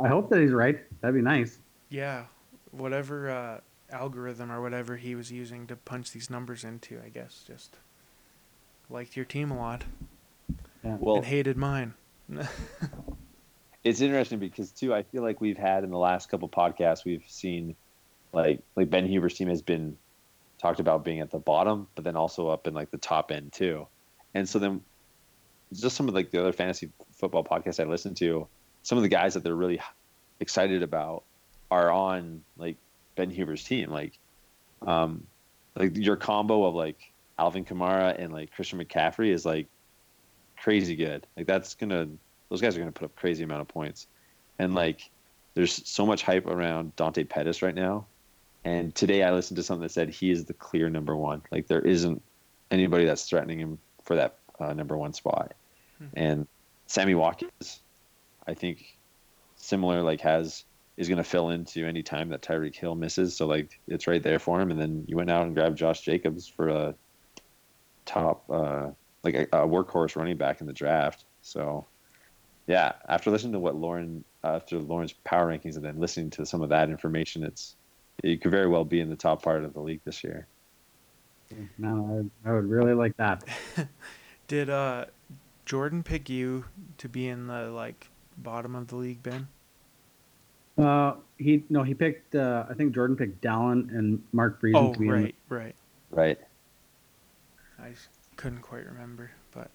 I 0.03 0.07
hope 0.07 0.31
that 0.31 0.41
he's 0.41 0.51
right. 0.51 0.79
That'd 1.01 1.15
be 1.15 1.21
nice. 1.21 1.59
Yeah, 1.89 2.25
whatever 2.71 3.29
uh, 3.29 3.59
algorithm 3.91 4.51
or 4.51 4.61
whatever 4.61 4.97
he 4.97 5.15
was 5.15 5.31
using 5.31 5.67
to 5.67 5.75
punch 5.75 6.11
these 6.11 6.29
numbers 6.29 6.63
into, 6.63 6.99
I 7.03 7.09
guess 7.09 7.43
just 7.45 7.77
liked 8.89 9.15
your 9.15 9.25
team 9.25 9.51
a 9.51 9.57
lot. 9.57 9.83
Yeah. 10.83 10.97
Well, 10.99 11.17
and 11.17 11.25
hated 11.25 11.57
mine. 11.57 11.93
it's 13.83 14.01
interesting 14.01 14.39
because 14.39 14.71
too, 14.71 14.93
I 14.93 15.03
feel 15.03 15.23
like 15.23 15.41
we've 15.41 15.57
had 15.57 15.83
in 15.83 15.89
the 15.89 15.97
last 15.97 16.29
couple 16.29 16.49
podcasts, 16.49 17.05
we've 17.05 17.23
seen 17.27 17.75
like 18.33 18.61
like 18.75 18.89
Ben 18.89 19.07
Huber's 19.07 19.33
team 19.35 19.49
has 19.49 19.61
been 19.61 19.97
talked 20.59 20.79
about 20.79 21.03
being 21.03 21.19
at 21.21 21.31
the 21.31 21.39
bottom, 21.39 21.87
but 21.95 22.03
then 22.03 22.15
also 22.15 22.49
up 22.49 22.67
in 22.67 22.73
like 22.73 22.91
the 22.91 22.97
top 22.97 23.31
end 23.31 23.53
too. 23.53 23.87
And 24.33 24.47
so 24.47 24.59
then 24.59 24.81
just 25.73 25.95
some 25.95 26.07
of 26.07 26.13
like 26.13 26.31
the 26.31 26.39
other 26.39 26.53
fantasy 26.53 26.91
football 27.13 27.43
podcasts 27.43 27.79
I 27.79 27.87
listen 27.87 28.13
to, 28.15 28.47
some 28.83 28.97
of 28.97 29.01
the 29.01 29.09
guys 29.09 29.33
that 29.33 29.43
they're 29.43 29.55
really 29.55 29.79
excited 30.39 30.83
about 30.83 31.23
are 31.71 31.91
on 31.91 32.41
like 32.57 32.77
Ben 33.15 33.29
Huber's 33.29 33.63
team. 33.63 33.89
Like, 33.89 34.17
um, 34.85 35.25
like 35.75 35.95
your 35.95 36.15
combo 36.15 36.65
of 36.65 36.75
like 36.75 37.11
Alvin 37.37 37.65
Kamara 37.65 38.21
and 38.21 38.33
like 38.33 38.51
Christian 38.53 38.83
McCaffrey 38.83 39.29
is 39.29 39.45
like 39.45 39.67
crazy 40.57 40.95
good. 40.95 41.25
Like 41.37 41.47
that's 41.47 41.75
gonna 41.75 42.07
those 42.49 42.61
guys 42.61 42.75
are 42.75 42.79
gonna 42.79 42.91
put 42.91 43.05
up 43.05 43.15
crazy 43.15 43.43
amount 43.43 43.61
of 43.61 43.67
points. 43.67 44.07
And 44.57 44.75
like 44.75 45.09
there's 45.53 45.87
so 45.87 46.05
much 46.05 46.23
hype 46.23 46.45
around 46.45 46.95
Dante 46.95 47.23
Pettis 47.23 47.61
right 47.61 47.75
now. 47.75 48.05
And 48.65 48.93
today 48.93 49.23
I 49.23 49.31
listened 49.31 49.57
to 49.57 49.63
something 49.63 49.83
that 49.83 49.91
said 49.91 50.09
he 50.09 50.31
is 50.31 50.45
the 50.45 50.53
clear 50.53 50.89
number 50.89 51.15
one. 51.15 51.41
Like 51.51 51.67
there 51.67 51.81
isn't 51.81 52.21
anybody 52.71 53.05
that's 53.05 53.27
threatening 53.27 53.59
him 53.59 53.79
for 54.03 54.15
that 54.15 54.37
uh, 54.59 54.73
number 54.73 54.97
one 54.97 55.13
spot. 55.13 55.53
Hmm. 55.97 56.05
And 56.13 56.47
Sammy 56.87 57.15
Watkins, 57.15 57.81
I 58.47 58.53
think, 58.53 58.97
similar 59.69 60.01
like 60.01 60.21
has 60.21 60.65
is 60.97 61.07
going 61.07 61.17
to 61.17 61.23
fill 61.23 61.49
into 61.49 61.85
any 61.85 62.03
time 62.03 62.29
that 62.29 62.41
Tyreek 62.41 62.75
Hill 62.75 62.95
misses. 62.95 63.35
So 63.37 63.47
like 63.47 63.79
it's 63.87 64.07
right 64.07 64.21
there 64.21 64.39
for 64.39 64.59
him. 64.59 64.71
And 64.71 64.79
then 64.79 65.05
you 65.07 65.15
went 65.15 65.29
out 65.29 65.45
and 65.45 65.55
grabbed 65.55 65.77
Josh 65.77 66.01
Jacobs 66.01 66.47
for 66.47 66.67
a 66.67 66.95
top 68.05 68.43
uh, 68.49 68.89
like 69.23 69.35
a, 69.35 69.43
a 69.53 69.67
workhorse 69.67 70.15
running 70.15 70.35
back 70.35 70.59
in 70.59 70.67
the 70.67 70.73
draft. 70.73 71.23
So 71.41 71.85
yeah, 72.67 72.93
after 73.07 73.31
listening 73.31 73.53
to 73.53 73.59
what 73.59 73.75
Lauren 73.75 74.25
after 74.43 74.77
Lauren's 74.77 75.13
power 75.13 75.47
rankings 75.47 75.75
and 75.75 75.85
then 75.85 75.99
listening 75.99 76.29
to 76.31 76.45
some 76.45 76.61
of 76.61 76.69
that 76.69 76.89
information, 76.89 77.43
it's 77.43 77.75
you 78.23 78.37
could 78.37 78.51
very 78.51 78.67
well 78.67 78.83
be 78.83 78.99
in 78.99 79.09
the 79.09 79.15
top 79.15 79.41
part 79.41 79.63
of 79.63 79.73
the 79.73 79.79
league 79.79 80.01
this 80.03 80.23
year. 80.23 80.47
No, 81.77 82.29
I, 82.45 82.49
I 82.49 82.53
would 82.53 82.69
really 82.69 82.93
like 82.93 83.15
that. 83.17 83.43
Did 84.47 84.69
uh, 84.69 85.05
Jordan 85.65 86.03
pick 86.03 86.29
you 86.29 86.65
to 86.97 87.07
be 87.07 87.27
in 87.27 87.47
the 87.47 87.69
like 87.69 88.09
bottom 88.37 88.75
of 88.75 88.87
the 88.87 88.97
league, 88.97 89.23
Ben? 89.23 89.47
Uh, 90.79 91.15
he 91.37 91.63
no, 91.69 91.83
he 91.83 91.93
picked. 91.93 92.35
Uh, 92.35 92.65
I 92.69 92.73
think 92.73 92.93
Jordan 92.93 93.17
picked 93.17 93.41
Dallin 93.43 93.89
and 93.89 94.23
Mark 94.31 94.61
Breeden 94.61 94.75
oh, 94.75 94.93
to 94.93 94.99
be 94.99 95.09
right. 95.09 95.35
The, 95.49 95.55
right. 95.55 95.75
Right. 96.11 96.37
I 97.81 97.91
couldn't 98.35 98.61
quite 98.61 98.85
remember, 98.85 99.31
but 99.51 99.71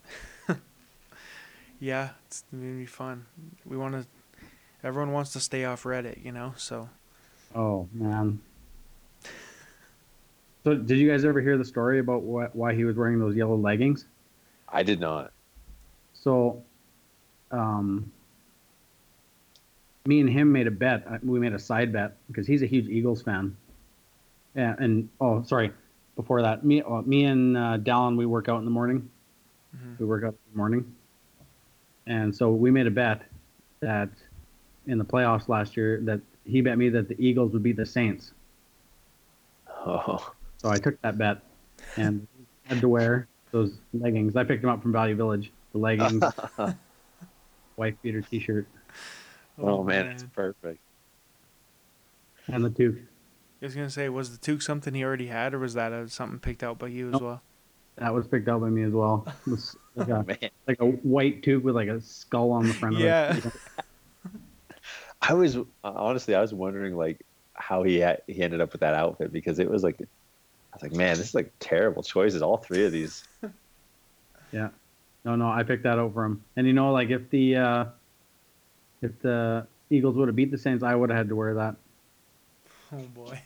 yeah, 1.81 2.11
it's 2.27 2.45
gonna 2.51 2.75
be 2.75 2.87
fun. 2.87 3.27
We 3.65 3.77
want 3.77 3.95
to. 3.95 4.07
Everyone 4.83 5.13
wants 5.13 5.33
to 5.33 5.41
stay 5.41 5.65
off 5.65 5.85
Reddit, 5.85 6.25
you 6.25 6.33
know. 6.33 6.55
So. 6.57 6.89
Oh 7.55 7.89
man. 7.93 8.41
So, 10.65 10.75
did 10.75 10.97
you 10.97 11.11
guys 11.11 11.27
ever 11.27 11.43
hear 11.43 11.59
the 11.59 11.65
story 11.65 11.99
about 11.99 12.23
what, 12.23 12.57
why 12.57 12.75
he 12.75 12.85
was 12.85 12.97
wearing 12.97 13.19
those 13.19 13.37
yellow 13.37 13.57
leggings? 13.57 14.07
I 14.67 14.83
did 14.83 14.99
not. 14.99 15.31
So, 16.15 16.63
um, 17.51 18.11
me 20.07 20.21
and 20.21 20.29
him 20.29 20.53
made 20.53 20.67
a 20.67 20.71
bet. 20.71 21.05
Uh, 21.09 21.19
we 21.23 21.41
made 21.41 21.53
a 21.53 21.59
side 21.59 21.93
bet 21.93 22.17
because 22.27 22.47
he's 22.47 22.63
a 22.63 22.67
huge 22.67 22.89
Eagles 22.89 23.23
fan. 23.23 23.57
Yeah, 24.55 24.75
and 24.79 25.09
oh, 25.21 25.43
sorry. 25.43 25.73
Before 26.17 26.43
that, 26.43 26.65
me, 26.65 26.81
uh, 26.83 27.03
me 27.03 27.25
and 27.25 27.57
uh, 27.57 27.79
Dallin, 27.79 28.17
we 28.17 28.25
work 28.25 28.49
out 28.49 28.59
in 28.59 28.65
the 28.65 28.71
morning. 28.71 29.09
Mm-hmm. 29.75 29.95
We 29.99 30.07
work 30.07 30.23
out 30.23 30.29
in 30.29 30.53
the 30.53 30.57
morning, 30.57 30.95
and 32.07 32.35
so 32.35 32.51
we 32.51 32.71
made 32.71 32.87
a 32.87 32.91
bet 32.91 33.23
that 33.81 34.11
in 34.87 34.99
the 34.99 35.05
playoffs 35.05 35.49
last 35.49 35.77
year 35.77 36.01
that 36.03 36.21
he 36.45 36.61
bet 36.61 36.79
me 36.79 36.89
that 36.91 37.09
the 37.09 37.17
Eagles 37.19 37.53
would 37.53 37.63
beat 37.63 37.77
the 37.77 37.87
Saints. 37.87 38.33
Oh. 39.69 40.33
So 40.59 40.71
I 40.71 40.79
took 40.79 41.01
that 41.03 41.19
bet 41.19 41.43
and 41.97 42.27
had 42.65 42.81
to 42.81 42.89
wear 42.89 43.27
those 43.51 43.79
leggings. 43.93 44.37
I 44.37 44.45
picked 44.45 44.63
them 44.63 44.71
up 44.71 44.83
from 44.83 44.93
Value 44.93 45.17
Village. 45.17 45.53
The 45.73 45.79
leggings, 45.79 46.23
white 47.77 48.01
beater 48.03 48.23
T-shirt. 48.23 48.69
Oh, 49.59 49.69
oh 49.69 49.85
man, 49.85 50.07
it's 50.07 50.25
perfect. 50.25 50.81
And 52.47 52.65
the 52.65 52.71
toque. 52.71 52.99
I 53.63 53.67
was 53.67 53.75
gonna 53.75 53.91
say, 53.91 54.09
was 54.09 54.37
the 54.37 54.39
toque 54.39 54.63
something 54.63 54.95
he 54.95 55.05
already 55.05 55.29
had, 55.29 55.55
or 55.55 55.59
was 55.59 55.75
that 55.75 55.93
a, 55.93 56.09
something 56.09 56.39
picked 56.39 56.63
out 56.63 56.79
by 56.79 56.89
you 56.89 57.13
as 57.13 57.21
well? 57.21 57.43
That 57.97 58.13
was 58.13 58.27
picked 58.27 58.49
out 58.49 58.61
by 58.61 58.69
me 58.69 58.83
as 58.83 58.93
well. 58.93 59.27
Like 59.97 60.09
a, 60.09 60.27
oh, 60.29 60.49
like 60.67 60.81
a 60.81 60.87
white 60.87 61.45
toque 61.45 61.63
with 61.63 61.77
like 61.77 61.87
a 61.87 62.01
skull 62.01 62.51
on 62.51 62.67
the 62.67 62.75
front 62.75 62.99
yeah. 62.99 63.37
of 63.37 63.47
it. 63.47 63.53
I 65.23 65.35
was 65.35 65.57
honestly, 65.85 66.35
I 66.35 66.41
was 66.41 66.53
wondering 66.53 66.97
like 66.97 67.25
how 67.53 67.85
he 67.85 68.01
had, 68.01 68.23
he 68.27 68.43
ended 68.43 68.61
up 68.61 68.73
with 68.73 68.81
that 68.81 68.95
outfit 68.95 69.33
because 69.33 69.61
it 69.61 69.71
was 69.71 69.85
like, 69.85 70.01
I 70.01 70.07
was 70.75 70.83
like, 70.83 70.93
man, 70.95 71.17
this 71.17 71.29
is 71.29 71.35
like 71.37 71.53
terrible 71.61 72.03
choices. 72.03 72.43
All 72.43 72.57
three 72.57 72.85
of 72.85 72.91
these. 72.91 73.23
yeah, 74.53 74.71
no, 75.25 75.37
no, 75.37 75.49
I 75.49 75.63
picked 75.63 75.85
that 75.85 75.97
out 75.97 76.13
for 76.13 76.25
him. 76.25 76.43
And 76.57 76.67
you 76.67 76.73
know, 76.73 76.91
like 76.91 77.11
if 77.11 77.31
the 77.31 77.57
uh, 77.57 77.85
if 79.05 79.21
the 79.21 79.67
Eagles 79.91 80.17
would 80.17 80.29
have 80.29 80.37
beat 80.37 80.51
the 80.51 80.59
Saints, 80.59 80.83
I 80.83 80.95
would 80.95 81.11
have 81.11 81.19
had 81.19 81.29
to 81.29 81.37
wear 81.37 81.55
that. 81.55 81.77
Oh 82.93 83.03
boy. 83.15 83.41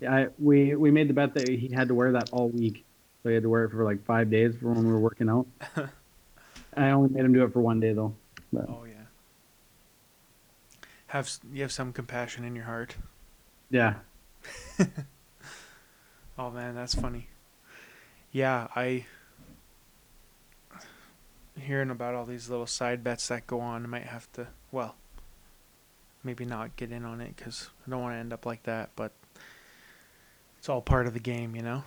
Yeah, 0.00 0.14
I, 0.14 0.26
we 0.38 0.74
we 0.74 0.90
made 0.90 1.08
the 1.08 1.14
bet 1.14 1.34
that 1.34 1.48
he 1.48 1.68
had 1.68 1.88
to 1.88 1.94
wear 1.94 2.12
that 2.12 2.28
all 2.32 2.48
week, 2.48 2.84
so 3.22 3.28
he 3.28 3.34
had 3.34 3.44
to 3.44 3.48
wear 3.48 3.64
it 3.64 3.70
for 3.70 3.84
like 3.84 4.04
five 4.04 4.30
days 4.30 4.54
for 4.60 4.72
when 4.72 4.84
we 4.84 4.92
were 4.92 4.98
working 4.98 5.28
out. 5.28 5.46
I 6.76 6.90
only 6.90 7.10
made 7.10 7.24
him 7.24 7.32
do 7.32 7.44
it 7.44 7.52
for 7.52 7.60
one 7.60 7.80
day 7.80 7.92
though. 7.92 8.14
But. 8.52 8.66
Oh 8.68 8.84
yeah. 8.84 8.94
Have 11.06 11.30
you 11.52 11.62
have 11.62 11.72
some 11.72 11.92
compassion 11.92 12.44
in 12.44 12.56
your 12.56 12.64
heart? 12.64 12.96
Yeah. 13.70 13.94
oh 16.38 16.50
man, 16.50 16.74
that's 16.74 16.94
funny. 16.94 17.28
Yeah, 18.32 18.68
I 18.74 19.06
hearing 21.58 21.90
about 21.90 22.14
all 22.14 22.24
these 22.24 22.48
little 22.48 22.66
side 22.66 23.04
bets 23.04 23.28
that 23.28 23.46
go 23.46 23.60
on. 23.60 23.84
I 23.84 23.88
might 23.88 24.04
have 24.04 24.30
to, 24.32 24.48
well, 24.70 24.96
maybe 26.24 26.44
not 26.44 26.76
get 26.76 26.92
in 26.92 27.04
on 27.04 27.20
it 27.20 27.36
because 27.36 27.70
I 27.86 27.90
don't 27.90 28.02
want 28.02 28.14
to 28.14 28.18
end 28.18 28.32
up 28.32 28.46
like 28.46 28.62
that. 28.64 28.90
But 28.96 29.12
it's 30.58 30.68
all 30.68 30.80
part 30.80 31.06
of 31.06 31.14
the 31.14 31.20
game, 31.20 31.56
you 31.56 31.62
know. 31.62 31.84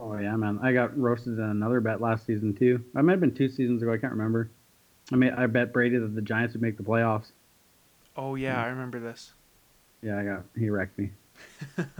Oh 0.00 0.16
yeah, 0.16 0.36
man! 0.36 0.60
I 0.62 0.72
got 0.72 0.96
roasted 0.96 1.38
in 1.38 1.44
another 1.44 1.80
bet 1.80 2.00
last 2.00 2.24
season 2.24 2.54
too. 2.54 2.84
I 2.94 3.02
might 3.02 3.12
have 3.12 3.20
been 3.20 3.34
two 3.34 3.48
seasons 3.48 3.82
ago. 3.82 3.92
I 3.92 3.98
can't 3.98 4.12
remember. 4.12 4.48
I 5.12 5.16
mean, 5.16 5.32
I 5.32 5.46
bet 5.46 5.72
Brady 5.72 5.98
that 5.98 6.14
the 6.14 6.22
Giants 6.22 6.54
would 6.54 6.62
make 6.62 6.76
the 6.76 6.82
playoffs. 6.82 7.32
Oh 8.16 8.34
yeah, 8.34 8.54
yeah. 8.54 8.64
I 8.64 8.68
remember 8.68 9.00
this. 9.00 9.32
Yeah, 10.02 10.18
I 10.18 10.24
got 10.24 10.44
he 10.56 10.70
wrecked 10.70 10.98
me. 10.98 11.10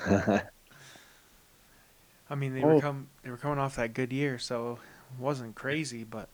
I 2.30 2.34
mean, 2.36 2.54
they 2.54 2.62
oh. 2.62 2.74
were 2.74 2.80
come 2.80 3.08
they 3.22 3.30
were 3.30 3.36
coming 3.36 3.58
off 3.58 3.76
that 3.76 3.94
good 3.94 4.12
year, 4.12 4.38
so 4.38 4.78
it 5.12 5.20
wasn't 5.20 5.54
crazy, 5.54 6.04
but 6.04 6.28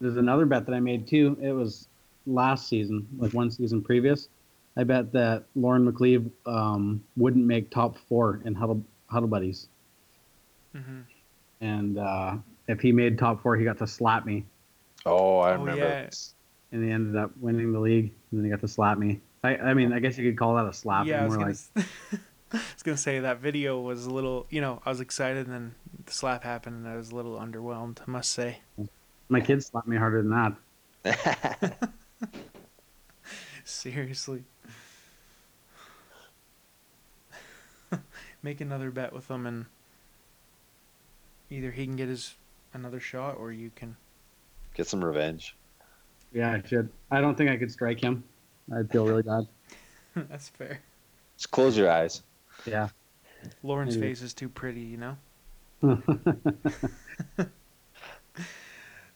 there's 0.00 0.16
another 0.16 0.46
bet 0.46 0.66
that 0.66 0.74
I 0.74 0.80
made 0.80 1.06
too. 1.06 1.36
It 1.40 1.52
was 1.52 1.88
last 2.26 2.68
season, 2.68 3.06
like 3.18 3.32
one 3.32 3.50
season 3.50 3.82
previous. 3.82 4.28
I 4.76 4.84
bet 4.84 5.12
that 5.12 5.44
Lauren 5.54 5.90
McLeave 5.90 6.30
um, 6.44 7.02
wouldn't 7.16 7.44
make 7.46 7.70
top 7.70 7.96
four 8.08 8.42
in 8.44 8.54
Huddle 8.54 8.82
Huddle 9.08 9.28
Buddies, 9.28 9.68
hmm 10.74 11.00
and 11.62 11.98
uh, 11.98 12.36
if 12.68 12.80
he 12.80 12.92
made 12.92 13.18
top 13.18 13.42
four, 13.42 13.56
he 13.56 13.64
got 13.64 13.78
to 13.78 13.86
slap 13.86 14.26
me, 14.26 14.44
Oh, 15.06 15.38
I 15.38 15.52
Oh, 15.54 15.58
remember. 15.60 15.80
yeah. 15.80 16.08
and 16.72 16.84
he 16.84 16.90
ended 16.90 17.16
up 17.16 17.30
winning 17.38 17.72
the 17.72 17.80
league, 17.80 18.12
and 18.30 18.38
then 18.40 18.44
he 18.44 18.50
got 18.50 18.60
to 18.60 18.68
slap 18.68 18.98
me. 18.98 19.20
I, 19.42 19.56
I 19.56 19.74
mean, 19.74 19.92
I 19.94 20.00
guess 20.00 20.18
you 20.18 20.28
could 20.30 20.38
call 20.38 20.56
that 20.56 20.66
a 20.66 20.72
slap. 20.74 21.06
Yeah, 21.06 21.22
I 21.22 21.24
was 21.26 21.36
gonna. 21.36 21.46
like 21.46 21.54
s- 21.54 21.70
I 22.52 22.58
was 22.74 22.82
gonna 22.82 22.96
say 22.98 23.20
that 23.20 23.40
video 23.40 23.80
was 23.80 24.04
a 24.04 24.10
little. 24.10 24.46
You 24.50 24.60
know, 24.60 24.82
I 24.84 24.90
was 24.90 25.00
excited, 25.00 25.46
and 25.46 25.54
then 25.54 25.74
the 26.04 26.12
slap 26.12 26.44
happened, 26.44 26.76
and 26.76 26.88
I 26.88 26.96
was 26.96 27.10
a 27.10 27.14
little 27.16 27.38
underwhelmed. 27.38 28.00
I 28.06 28.10
must 28.10 28.32
say. 28.32 28.58
My 29.28 29.40
kids 29.40 29.66
slapped 29.66 29.88
me 29.88 29.96
harder 29.96 30.22
than 30.22 30.56
that. 31.04 31.90
Seriously. 33.64 34.44
Make 38.42 38.60
another 38.60 38.90
bet 38.90 39.12
with 39.12 39.28
him, 39.28 39.46
and 39.46 39.66
either 41.50 41.70
he 41.72 41.84
can 41.84 41.96
get 41.96 42.08
his 42.08 42.34
another 42.74 43.00
shot, 43.00 43.36
or 43.38 43.50
you 43.50 43.70
can. 43.74 43.96
Get 44.74 44.86
some 44.86 45.04
revenge. 45.04 45.56
Yeah, 46.32 46.52
I 46.52 46.62
should. 46.66 46.88
I 47.10 47.20
don't 47.20 47.36
think 47.36 47.50
I 47.50 47.56
could 47.56 47.72
strike 47.72 48.00
him. 48.00 48.22
I'd 48.72 48.90
feel 48.90 49.06
really 49.06 49.22
bad. 49.22 49.46
That's 50.28 50.48
fair. 50.48 50.80
Just 51.36 51.50
close 51.50 51.76
your 51.76 51.90
eyes. 51.90 52.22
Yeah. 52.66 52.88
Lauren's 53.62 53.96
Maybe. 53.96 54.08
face 54.08 54.22
is 54.22 54.32
too 54.34 54.48
pretty, 54.48 54.80
you 54.80 54.96
know. 54.96 55.16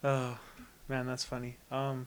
yeah, 0.02 0.10
Oh 0.10 0.38
man, 0.88 1.06
that's 1.06 1.24
funny. 1.24 1.56
Um, 1.70 2.06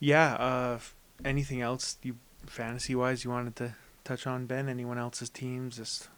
yeah. 0.00 0.34
Uh, 0.34 0.78
anything 1.24 1.60
else 1.60 1.96
you 2.02 2.16
fantasy 2.46 2.94
wise 2.94 3.24
you 3.24 3.30
wanted 3.30 3.56
to 3.56 3.74
touch 4.04 4.26
on, 4.26 4.46
Ben? 4.46 4.68
Anyone 4.68 4.98
else's 4.98 5.30
teams? 5.30 5.76
Just 5.76 6.08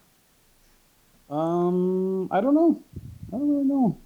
um, 1.29 2.27
I 2.31 2.41
don't 2.41 2.55
know. 2.55 2.81
I 3.29 3.37
don't 3.37 3.49
really 3.49 3.63
know. 3.65 3.97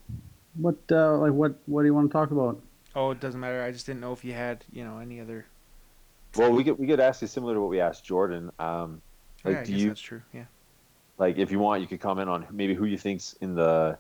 What 0.56 0.78
uh, 0.92 1.18
like 1.18 1.34
what 1.34 1.56
what 1.66 1.82
do 1.82 1.86
you 1.88 1.94
want 1.94 2.10
to 2.10 2.14
talk 2.14 2.32
about? 2.32 2.62
oh, 2.96 3.12
it 3.12 3.20
doesn't 3.20 3.40
matter. 3.42 3.62
I 3.62 3.72
just 3.72 3.86
didn't 3.86 4.00
know 4.00 4.14
if 4.14 4.24
you 4.24 4.34
had 4.34 4.64
you 4.72 4.84
know 4.84 5.00
any 5.00 5.20
other. 5.20 5.46
Well, 6.38 6.52
we 6.52 6.64
could 6.64 6.78
we 6.78 6.88
could 6.88 7.00
ask 7.00 7.22
you 7.22 7.28
similar 7.28 7.54
to 7.56 7.62
what 7.62 7.70
we 7.70 7.80
asked 7.80 8.04
Jordan. 8.06 8.52
Um, 8.60 9.02
Like, 9.44 9.54
yeah, 9.56 9.60
I 9.62 9.64
do 9.64 9.72
guess 9.72 9.82
you- 9.82 9.88
that's 9.90 10.02
true. 10.02 10.22
Yeah. 10.34 10.46
like 11.18 11.38
if 11.38 11.52
you 11.52 11.60
want, 11.60 11.82
you 11.82 11.88
could 11.88 12.00
comment 12.02 12.30
on 12.30 12.46
maybe 12.52 12.74
who 12.74 12.86
you 12.86 12.98
think's 12.98 13.34
in 13.42 13.56
the 13.56 13.98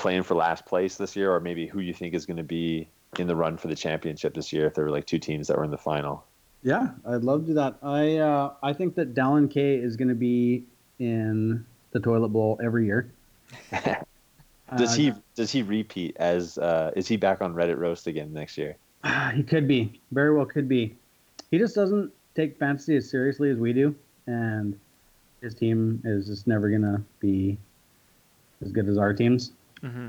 playing 0.00 0.22
for 0.22 0.34
last 0.34 0.64
place 0.64 0.96
this 0.96 1.14
year, 1.14 1.32
or 1.32 1.40
maybe 1.40 1.66
who 1.66 1.80
you 1.80 1.92
think 1.92 2.14
is 2.14 2.24
going 2.24 2.38
to 2.38 2.42
be 2.42 2.88
in 3.18 3.26
the 3.26 3.36
run 3.36 3.56
for 3.56 3.68
the 3.68 3.76
championship 3.76 4.34
this 4.34 4.52
year. 4.52 4.66
If 4.66 4.74
there 4.74 4.84
were 4.84 4.90
like 4.90 5.06
two 5.06 5.18
teams 5.18 5.46
that 5.48 5.58
were 5.58 5.64
in 5.64 5.70
the 5.70 5.78
final. 5.78 6.24
Yeah, 6.62 6.88
I'd 7.06 7.22
love 7.22 7.42
to 7.42 7.46
do 7.48 7.54
that. 7.54 7.76
I 7.82 8.16
uh, 8.16 8.54
I 8.62 8.72
think 8.72 8.94
that 8.96 9.14
Dallin 9.14 9.50
K 9.50 9.74
is 9.74 9.96
going 9.96 10.08
to 10.08 10.14
be 10.14 10.64
in 10.98 11.64
the 11.92 12.00
toilet 12.00 12.28
bowl 12.28 12.58
every 12.62 12.86
year. 12.86 13.12
does 13.72 14.92
Uh, 14.92 14.94
he 14.94 15.12
does 15.34 15.52
he 15.52 15.62
repeat 15.62 16.16
as 16.18 16.58
uh, 16.58 16.92
is 16.96 17.06
he 17.06 17.16
back 17.16 17.42
on 17.42 17.54
Reddit 17.54 17.78
roast 17.78 18.06
again 18.06 18.32
next 18.32 18.58
year? 18.58 18.76
He 19.34 19.42
could 19.42 19.68
be. 19.68 20.00
Very 20.12 20.34
well 20.34 20.46
could 20.46 20.68
be. 20.68 20.96
He 21.50 21.58
just 21.58 21.74
doesn't 21.74 22.12
take 22.34 22.58
fantasy 22.58 22.96
as 22.96 23.08
seriously 23.08 23.50
as 23.50 23.58
we 23.58 23.72
do, 23.72 23.94
and 24.26 24.78
his 25.40 25.54
team 25.54 26.00
is 26.04 26.26
just 26.26 26.46
never 26.46 26.70
gonna 26.70 27.02
be 27.20 27.58
as 28.62 28.72
good 28.72 28.88
as 28.88 28.98
our 28.98 29.14
teams. 29.14 29.52
Mm-hmm. 29.84 30.08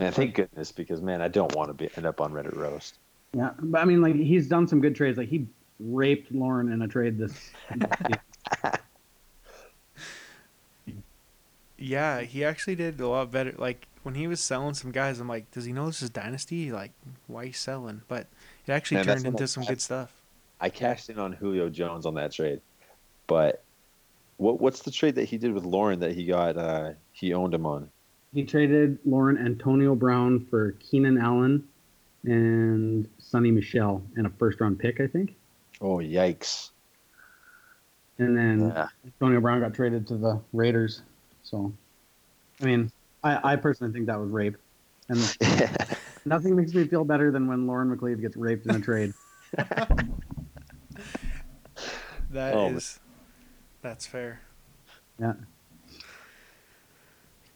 Man, 0.00 0.12
thank 0.12 0.34
goodness 0.34 0.72
because 0.72 1.00
man, 1.00 1.22
I 1.22 1.28
don't 1.28 1.54
want 1.54 1.68
to 1.68 1.74
be 1.74 1.88
end 1.96 2.06
up 2.06 2.20
on 2.20 2.32
Reddit 2.32 2.56
roast. 2.56 2.98
Yeah, 3.34 3.50
but 3.60 3.80
I 3.80 3.84
mean, 3.84 4.02
like 4.02 4.14
he's 4.16 4.48
done 4.48 4.66
some 4.66 4.80
good 4.80 4.94
trades. 4.94 5.16
Like 5.18 5.28
he 5.28 5.46
raped 5.80 6.32
Lauren 6.32 6.70
in 6.72 6.82
a 6.82 6.88
trade 6.88 7.18
this. 7.18 7.50
Yeah, 11.78 12.20
he 12.20 12.44
actually 12.44 12.76
did 12.76 13.00
a 13.00 13.08
lot 13.08 13.30
better. 13.32 13.54
Like 13.58 13.88
when 14.04 14.14
he 14.14 14.28
was 14.28 14.40
selling 14.40 14.74
some 14.74 14.92
guys, 14.92 15.18
I'm 15.18 15.28
like, 15.28 15.50
does 15.50 15.64
he 15.64 15.72
know 15.72 15.86
this 15.86 16.00
is 16.02 16.10
dynasty? 16.10 16.70
Like, 16.70 16.92
why 17.26 17.46
he 17.46 17.52
selling? 17.52 18.02
But 18.06 18.28
it 18.66 18.72
actually 18.72 18.98
Man, 18.98 19.06
turned 19.06 19.20
what 19.24 19.28
into 19.30 19.42
I- 19.42 19.46
some 19.46 19.64
good 19.64 19.80
stuff. 19.80 20.12
I 20.60 20.68
cashed 20.70 21.10
in 21.10 21.18
on 21.18 21.32
Julio 21.32 21.68
Jones 21.68 22.06
on 22.06 22.14
that 22.14 22.30
trade, 22.30 22.60
but 23.26 23.64
what 24.36 24.60
what's 24.60 24.82
the 24.82 24.92
trade 24.92 25.16
that 25.16 25.24
he 25.24 25.36
did 25.36 25.52
with 25.52 25.64
Lauren 25.64 25.98
that 26.00 26.12
he 26.12 26.24
got? 26.24 26.56
Uh, 26.56 26.92
he 27.10 27.34
owned 27.34 27.52
him 27.52 27.66
on. 27.66 27.90
He 28.34 28.44
traded 28.44 28.98
Lauren 29.04 29.36
Antonio 29.38 29.94
Brown 29.94 30.46
for 30.46 30.72
Keenan 30.72 31.18
Allen 31.18 31.68
and 32.24 33.08
Sony 33.20 33.52
Michel 33.52 34.02
and 34.16 34.26
a 34.26 34.30
first 34.30 34.60
round 34.60 34.78
pick, 34.78 35.00
I 35.00 35.06
think. 35.06 35.34
Oh 35.80 35.96
yikes! 35.96 36.70
And 38.18 38.36
then 38.36 38.68
Yeah. 38.68 38.88
Antonio 39.04 39.40
Brown 39.40 39.60
got 39.60 39.74
traded 39.74 40.06
to 40.08 40.16
the 40.16 40.40
Raiders. 40.52 41.02
So, 41.42 41.72
I 42.60 42.64
mean, 42.64 42.90
I, 43.22 43.52
I 43.52 43.56
personally 43.56 43.92
think 43.92 44.06
that 44.06 44.18
was 44.18 44.30
rape. 44.30 44.56
And 45.08 45.18
nothing 46.24 46.56
makes 46.56 46.72
me 46.72 46.86
feel 46.86 47.04
better 47.04 47.30
than 47.32 47.48
when 47.48 47.66
Lauren 47.66 47.94
McLeod 47.94 48.20
gets 48.20 48.36
raped 48.36 48.66
in 48.66 48.76
a 48.76 48.80
trade. 48.80 49.12
That 52.30 52.54
Oh, 52.54 52.68
is, 52.68 52.98
that's 53.82 54.06
fair. 54.06 54.40
Yeah. 55.20 55.34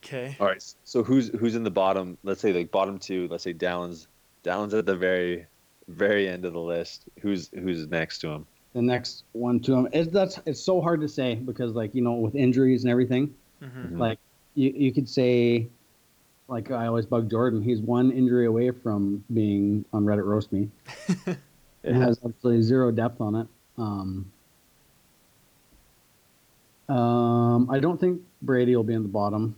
Okay. 0.07 0.37
All 0.41 0.47
right. 0.47 0.63
So 0.85 1.03
who's 1.03 1.29
who's 1.39 1.55
in 1.57 1.65
the 1.65 1.71
bottom? 1.71 2.17
Let's 2.23 2.41
say 2.41 2.53
like 2.53 2.71
bottom 2.71 2.99
two. 2.99 3.29
Let's 3.29 3.45
say 3.45 3.53
Dallins. 3.53 4.07
Dallins 4.45 4.73
at 4.79 4.87
the 4.87 4.97
very 4.97 5.47
very 5.89 6.29
end 6.29 6.45
of 6.45 6.53
the 6.53 6.61
list. 6.61 7.05
Who's 7.21 7.51
who's 7.55 7.87
next 7.89 8.19
to 8.21 8.29
him? 8.29 8.47
The 8.73 8.83
next 8.83 9.25
one 9.33 9.61
to 9.61 9.75
him 9.75 9.89
is 9.93 10.09
that's 10.09 10.39
it's 10.47 10.61
so 10.61 10.81
hard 10.81 11.01
to 11.01 11.09
say 11.09 11.35
because 11.35 11.73
like 11.75 11.95
you 11.95 12.03
know 12.03 12.13
with 12.15 12.35
injuries 12.35 12.85
and 12.85 12.91
everything, 12.91 13.35
Mm-hmm. 13.63 13.97
Mhm. 13.97 13.99
like 13.99 14.19
you 14.55 14.71
you 14.77 14.93
could 14.93 15.09
say, 15.09 15.67
like 16.49 16.71
I 16.71 16.87
always 16.87 17.07
bug 17.07 17.31
Jordan, 17.31 17.63
he's 17.63 17.81
one 17.81 18.11
injury 18.13 18.47
away 18.47 18.71
from 18.71 19.25
being 19.33 19.85
on 19.93 20.05
Reddit 20.05 20.25
roast 20.25 20.53
me. 20.53 20.69
It 21.83 21.95
has 21.95 22.19
absolutely 22.25 22.63
zero 22.63 22.91
depth 22.91 23.21
on 23.21 23.37
it. 23.37 23.47
Um, 23.79 24.33
um, 26.89 27.71
I 27.71 27.79
don't 27.79 28.01
think 28.01 28.21
Brady 28.43 28.75
will 28.75 28.83
be 28.83 28.95
in 28.95 29.03
the 29.03 29.09
bottom. 29.09 29.55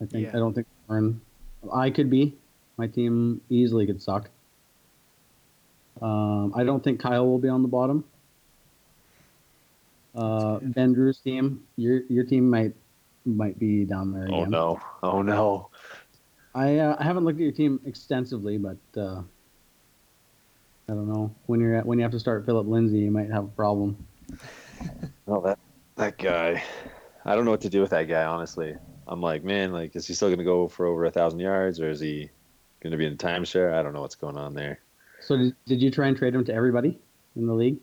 I 0.00 0.04
think 0.06 0.24
Yeah. 0.26 0.30
I 0.36 0.38
don't 0.38 0.54
think 0.54 0.66
Warren. 0.88 1.20
I 1.72 1.90
could 1.90 2.08
be. 2.10 2.36
My 2.76 2.86
team 2.86 3.40
easily 3.50 3.86
could 3.86 4.00
suck. 4.00 4.30
Um, 6.00 6.52
I 6.54 6.62
don't 6.62 6.82
think 6.82 7.00
Kyle 7.00 7.26
will 7.26 7.38
be 7.40 7.48
on 7.48 7.62
the 7.62 7.68
bottom. 7.68 8.04
Uh, 10.14 10.58
ben 10.62 10.92
Drew's 10.92 11.18
team, 11.18 11.62
your 11.76 12.02
your 12.08 12.24
team 12.24 12.48
might 12.48 12.74
might 13.24 13.58
be 13.58 13.84
down 13.84 14.12
there 14.12 14.26
Oh 14.30 14.38
again. 14.42 14.50
no! 14.50 14.80
Oh 15.02 15.22
no! 15.22 15.68
I 16.54 16.78
uh, 16.78 16.96
I 16.98 17.04
haven't 17.04 17.24
looked 17.24 17.38
at 17.38 17.42
your 17.42 17.52
team 17.52 17.80
extensively, 17.84 18.58
but 18.58 18.78
uh, 18.96 19.20
I 20.88 20.92
don't 20.94 21.08
know 21.12 21.34
when 21.46 21.60
you're 21.60 21.74
at, 21.76 21.86
when 21.86 21.98
you 21.98 22.02
have 22.04 22.12
to 22.12 22.20
start 22.20 22.46
Phillip 22.46 22.66
Lindsay, 22.66 22.98
you 22.98 23.10
might 23.10 23.30
have 23.30 23.44
a 23.44 23.48
problem. 23.48 23.96
No 25.26 25.40
that 25.42 25.58
that 25.96 26.16
guy. 26.16 26.62
I 27.24 27.34
don't 27.34 27.44
know 27.44 27.50
what 27.50 27.60
to 27.62 27.68
do 27.68 27.80
with 27.82 27.90
that 27.90 28.04
guy. 28.08 28.24
Honestly, 28.24 28.76
I'm 29.08 29.20
like, 29.20 29.42
man, 29.42 29.72
like, 29.72 29.96
is 29.96 30.06
he 30.06 30.14
still 30.14 30.30
gonna 30.30 30.44
go 30.44 30.68
for 30.68 30.86
over 30.86 31.04
a 31.04 31.10
thousand 31.10 31.40
yards, 31.40 31.80
or 31.80 31.90
is 31.90 32.00
he 32.00 32.30
gonna 32.80 32.96
be 32.96 33.06
in 33.06 33.16
timeshare? 33.16 33.74
I 33.74 33.82
don't 33.82 33.92
know 33.92 34.02
what's 34.02 34.14
going 34.14 34.36
on 34.36 34.54
there. 34.54 34.80
So 35.20 35.36
did, 35.36 35.56
did 35.66 35.82
you 35.82 35.90
try 35.90 36.06
and 36.08 36.16
trade 36.16 36.34
him 36.34 36.44
to 36.44 36.54
everybody 36.54 36.98
in 37.34 37.46
the 37.46 37.54
league? 37.54 37.78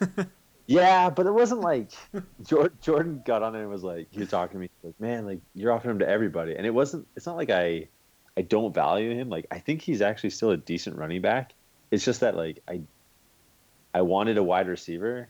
Yeah, 0.66 1.10
but 1.10 1.26
it 1.26 1.32
wasn't 1.32 1.60
like 1.60 1.90
Jordan, 2.46 2.78
Jordan 2.80 3.22
got 3.24 3.42
on 3.42 3.52
there 3.52 3.62
and 3.62 3.70
was 3.70 3.82
like, 3.82 4.08
he 4.10 4.20
was 4.20 4.28
talking 4.28 4.54
to 4.54 4.58
me 4.58 4.70
like, 4.82 4.98
man, 5.00 5.26
like 5.26 5.40
you're 5.54 5.72
offering 5.72 5.92
him 5.92 5.98
to 6.00 6.08
everybody, 6.08 6.54
and 6.54 6.66
it 6.66 6.70
wasn't. 6.70 7.06
It's 7.16 7.26
not 7.26 7.36
like 7.36 7.50
I, 7.50 7.88
I 8.36 8.42
don't 8.42 8.72
value 8.72 9.14
him. 9.14 9.28
Like 9.28 9.46
I 9.50 9.58
think 9.58 9.82
he's 9.82 10.02
actually 10.02 10.30
still 10.30 10.50
a 10.50 10.56
decent 10.56 10.96
running 10.96 11.20
back. 11.20 11.52
It's 11.90 12.04
just 12.04 12.20
that 12.20 12.36
like 12.36 12.62
I, 12.68 12.80
I 13.92 14.02
wanted 14.02 14.38
a 14.38 14.42
wide 14.42 14.68
receiver, 14.68 15.28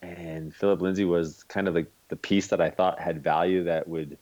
and 0.00 0.54
Phillip 0.54 0.82
Lindsay 0.82 1.04
was 1.04 1.44
kind 1.44 1.68
of 1.68 1.74
like 1.74 1.90
the 2.08 2.16
piece 2.16 2.48
that 2.48 2.60
I 2.60 2.70
thought 2.70 3.00
had 3.00 3.22
value 3.22 3.64
that 3.64 3.88
would 3.88 4.18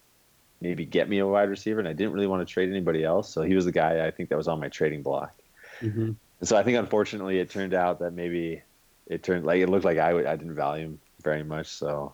maybe 0.60 0.84
get 0.84 1.08
me 1.08 1.18
a 1.18 1.26
wide 1.26 1.48
receiver, 1.48 1.78
and 1.78 1.88
I 1.88 1.92
didn't 1.92 2.12
really 2.12 2.26
want 2.26 2.46
to 2.46 2.52
trade 2.52 2.68
anybody 2.68 3.04
else. 3.04 3.28
So 3.28 3.42
he 3.42 3.54
was 3.54 3.64
the 3.64 3.72
guy 3.72 4.06
I 4.06 4.10
think 4.10 4.28
that 4.28 4.36
was 4.36 4.48
on 4.48 4.60
my 4.60 4.68
trading 4.68 5.02
block. 5.02 5.34
Mm-hmm. 5.80 6.12
And 6.40 6.48
so 6.48 6.56
I 6.56 6.62
think 6.62 6.78
unfortunately 6.78 7.38
it 7.38 7.50
turned 7.50 7.74
out 7.74 7.98
that 8.00 8.12
maybe 8.12 8.62
it 9.06 9.22
turned 9.22 9.44
like 9.44 9.60
it 9.60 9.68
looked 9.68 9.84
like 9.84 9.98
I 9.98 10.14
would 10.14 10.26
I 10.26 10.36
didn't 10.36 10.54
value 10.54 10.86
him 10.86 11.00
very 11.22 11.42
much. 11.42 11.68
So 11.68 12.12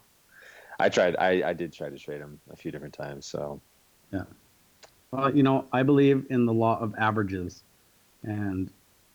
I 0.79 0.89
tried 0.89 1.17
I, 1.17 1.51
I 1.51 1.53
did 1.53 1.73
try 1.73 1.89
to 1.91 1.99
trade 1.99 2.21
him 2.21 2.41
a 2.51 2.57
few 2.57 2.71
different 2.71 2.95
times. 2.95 3.27
So 3.27 3.61
yeah. 4.13 4.25
Well, 5.11 5.35
you 5.35 5.43
know, 5.43 5.67
I 5.73 5.83
believe 5.83 6.27
in 6.31 6.47
the 6.47 6.53
law 6.53 6.79
of 6.81 6.95
averages, 6.99 7.63
and 8.23 8.71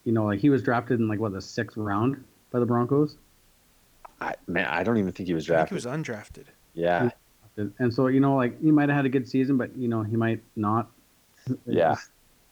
you 0.06 0.14
know, 0.14 0.26
like 0.26 0.40
he 0.40 0.50
was 0.50 0.64
drafted 0.64 1.00
in 1.00 1.08
like 1.08 1.20
what 1.20 1.34
the 1.34 1.42
sixth 1.42 1.78
round 1.78 2.24
by 2.50 2.60
the 2.60 2.66
Broncos, 2.66 3.18
I 4.20 4.36
man, 4.48 4.68
I 4.68 4.84
don't 4.84 4.98
even 4.98 5.12
think 5.12 5.28
he 5.28 5.34
was 5.34 5.50
I 5.50 5.66
think 5.66 5.70
drafted. 5.70 5.70
he 5.70 5.88
was 5.88 5.98
undrafted. 5.98 6.46
yeah. 6.74 7.10
And 7.80 7.94
so 7.94 8.08
you 8.08 8.20
know, 8.20 8.36
like 8.36 8.62
he 8.62 8.72
might 8.72 8.90
have 8.90 8.96
had 8.98 9.06
a 9.06 9.10
good 9.10 9.28
season, 9.28 9.58
but 9.58 9.76
you 9.78 9.88
know, 9.88 10.04
he 10.04 10.16
might 10.16 10.42
not. 10.56 10.90
It's 11.48 11.58
Yeah. 11.66 11.94
just- 11.96 12.10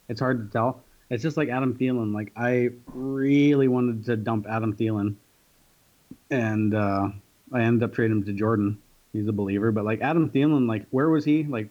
it's 0.07 0.19
hard 0.19 0.47
to 0.47 0.51
tell. 0.51 0.81
It's 1.11 1.21
just 1.23 1.37
like 1.37 1.49
Adam 1.49 1.75
Thielen. 1.75 2.13
Like 2.13 2.31
I 2.35 2.69
really 2.93 3.67
wanted 3.67 4.05
to 4.05 4.15
dump 4.17 4.47
Adam 4.49 4.75
Thielen, 4.75 5.15
and 6.31 6.73
uh, 6.73 7.09
I 7.53 7.61
ended 7.61 7.83
up 7.83 7.93
trading 7.93 8.17
him 8.17 8.23
to 8.25 8.33
Jordan. 8.33 8.79
He's 9.13 9.27
a 9.27 9.31
believer, 9.31 9.71
but 9.71 9.85
like 9.85 10.01
Adam 10.01 10.29
Thielen, 10.29 10.67
like 10.67 10.85
where 10.91 11.09
was 11.09 11.25
he 11.25 11.43
like 11.43 11.69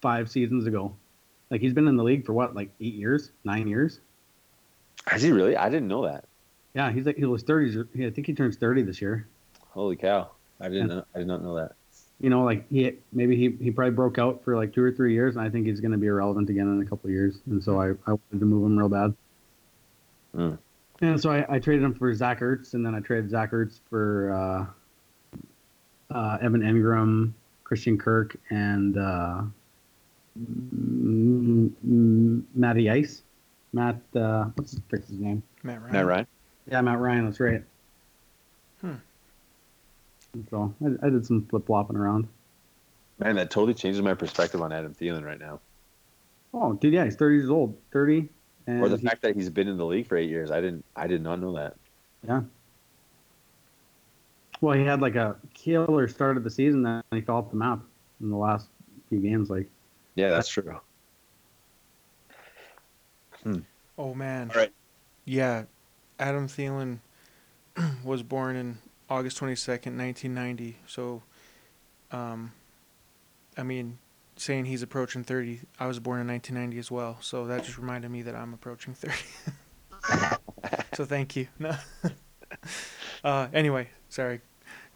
five 0.00 0.30
seasons 0.30 0.66
ago? 0.66 0.94
Like 1.50 1.60
he's 1.60 1.72
been 1.72 1.88
in 1.88 1.96
the 1.96 2.04
league 2.04 2.24
for 2.26 2.32
what, 2.32 2.54
like 2.54 2.70
eight 2.80 2.94
years, 2.94 3.30
nine 3.44 3.68
years? 3.68 4.00
Has 5.06 5.22
he 5.22 5.32
really? 5.32 5.56
I 5.56 5.68
didn't 5.70 5.88
know 5.88 6.04
that. 6.06 6.24
Yeah, 6.74 6.92
he's 6.92 7.06
like 7.06 7.16
he 7.16 7.24
was 7.24 7.42
thirty. 7.42 7.78
I 8.06 8.10
think 8.10 8.26
he 8.26 8.34
turns 8.34 8.56
thirty 8.56 8.82
this 8.82 9.00
year. 9.00 9.26
Holy 9.70 9.96
cow! 9.96 10.30
I 10.60 10.68
didn't. 10.68 10.88
Know, 10.88 11.04
I 11.14 11.18
did 11.18 11.26
not 11.26 11.42
know 11.42 11.56
that. 11.56 11.72
You 12.20 12.30
know, 12.30 12.42
like 12.44 12.68
he 12.68 12.94
maybe 13.12 13.36
he, 13.36 13.56
he 13.62 13.70
probably 13.70 13.94
broke 13.94 14.18
out 14.18 14.42
for 14.42 14.56
like 14.56 14.72
two 14.72 14.82
or 14.82 14.90
three 14.90 15.14
years, 15.14 15.36
and 15.36 15.44
I 15.44 15.50
think 15.50 15.66
he's 15.66 15.80
going 15.80 15.92
to 15.92 15.98
be 15.98 16.08
irrelevant 16.08 16.50
again 16.50 16.66
in 16.66 16.82
a 16.82 16.84
couple 16.84 17.08
of 17.08 17.12
years. 17.12 17.38
And 17.46 17.62
so 17.62 17.80
I, 17.80 17.90
I 17.90 18.12
wanted 18.12 18.40
to 18.40 18.44
move 18.44 18.66
him 18.66 18.76
real 18.76 18.88
bad. 18.88 19.14
Mm. 20.36 20.58
And 21.00 21.20
so 21.20 21.30
I, 21.30 21.46
I 21.48 21.58
traded 21.60 21.84
him 21.84 21.94
for 21.94 22.12
Zach 22.12 22.40
Ertz, 22.40 22.74
and 22.74 22.84
then 22.84 22.94
I 22.94 23.00
traded 23.00 23.30
Zach 23.30 23.52
Ertz 23.52 23.78
for 23.88 24.32
uh, 24.32 26.14
uh, 26.14 26.38
Evan 26.40 26.62
Engram, 26.62 27.32
Christian 27.62 27.96
Kirk, 27.96 28.36
and 28.50 28.98
uh, 28.98 29.42
mm, 30.40 31.70
mm, 31.86 32.42
Matty 32.54 32.90
Ice. 32.90 33.22
Matt, 33.72 33.96
uh, 34.16 34.46
what's 34.56 34.72
his, 34.72 34.80
what's 34.88 35.08
his 35.08 35.20
name? 35.20 35.42
Matt 35.62 35.80
Ryan. 35.82 35.92
Matt 35.92 36.06
Ryan. 36.06 36.26
Yeah, 36.70 36.80
Matt 36.80 36.98
Ryan. 36.98 37.24
That's 37.26 37.40
right. 37.40 37.62
Hmm. 38.80 38.94
And 40.38 40.46
so 40.50 40.74
I, 41.02 41.06
I 41.06 41.10
did 41.10 41.26
some 41.26 41.44
flip 41.46 41.66
flopping 41.66 41.96
around. 41.96 42.28
Man, 43.18 43.34
that 43.36 43.50
totally 43.50 43.74
changes 43.74 44.00
my 44.00 44.14
perspective 44.14 44.62
on 44.62 44.72
Adam 44.72 44.94
Thielen 44.94 45.24
right 45.24 45.38
now. 45.40 45.58
Oh, 46.54 46.74
dude, 46.74 46.94
yeah, 46.94 47.04
he's 47.04 47.16
30 47.16 47.36
years 47.36 47.50
old. 47.50 47.76
30. 47.92 48.28
And 48.68 48.80
Or 48.82 48.88
the 48.88 48.96
he- 48.96 49.06
fact 49.06 49.22
that 49.22 49.34
he's 49.34 49.50
been 49.50 49.66
in 49.66 49.76
the 49.76 49.84
league 49.84 50.06
for 50.06 50.16
eight 50.16 50.30
years. 50.30 50.50
I 50.52 50.60
didn't. 50.60 50.84
I 50.94 51.06
did 51.08 51.22
not 51.22 51.40
know 51.40 51.54
that. 51.56 51.74
Yeah. 52.26 52.42
Well, 54.60 54.76
he 54.76 54.84
had 54.84 55.00
like 55.00 55.16
a 55.16 55.36
killer 55.54 56.06
start 56.08 56.36
of 56.36 56.44
the 56.44 56.50
season, 56.50 56.82
then 56.82 57.02
he 57.12 57.20
fell 57.20 57.36
off 57.36 57.50
the 57.50 57.56
map 57.56 57.80
in 58.20 58.30
the 58.30 58.36
last 58.36 58.68
few 59.08 59.20
games. 59.20 59.50
Like, 59.50 59.68
Yeah, 60.16 60.30
that's 60.30 60.48
true. 60.48 60.78
Hmm. 63.42 63.58
Oh 63.96 64.14
man. 64.14 64.50
All 64.50 64.60
right. 64.60 64.72
Yeah, 65.24 65.64
Adam 66.18 66.48
Thielen 66.48 66.98
was 68.04 68.22
born 68.22 68.56
in 68.56 68.78
August 69.10 69.36
twenty 69.38 69.56
second, 69.56 69.96
nineteen 69.96 70.34
ninety. 70.34 70.76
So, 70.86 71.22
um, 72.12 72.52
I 73.56 73.62
mean, 73.62 73.98
saying 74.36 74.66
he's 74.66 74.82
approaching 74.82 75.24
thirty, 75.24 75.60
I 75.80 75.86
was 75.86 75.98
born 75.98 76.20
in 76.20 76.26
nineteen 76.26 76.56
ninety 76.56 76.78
as 76.78 76.90
well. 76.90 77.18
So 77.20 77.46
that 77.46 77.64
just 77.64 77.78
reminded 77.78 78.10
me 78.10 78.22
that 78.22 78.34
I'm 78.34 78.52
approaching 78.54 78.94
thirty. 78.94 79.24
so 80.94 81.04
thank 81.04 81.36
you. 81.36 81.48
No. 81.58 81.74
uh, 83.24 83.48
anyway, 83.52 83.88
sorry. 84.08 84.40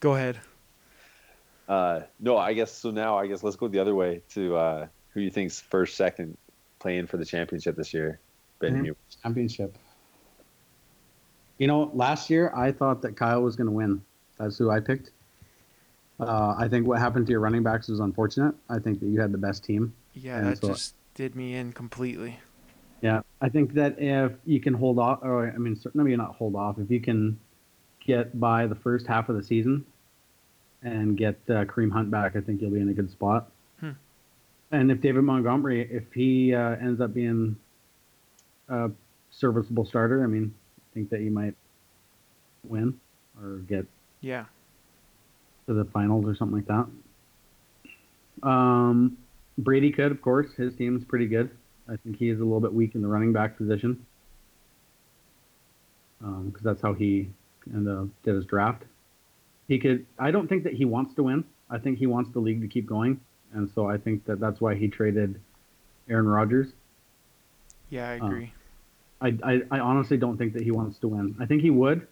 Go 0.00 0.14
ahead. 0.14 0.38
Uh, 1.68 2.00
no, 2.20 2.36
I 2.36 2.52
guess 2.52 2.72
so. 2.72 2.90
Now, 2.90 3.16
I 3.16 3.26
guess 3.26 3.42
let's 3.42 3.56
go 3.56 3.68
the 3.68 3.78
other 3.78 3.94
way 3.94 4.20
to 4.30 4.56
uh, 4.56 4.86
who 5.10 5.20
you 5.20 5.30
think's 5.30 5.60
first, 5.60 5.96
second, 5.96 6.36
playing 6.80 7.06
for 7.06 7.16
the 7.16 7.24
championship 7.24 7.76
this 7.76 7.94
year. 7.94 8.18
Ben, 8.58 8.82
Mhm. 8.82 8.86
you- 8.86 8.96
championship. 9.22 9.76
You 11.62 11.68
know, 11.68 11.92
last 11.94 12.28
year 12.28 12.52
I 12.56 12.72
thought 12.72 13.02
that 13.02 13.16
Kyle 13.16 13.40
was 13.40 13.54
going 13.54 13.68
to 13.68 13.72
win. 13.72 14.02
That's 14.36 14.58
who 14.58 14.68
I 14.68 14.80
picked. 14.80 15.12
Uh, 16.18 16.56
I 16.58 16.66
think 16.66 16.88
what 16.88 16.98
happened 16.98 17.24
to 17.26 17.30
your 17.30 17.38
running 17.38 17.62
backs 17.62 17.86
was 17.86 18.00
unfortunate. 18.00 18.56
I 18.68 18.80
think 18.80 18.98
that 18.98 19.06
you 19.06 19.20
had 19.20 19.30
the 19.30 19.38
best 19.38 19.62
team. 19.62 19.94
Yeah, 20.12 20.40
that 20.40 20.58
so- 20.58 20.70
just 20.70 20.96
did 21.14 21.36
me 21.36 21.54
in 21.54 21.72
completely. 21.72 22.40
Yeah, 23.00 23.20
I 23.40 23.48
think 23.48 23.74
that 23.74 23.94
if 24.00 24.32
you 24.44 24.58
can 24.58 24.74
hold 24.74 24.98
off, 24.98 25.20
or 25.22 25.52
I 25.52 25.56
mean, 25.56 25.78
maybe 25.94 26.16
not 26.16 26.34
hold 26.34 26.56
off, 26.56 26.80
if 26.80 26.90
you 26.90 27.00
can 27.00 27.38
get 28.04 28.40
by 28.40 28.66
the 28.66 28.74
first 28.74 29.06
half 29.06 29.28
of 29.28 29.36
the 29.36 29.44
season 29.44 29.86
and 30.82 31.16
get 31.16 31.36
uh, 31.48 31.64
Kareem 31.66 31.92
Hunt 31.92 32.10
back, 32.10 32.34
I 32.34 32.40
think 32.40 32.60
you'll 32.60 32.72
be 32.72 32.80
in 32.80 32.88
a 32.88 32.92
good 32.92 33.12
spot. 33.12 33.52
Hmm. 33.78 33.92
And 34.72 34.90
if 34.90 35.00
David 35.00 35.22
Montgomery, 35.22 35.88
if 35.88 36.12
he 36.12 36.56
uh, 36.56 36.70
ends 36.70 37.00
up 37.00 37.14
being 37.14 37.54
a 38.68 38.90
serviceable 39.30 39.84
starter, 39.84 40.24
I 40.24 40.26
mean, 40.26 40.52
think 40.95 41.11
that 41.11 41.20
you 41.20 41.30
might 41.30 41.55
win 42.64 42.99
or 43.40 43.59
get 43.59 43.86
Yeah. 44.20 44.45
to 45.66 45.74
the 45.74 45.84
finals 45.86 46.26
or 46.26 46.34
something 46.34 46.57
like 46.57 46.66
that. 48.43 48.47
Um, 48.49 49.16
Brady 49.59 49.93
could, 49.93 50.11
of 50.12 50.20
course. 50.22 50.53
His 50.55 50.74
team's 50.74 51.05
pretty 51.05 51.26
good. 51.26 51.51
I 51.88 51.97
think 51.97 52.16
he 52.16 52.28
is 52.28 52.40
a 52.40 52.45
little 52.45 52.61
bit 52.61 52.72
weak 52.72 52.95
in 52.95 53.03
the 53.03 53.09
running 53.09 53.32
back 53.32 53.57
position 53.57 54.05
because 56.20 56.62
that's 56.62 56.80
how 56.80 56.95
he 56.95 57.28
of 57.74 58.11
did 58.22 58.34
his 58.34 58.45
draft. 58.47 58.84
He 59.68 59.78
could. 59.78 60.07
I 60.18 60.30
don't 60.30 60.49
think 60.49 60.64
that 60.64 60.72
he 60.72 60.84
wants 60.84 61.14
to 61.14 61.22
win. 61.24 61.45
I 61.70 61.78
think 61.78 61.99
he 61.99 62.07
wants 62.07 62.30
the 62.32 62.38
league 62.40 62.61
to 62.61 62.68
keep 62.68 62.86
going, 62.86 63.20
and 63.53 63.70
so 63.74 63.86
I 63.86 63.99
think 63.99 64.24
that 64.26 64.38
that's 64.38 64.61
why 64.61 64.74
he 64.74 64.88
traded 64.88 65.40
Aaron 66.09 66.26
Rodgers. 66.28 66.68
Yeah, 67.90 68.09
I 68.11 68.14
agree. 68.14 68.53
I, 69.23 69.39
I, 69.45 69.62
I 69.70 69.79
honestly 69.79 70.16
don't 70.16 70.37
think 70.37 70.53
that 70.55 70.62
he 70.62 70.73
wants 70.73 70.99
to 70.99 71.09
win. 71.09 71.37
I 71.41 71.47
think 71.47 71.62
he 71.62 71.70
would. 71.70 72.07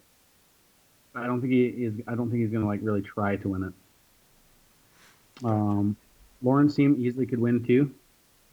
I 1.15 1.27
don't 1.27 1.41
think 1.41 1.53
he 1.53 1.67
is. 1.67 1.95
I 2.07 2.15
don't 2.15 2.31
think 2.31 2.43
he's 2.43 2.53
gonna 2.53 2.67
like 2.67 2.81
really 2.83 3.03
try 3.03 3.37
to 3.37 3.49
win 3.49 3.65
it. 3.65 5.45
Um, 5.45 5.97
Lauren's 6.43 6.75
team 6.75 6.97
easily 6.99 7.27
could 7.27 7.41
win 7.41 7.65
too. 7.65 7.91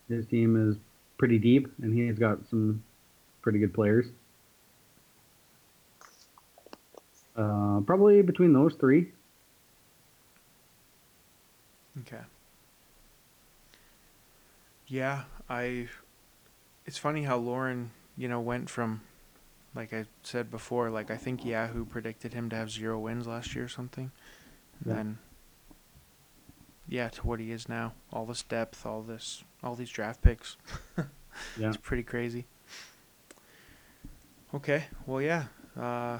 His 0.10 0.26
team 0.26 0.70
is 0.70 0.78
pretty 1.18 1.38
deep, 1.38 1.72
and 1.82 1.94
he's 1.94 2.18
got 2.18 2.40
some 2.50 2.84
pretty 3.42 3.60
good 3.60 3.74
players. 3.74 4.08
Uh, 7.36 7.82
probably 7.82 8.24
between 8.24 8.54
those 8.54 8.74
three. 8.74 9.12
Okay. 12.02 12.24
Yeah, 14.88 15.24
I. 15.50 15.88
It's 16.86 16.98
funny 16.98 17.24
how 17.24 17.38
Lauren, 17.38 17.92
you 18.18 18.28
know, 18.28 18.40
went 18.42 18.70
from, 18.70 19.02
like 19.76 19.94
I 19.94 20.06
said 20.24 20.50
before, 20.52 20.90
like 20.90 21.12
I 21.12 21.18
think 21.18 21.46
Yahoo 21.46 21.86
predicted 21.86 22.34
him 22.34 22.50
to 22.50 22.56
have 22.56 22.72
zero 22.72 23.00
wins 23.00 23.28
last 23.28 23.54
year 23.56 23.66
or 23.66 23.70
something, 23.70 24.12
and 24.80 24.88
Yeah. 24.88 24.94
then. 24.96 25.18
Yeah, 26.90 27.10
to 27.10 27.28
what 27.28 27.42
he 27.42 27.52
is 27.52 27.68
now. 27.68 27.94
All 28.14 28.26
this 28.26 28.44
depth, 28.44 28.86
all 28.86 29.02
this, 29.02 29.44
all 29.62 29.76
these 29.76 29.90
draft 29.90 30.22
picks. 30.22 30.58
Yeah. 31.56 31.68
It's 31.68 31.78
pretty 31.78 32.02
crazy. 32.02 32.46
Okay, 34.56 34.86
well, 35.06 35.22
yeah. 35.22 35.46
Uh, 35.80 36.20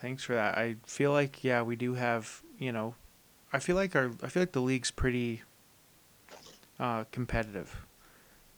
thanks 0.00 0.22
for 0.24 0.34
that. 0.34 0.58
I 0.58 0.76
feel 0.86 1.10
like 1.12 1.42
yeah, 1.42 1.62
we 1.62 1.74
do 1.76 1.94
have 1.94 2.42
you 2.58 2.70
know, 2.72 2.94
I 3.52 3.60
feel 3.60 3.76
like 3.76 3.96
our 3.96 4.10
I 4.22 4.28
feel 4.28 4.42
like 4.42 4.52
the 4.52 4.60
league's 4.60 4.90
pretty 4.90 5.40
uh, 6.78 7.04
competitive. 7.12 7.86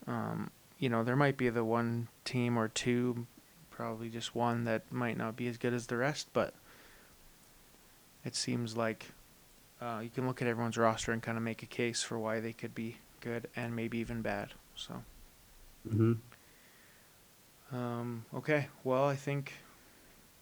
Um, 0.09 0.51
you 0.78 0.89
know, 0.89 1.03
there 1.03 1.16
might 1.16 1.36
be 1.36 1.48
the 1.48 1.65
one 1.65 2.09
team 2.24 2.59
or 2.59 2.69
two, 2.69 3.27
probably 3.70 4.09
just 4.09 4.35
one 4.35 4.65
that 4.65 4.90
might 4.93 5.16
not 5.16 5.36
be 5.36 5.48
as 5.48 5.59
good 5.59 5.73
as 5.73 5.86
the 5.86 5.97
rest, 5.97 6.28
but 6.32 6.55
it 8.24 8.35
seems 8.35 8.77
like 8.77 9.07
uh, 9.81 10.01
you 10.03 10.11
can 10.11 10.27
look 10.27 10.43
at 10.43 10.48
everyone's 10.48 10.77
roster 10.77 11.12
and 11.12 11.23
kind 11.23 11.36
of 11.36 11.44
make 11.44 11.62
a 11.62 11.66
case 11.66 12.03
for 12.03 12.19
why 12.19 12.40
they 12.40 12.53
could 12.53 12.74
be 12.74 12.97
good 13.20 13.48
and 13.57 13.74
maybe 13.74 13.98
even 13.98 14.23
bad. 14.23 14.53
So. 14.74 15.03
hmm 15.89 16.15
Um, 17.73 18.24
okay, 18.35 18.69
well, 18.85 19.05
I 19.05 19.16
think, 19.16 19.55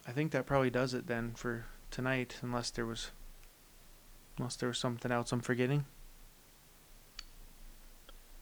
I 0.06 0.12
think 0.12 0.32
that 0.32 0.46
probably 0.46 0.70
does 0.70 0.94
it 0.94 1.06
then 1.06 1.32
for 1.34 1.66
tonight, 1.90 2.36
unless 2.42 2.70
there 2.70 2.86
was, 2.86 3.10
unless 4.36 4.56
there 4.56 4.68
was 4.68 4.78
something 4.78 5.12
else 5.12 5.32
I'm 5.32 5.40
forgetting. 5.40 5.84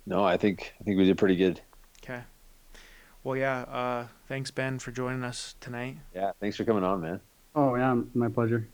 No, 0.04 0.24
I 0.24 0.36
think 0.36 0.74
I 0.80 0.84
think 0.84 0.98
we 0.98 1.04
did 1.04 1.16
pretty 1.16 1.36
good. 1.36 1.60
Okay. 2.02 2.22
Well, 3.24 3.36
yeah. 3.36 3.60
Uh, 3.62 4.06
thanks 4.26 4.50
Ben 4.50 4.78
for 4.78 4.90
joining 4.90 5.22
us 5.22 5.54
tonight. 5.60 5.98
Yeah, 6.14 6.32
thanks 6.40 6.56
for 6.56 6.64
coming 6.64 6.82
on, 6.82 7.00
man. 7.00 7.20
Oh 7.54 7.74
yeah, 7.76 8.00
my 8.14 8.28
pleasure. 8.28 8.66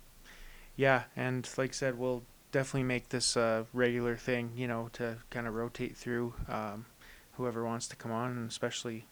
Yeah, 0.76 1.04
and 1.16 1.48
like 1.58 1.70
I 1.70 1.72
said, 1.72 1.98
we'll 1.98 2.22
definitely 2.52 2.84
make 2.84 3.10
this 3.10 3.36
a 3.36 3.66
regular 3.72 4.16
thing. 4.16 4.52
You 4.56 4.68
know, 4.68 4.88
to 4.94 5.18
kind 5.30 5.46
of 5.46 5.54
rotate 5.54 5.96
through 5.96 6.34
um, 6.48 6.86
whoever 7.32 7.64
wants 7.64 7.88
to 7.88 7.96
come 7.96 8.12
on, 8.12 8.30
and 8.30 8.48
especially 8.48 9.04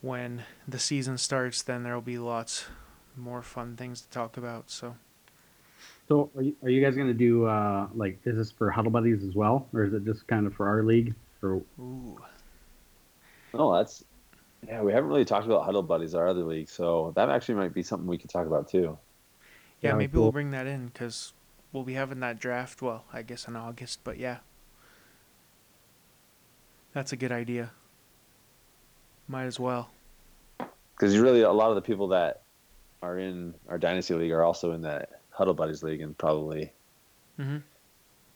when 0.00 0.44
the 0.66 0.78
season 0.78 1.18
starts, 1.18 1.62
then 1.62 1.82
there 1.82 1.94
will 1.94 2.00
be 2.00 2.18
lots 2.18 2.66
more 3.16 3.42
fun 3.42 3.76
things 3.76 4.00
to 4.00 4.08
talk 4.10 4.36
about. 4.36 4.70
So. 4.70 4.96
So 6.08 6.30
are 6.36 6.42
you, 6.42 6.54
are 6.62 6.68
you 6.68 6.82
guys 6.84 6.96
gonna 6.96 7.14
do 7.14 7.46
uh, 7.46 7.88
like 7.94 8.18
is 8.24 8.36
this 8.36 8.50
for 8.50 8.70
Huddle 8.70 8.90
Buddies 8.90 9.22
as 9.24 9.34
well, 9.34 9.68
or 9.74 9.84
is 9.84 9.92
it 9.92 10.04
just 10.04 10.26
kind 10.26 10.46
of 10.46 10.54
for 10.54 10.68
our 10.68 10.82
league? 10.82 11.14
Or 11.42 11.62
Ooh. 11.80 12.18
Oh, 13.54 13.74
that's 13.76 14.04
yeah. 14.66 14.80
We 14.82 14.92
haven't 14.92 15.08
really 15.10 15.24
talked 15.24 15.46
about 15.46 15.64
Huddle 15.64 15.82
Buddies, 15.82 16.14
our 16.14 16.26
other 16.28 16.44
league, 16.44 16.68
so 16.68 17.12
that 17.16 17.28
actually 17.28 17.56
might 17.56 17.74
be 17.74 17.82
something 17.82 18.06
we 18.06 18.18
could 18.18 18.30
talk 18.30 18.46
about 18.46 18.68
too. 18.68 18.98
Yeah, 19.80 19.90
Yeah, 19.90 19.96
maybe 19.96 20.12
cool. 20.14 20.22
we'll 20.24 20.32
bring 20.32 20.50
that 20.52 20.66
in 20.66 20.86
because 20.86 21.32
we'll 21.72 21.84
be 21.84 21.94
having 21.94 22.20
that 22.20 22.38
draft. 22.38 22.80
Well, 22.82 23.04
I 23.12 23.22
guess 23.22 23.46
in 23.48 23.56
August, 23.56 24.00
but 24.04 24.18
yeah, 24.18 24.38
that's 26.92 27.12
a 27.12 27.16
good 27.16 27.32
idea. 27.32 27.70
Might 29.28 29.44
as 29.44 29.58
well. 29.58 29.90
Because 30.94 31.16
really, 31.18 31.42
a 31.42 31.50
lot 31.52 31.70
of 31.70 31.74
the 31.74 31.82
people 31.82 32.08
that 32.08 32.42
are 33.02 33.18
in 33.18 33.54
our 33.68 33.78
dynasty 33.78 34.14
league 34.14 34.30
are 34.30 34.42
also 34.42 34.72
in 34.72 34.82
that 34.82 35.20
Huddle 35.30 35.54
Buddies 35.54 35.82
league, 35.82 36.00
and 36.00 36.16
probably 36.16 36.72
hmm 37.36 37.58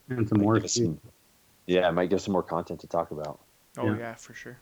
And 0.08 0.28
some 0.28 0.40
more. 0.40 0.66
some- 0.66 1.00
yeah, 1.66 1.88
it 1.88 1.92
might 1.92 2.10
give 2.10 2.20
some 2.20 2.32
more 2.32 2.42
content 2.44 2.80
to 2.80 2.86
talk 2.86 3.10
about. 3.10 3.40
Oh 3.76 3.86
Yeah. 3.86 3.98
yeah, 3.98 4.14
for 4.14 4.34
sure. 4.34 4.58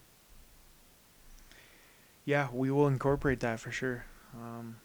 Yeah, 2.25 2.47
we 2.51 2.71
will 2.71 2.87
incorporate 2.87 3.39
that 3.41 3.59
for 3.59 3.71
sure. 3.71 4.05
Um, 4.35 4.77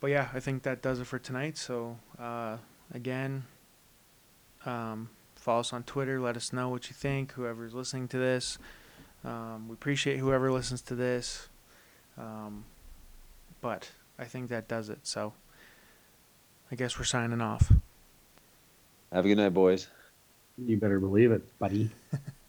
but 0.00 0.08
yeah, 0.08 0.28
I 0.32 0.40
think 0.40 0.62
that 0.62 0.82
does 0.82 0.98
it 1.00 1.06
for 1.06 1.18
tonight. 1.18 1.58
So 1.58 1.98
uh, 2.18 2.56
again, 2.92 3.44
um, 4.64 5.10
follow 5.36 5.60
us 5.60 5.72
on 5.72 5.82
Twitter. 5.82 6.18
Let 6.18 6.36
us 6.36 6.52
know 6.52 6.70
what 6.70 6.88
you 6.88 6.94
think. 6.94 7.32
Whoever's 7.32 7.74
listening 7.74 8.08
to 8.08 8.18
this, 8.18 8.58
um, 9.24 9.68
we 9.68 9.74
appreciate 9.74 10.18
whoever 10.18 10.50
listens 10.50 10.80
to 10.82 10.94
this. 10.94 11.48
Um, 12.16 12.64
but 13.60 13.90
I 14.18 14.24
think 14.24 14.48
that 14.48 14.66
does 14.66 14.88
it. 14.88 15.00
So 15.02 15.34
I 16.70 16.74
guess 16.74 16.98
we're 16.98 17.04
signing 17.04 17.40
off. 17.42 17.70
Have 19.12 19.26
a 19.26 19.28
good 19.28 19.36
night, 19.36 19.50
boys. 19.50 19.88
You 20.56 20.78
better 20.78 20.98
believe 20.98 21.32
it, 21.32 21.58
buddy. 21.58 21.90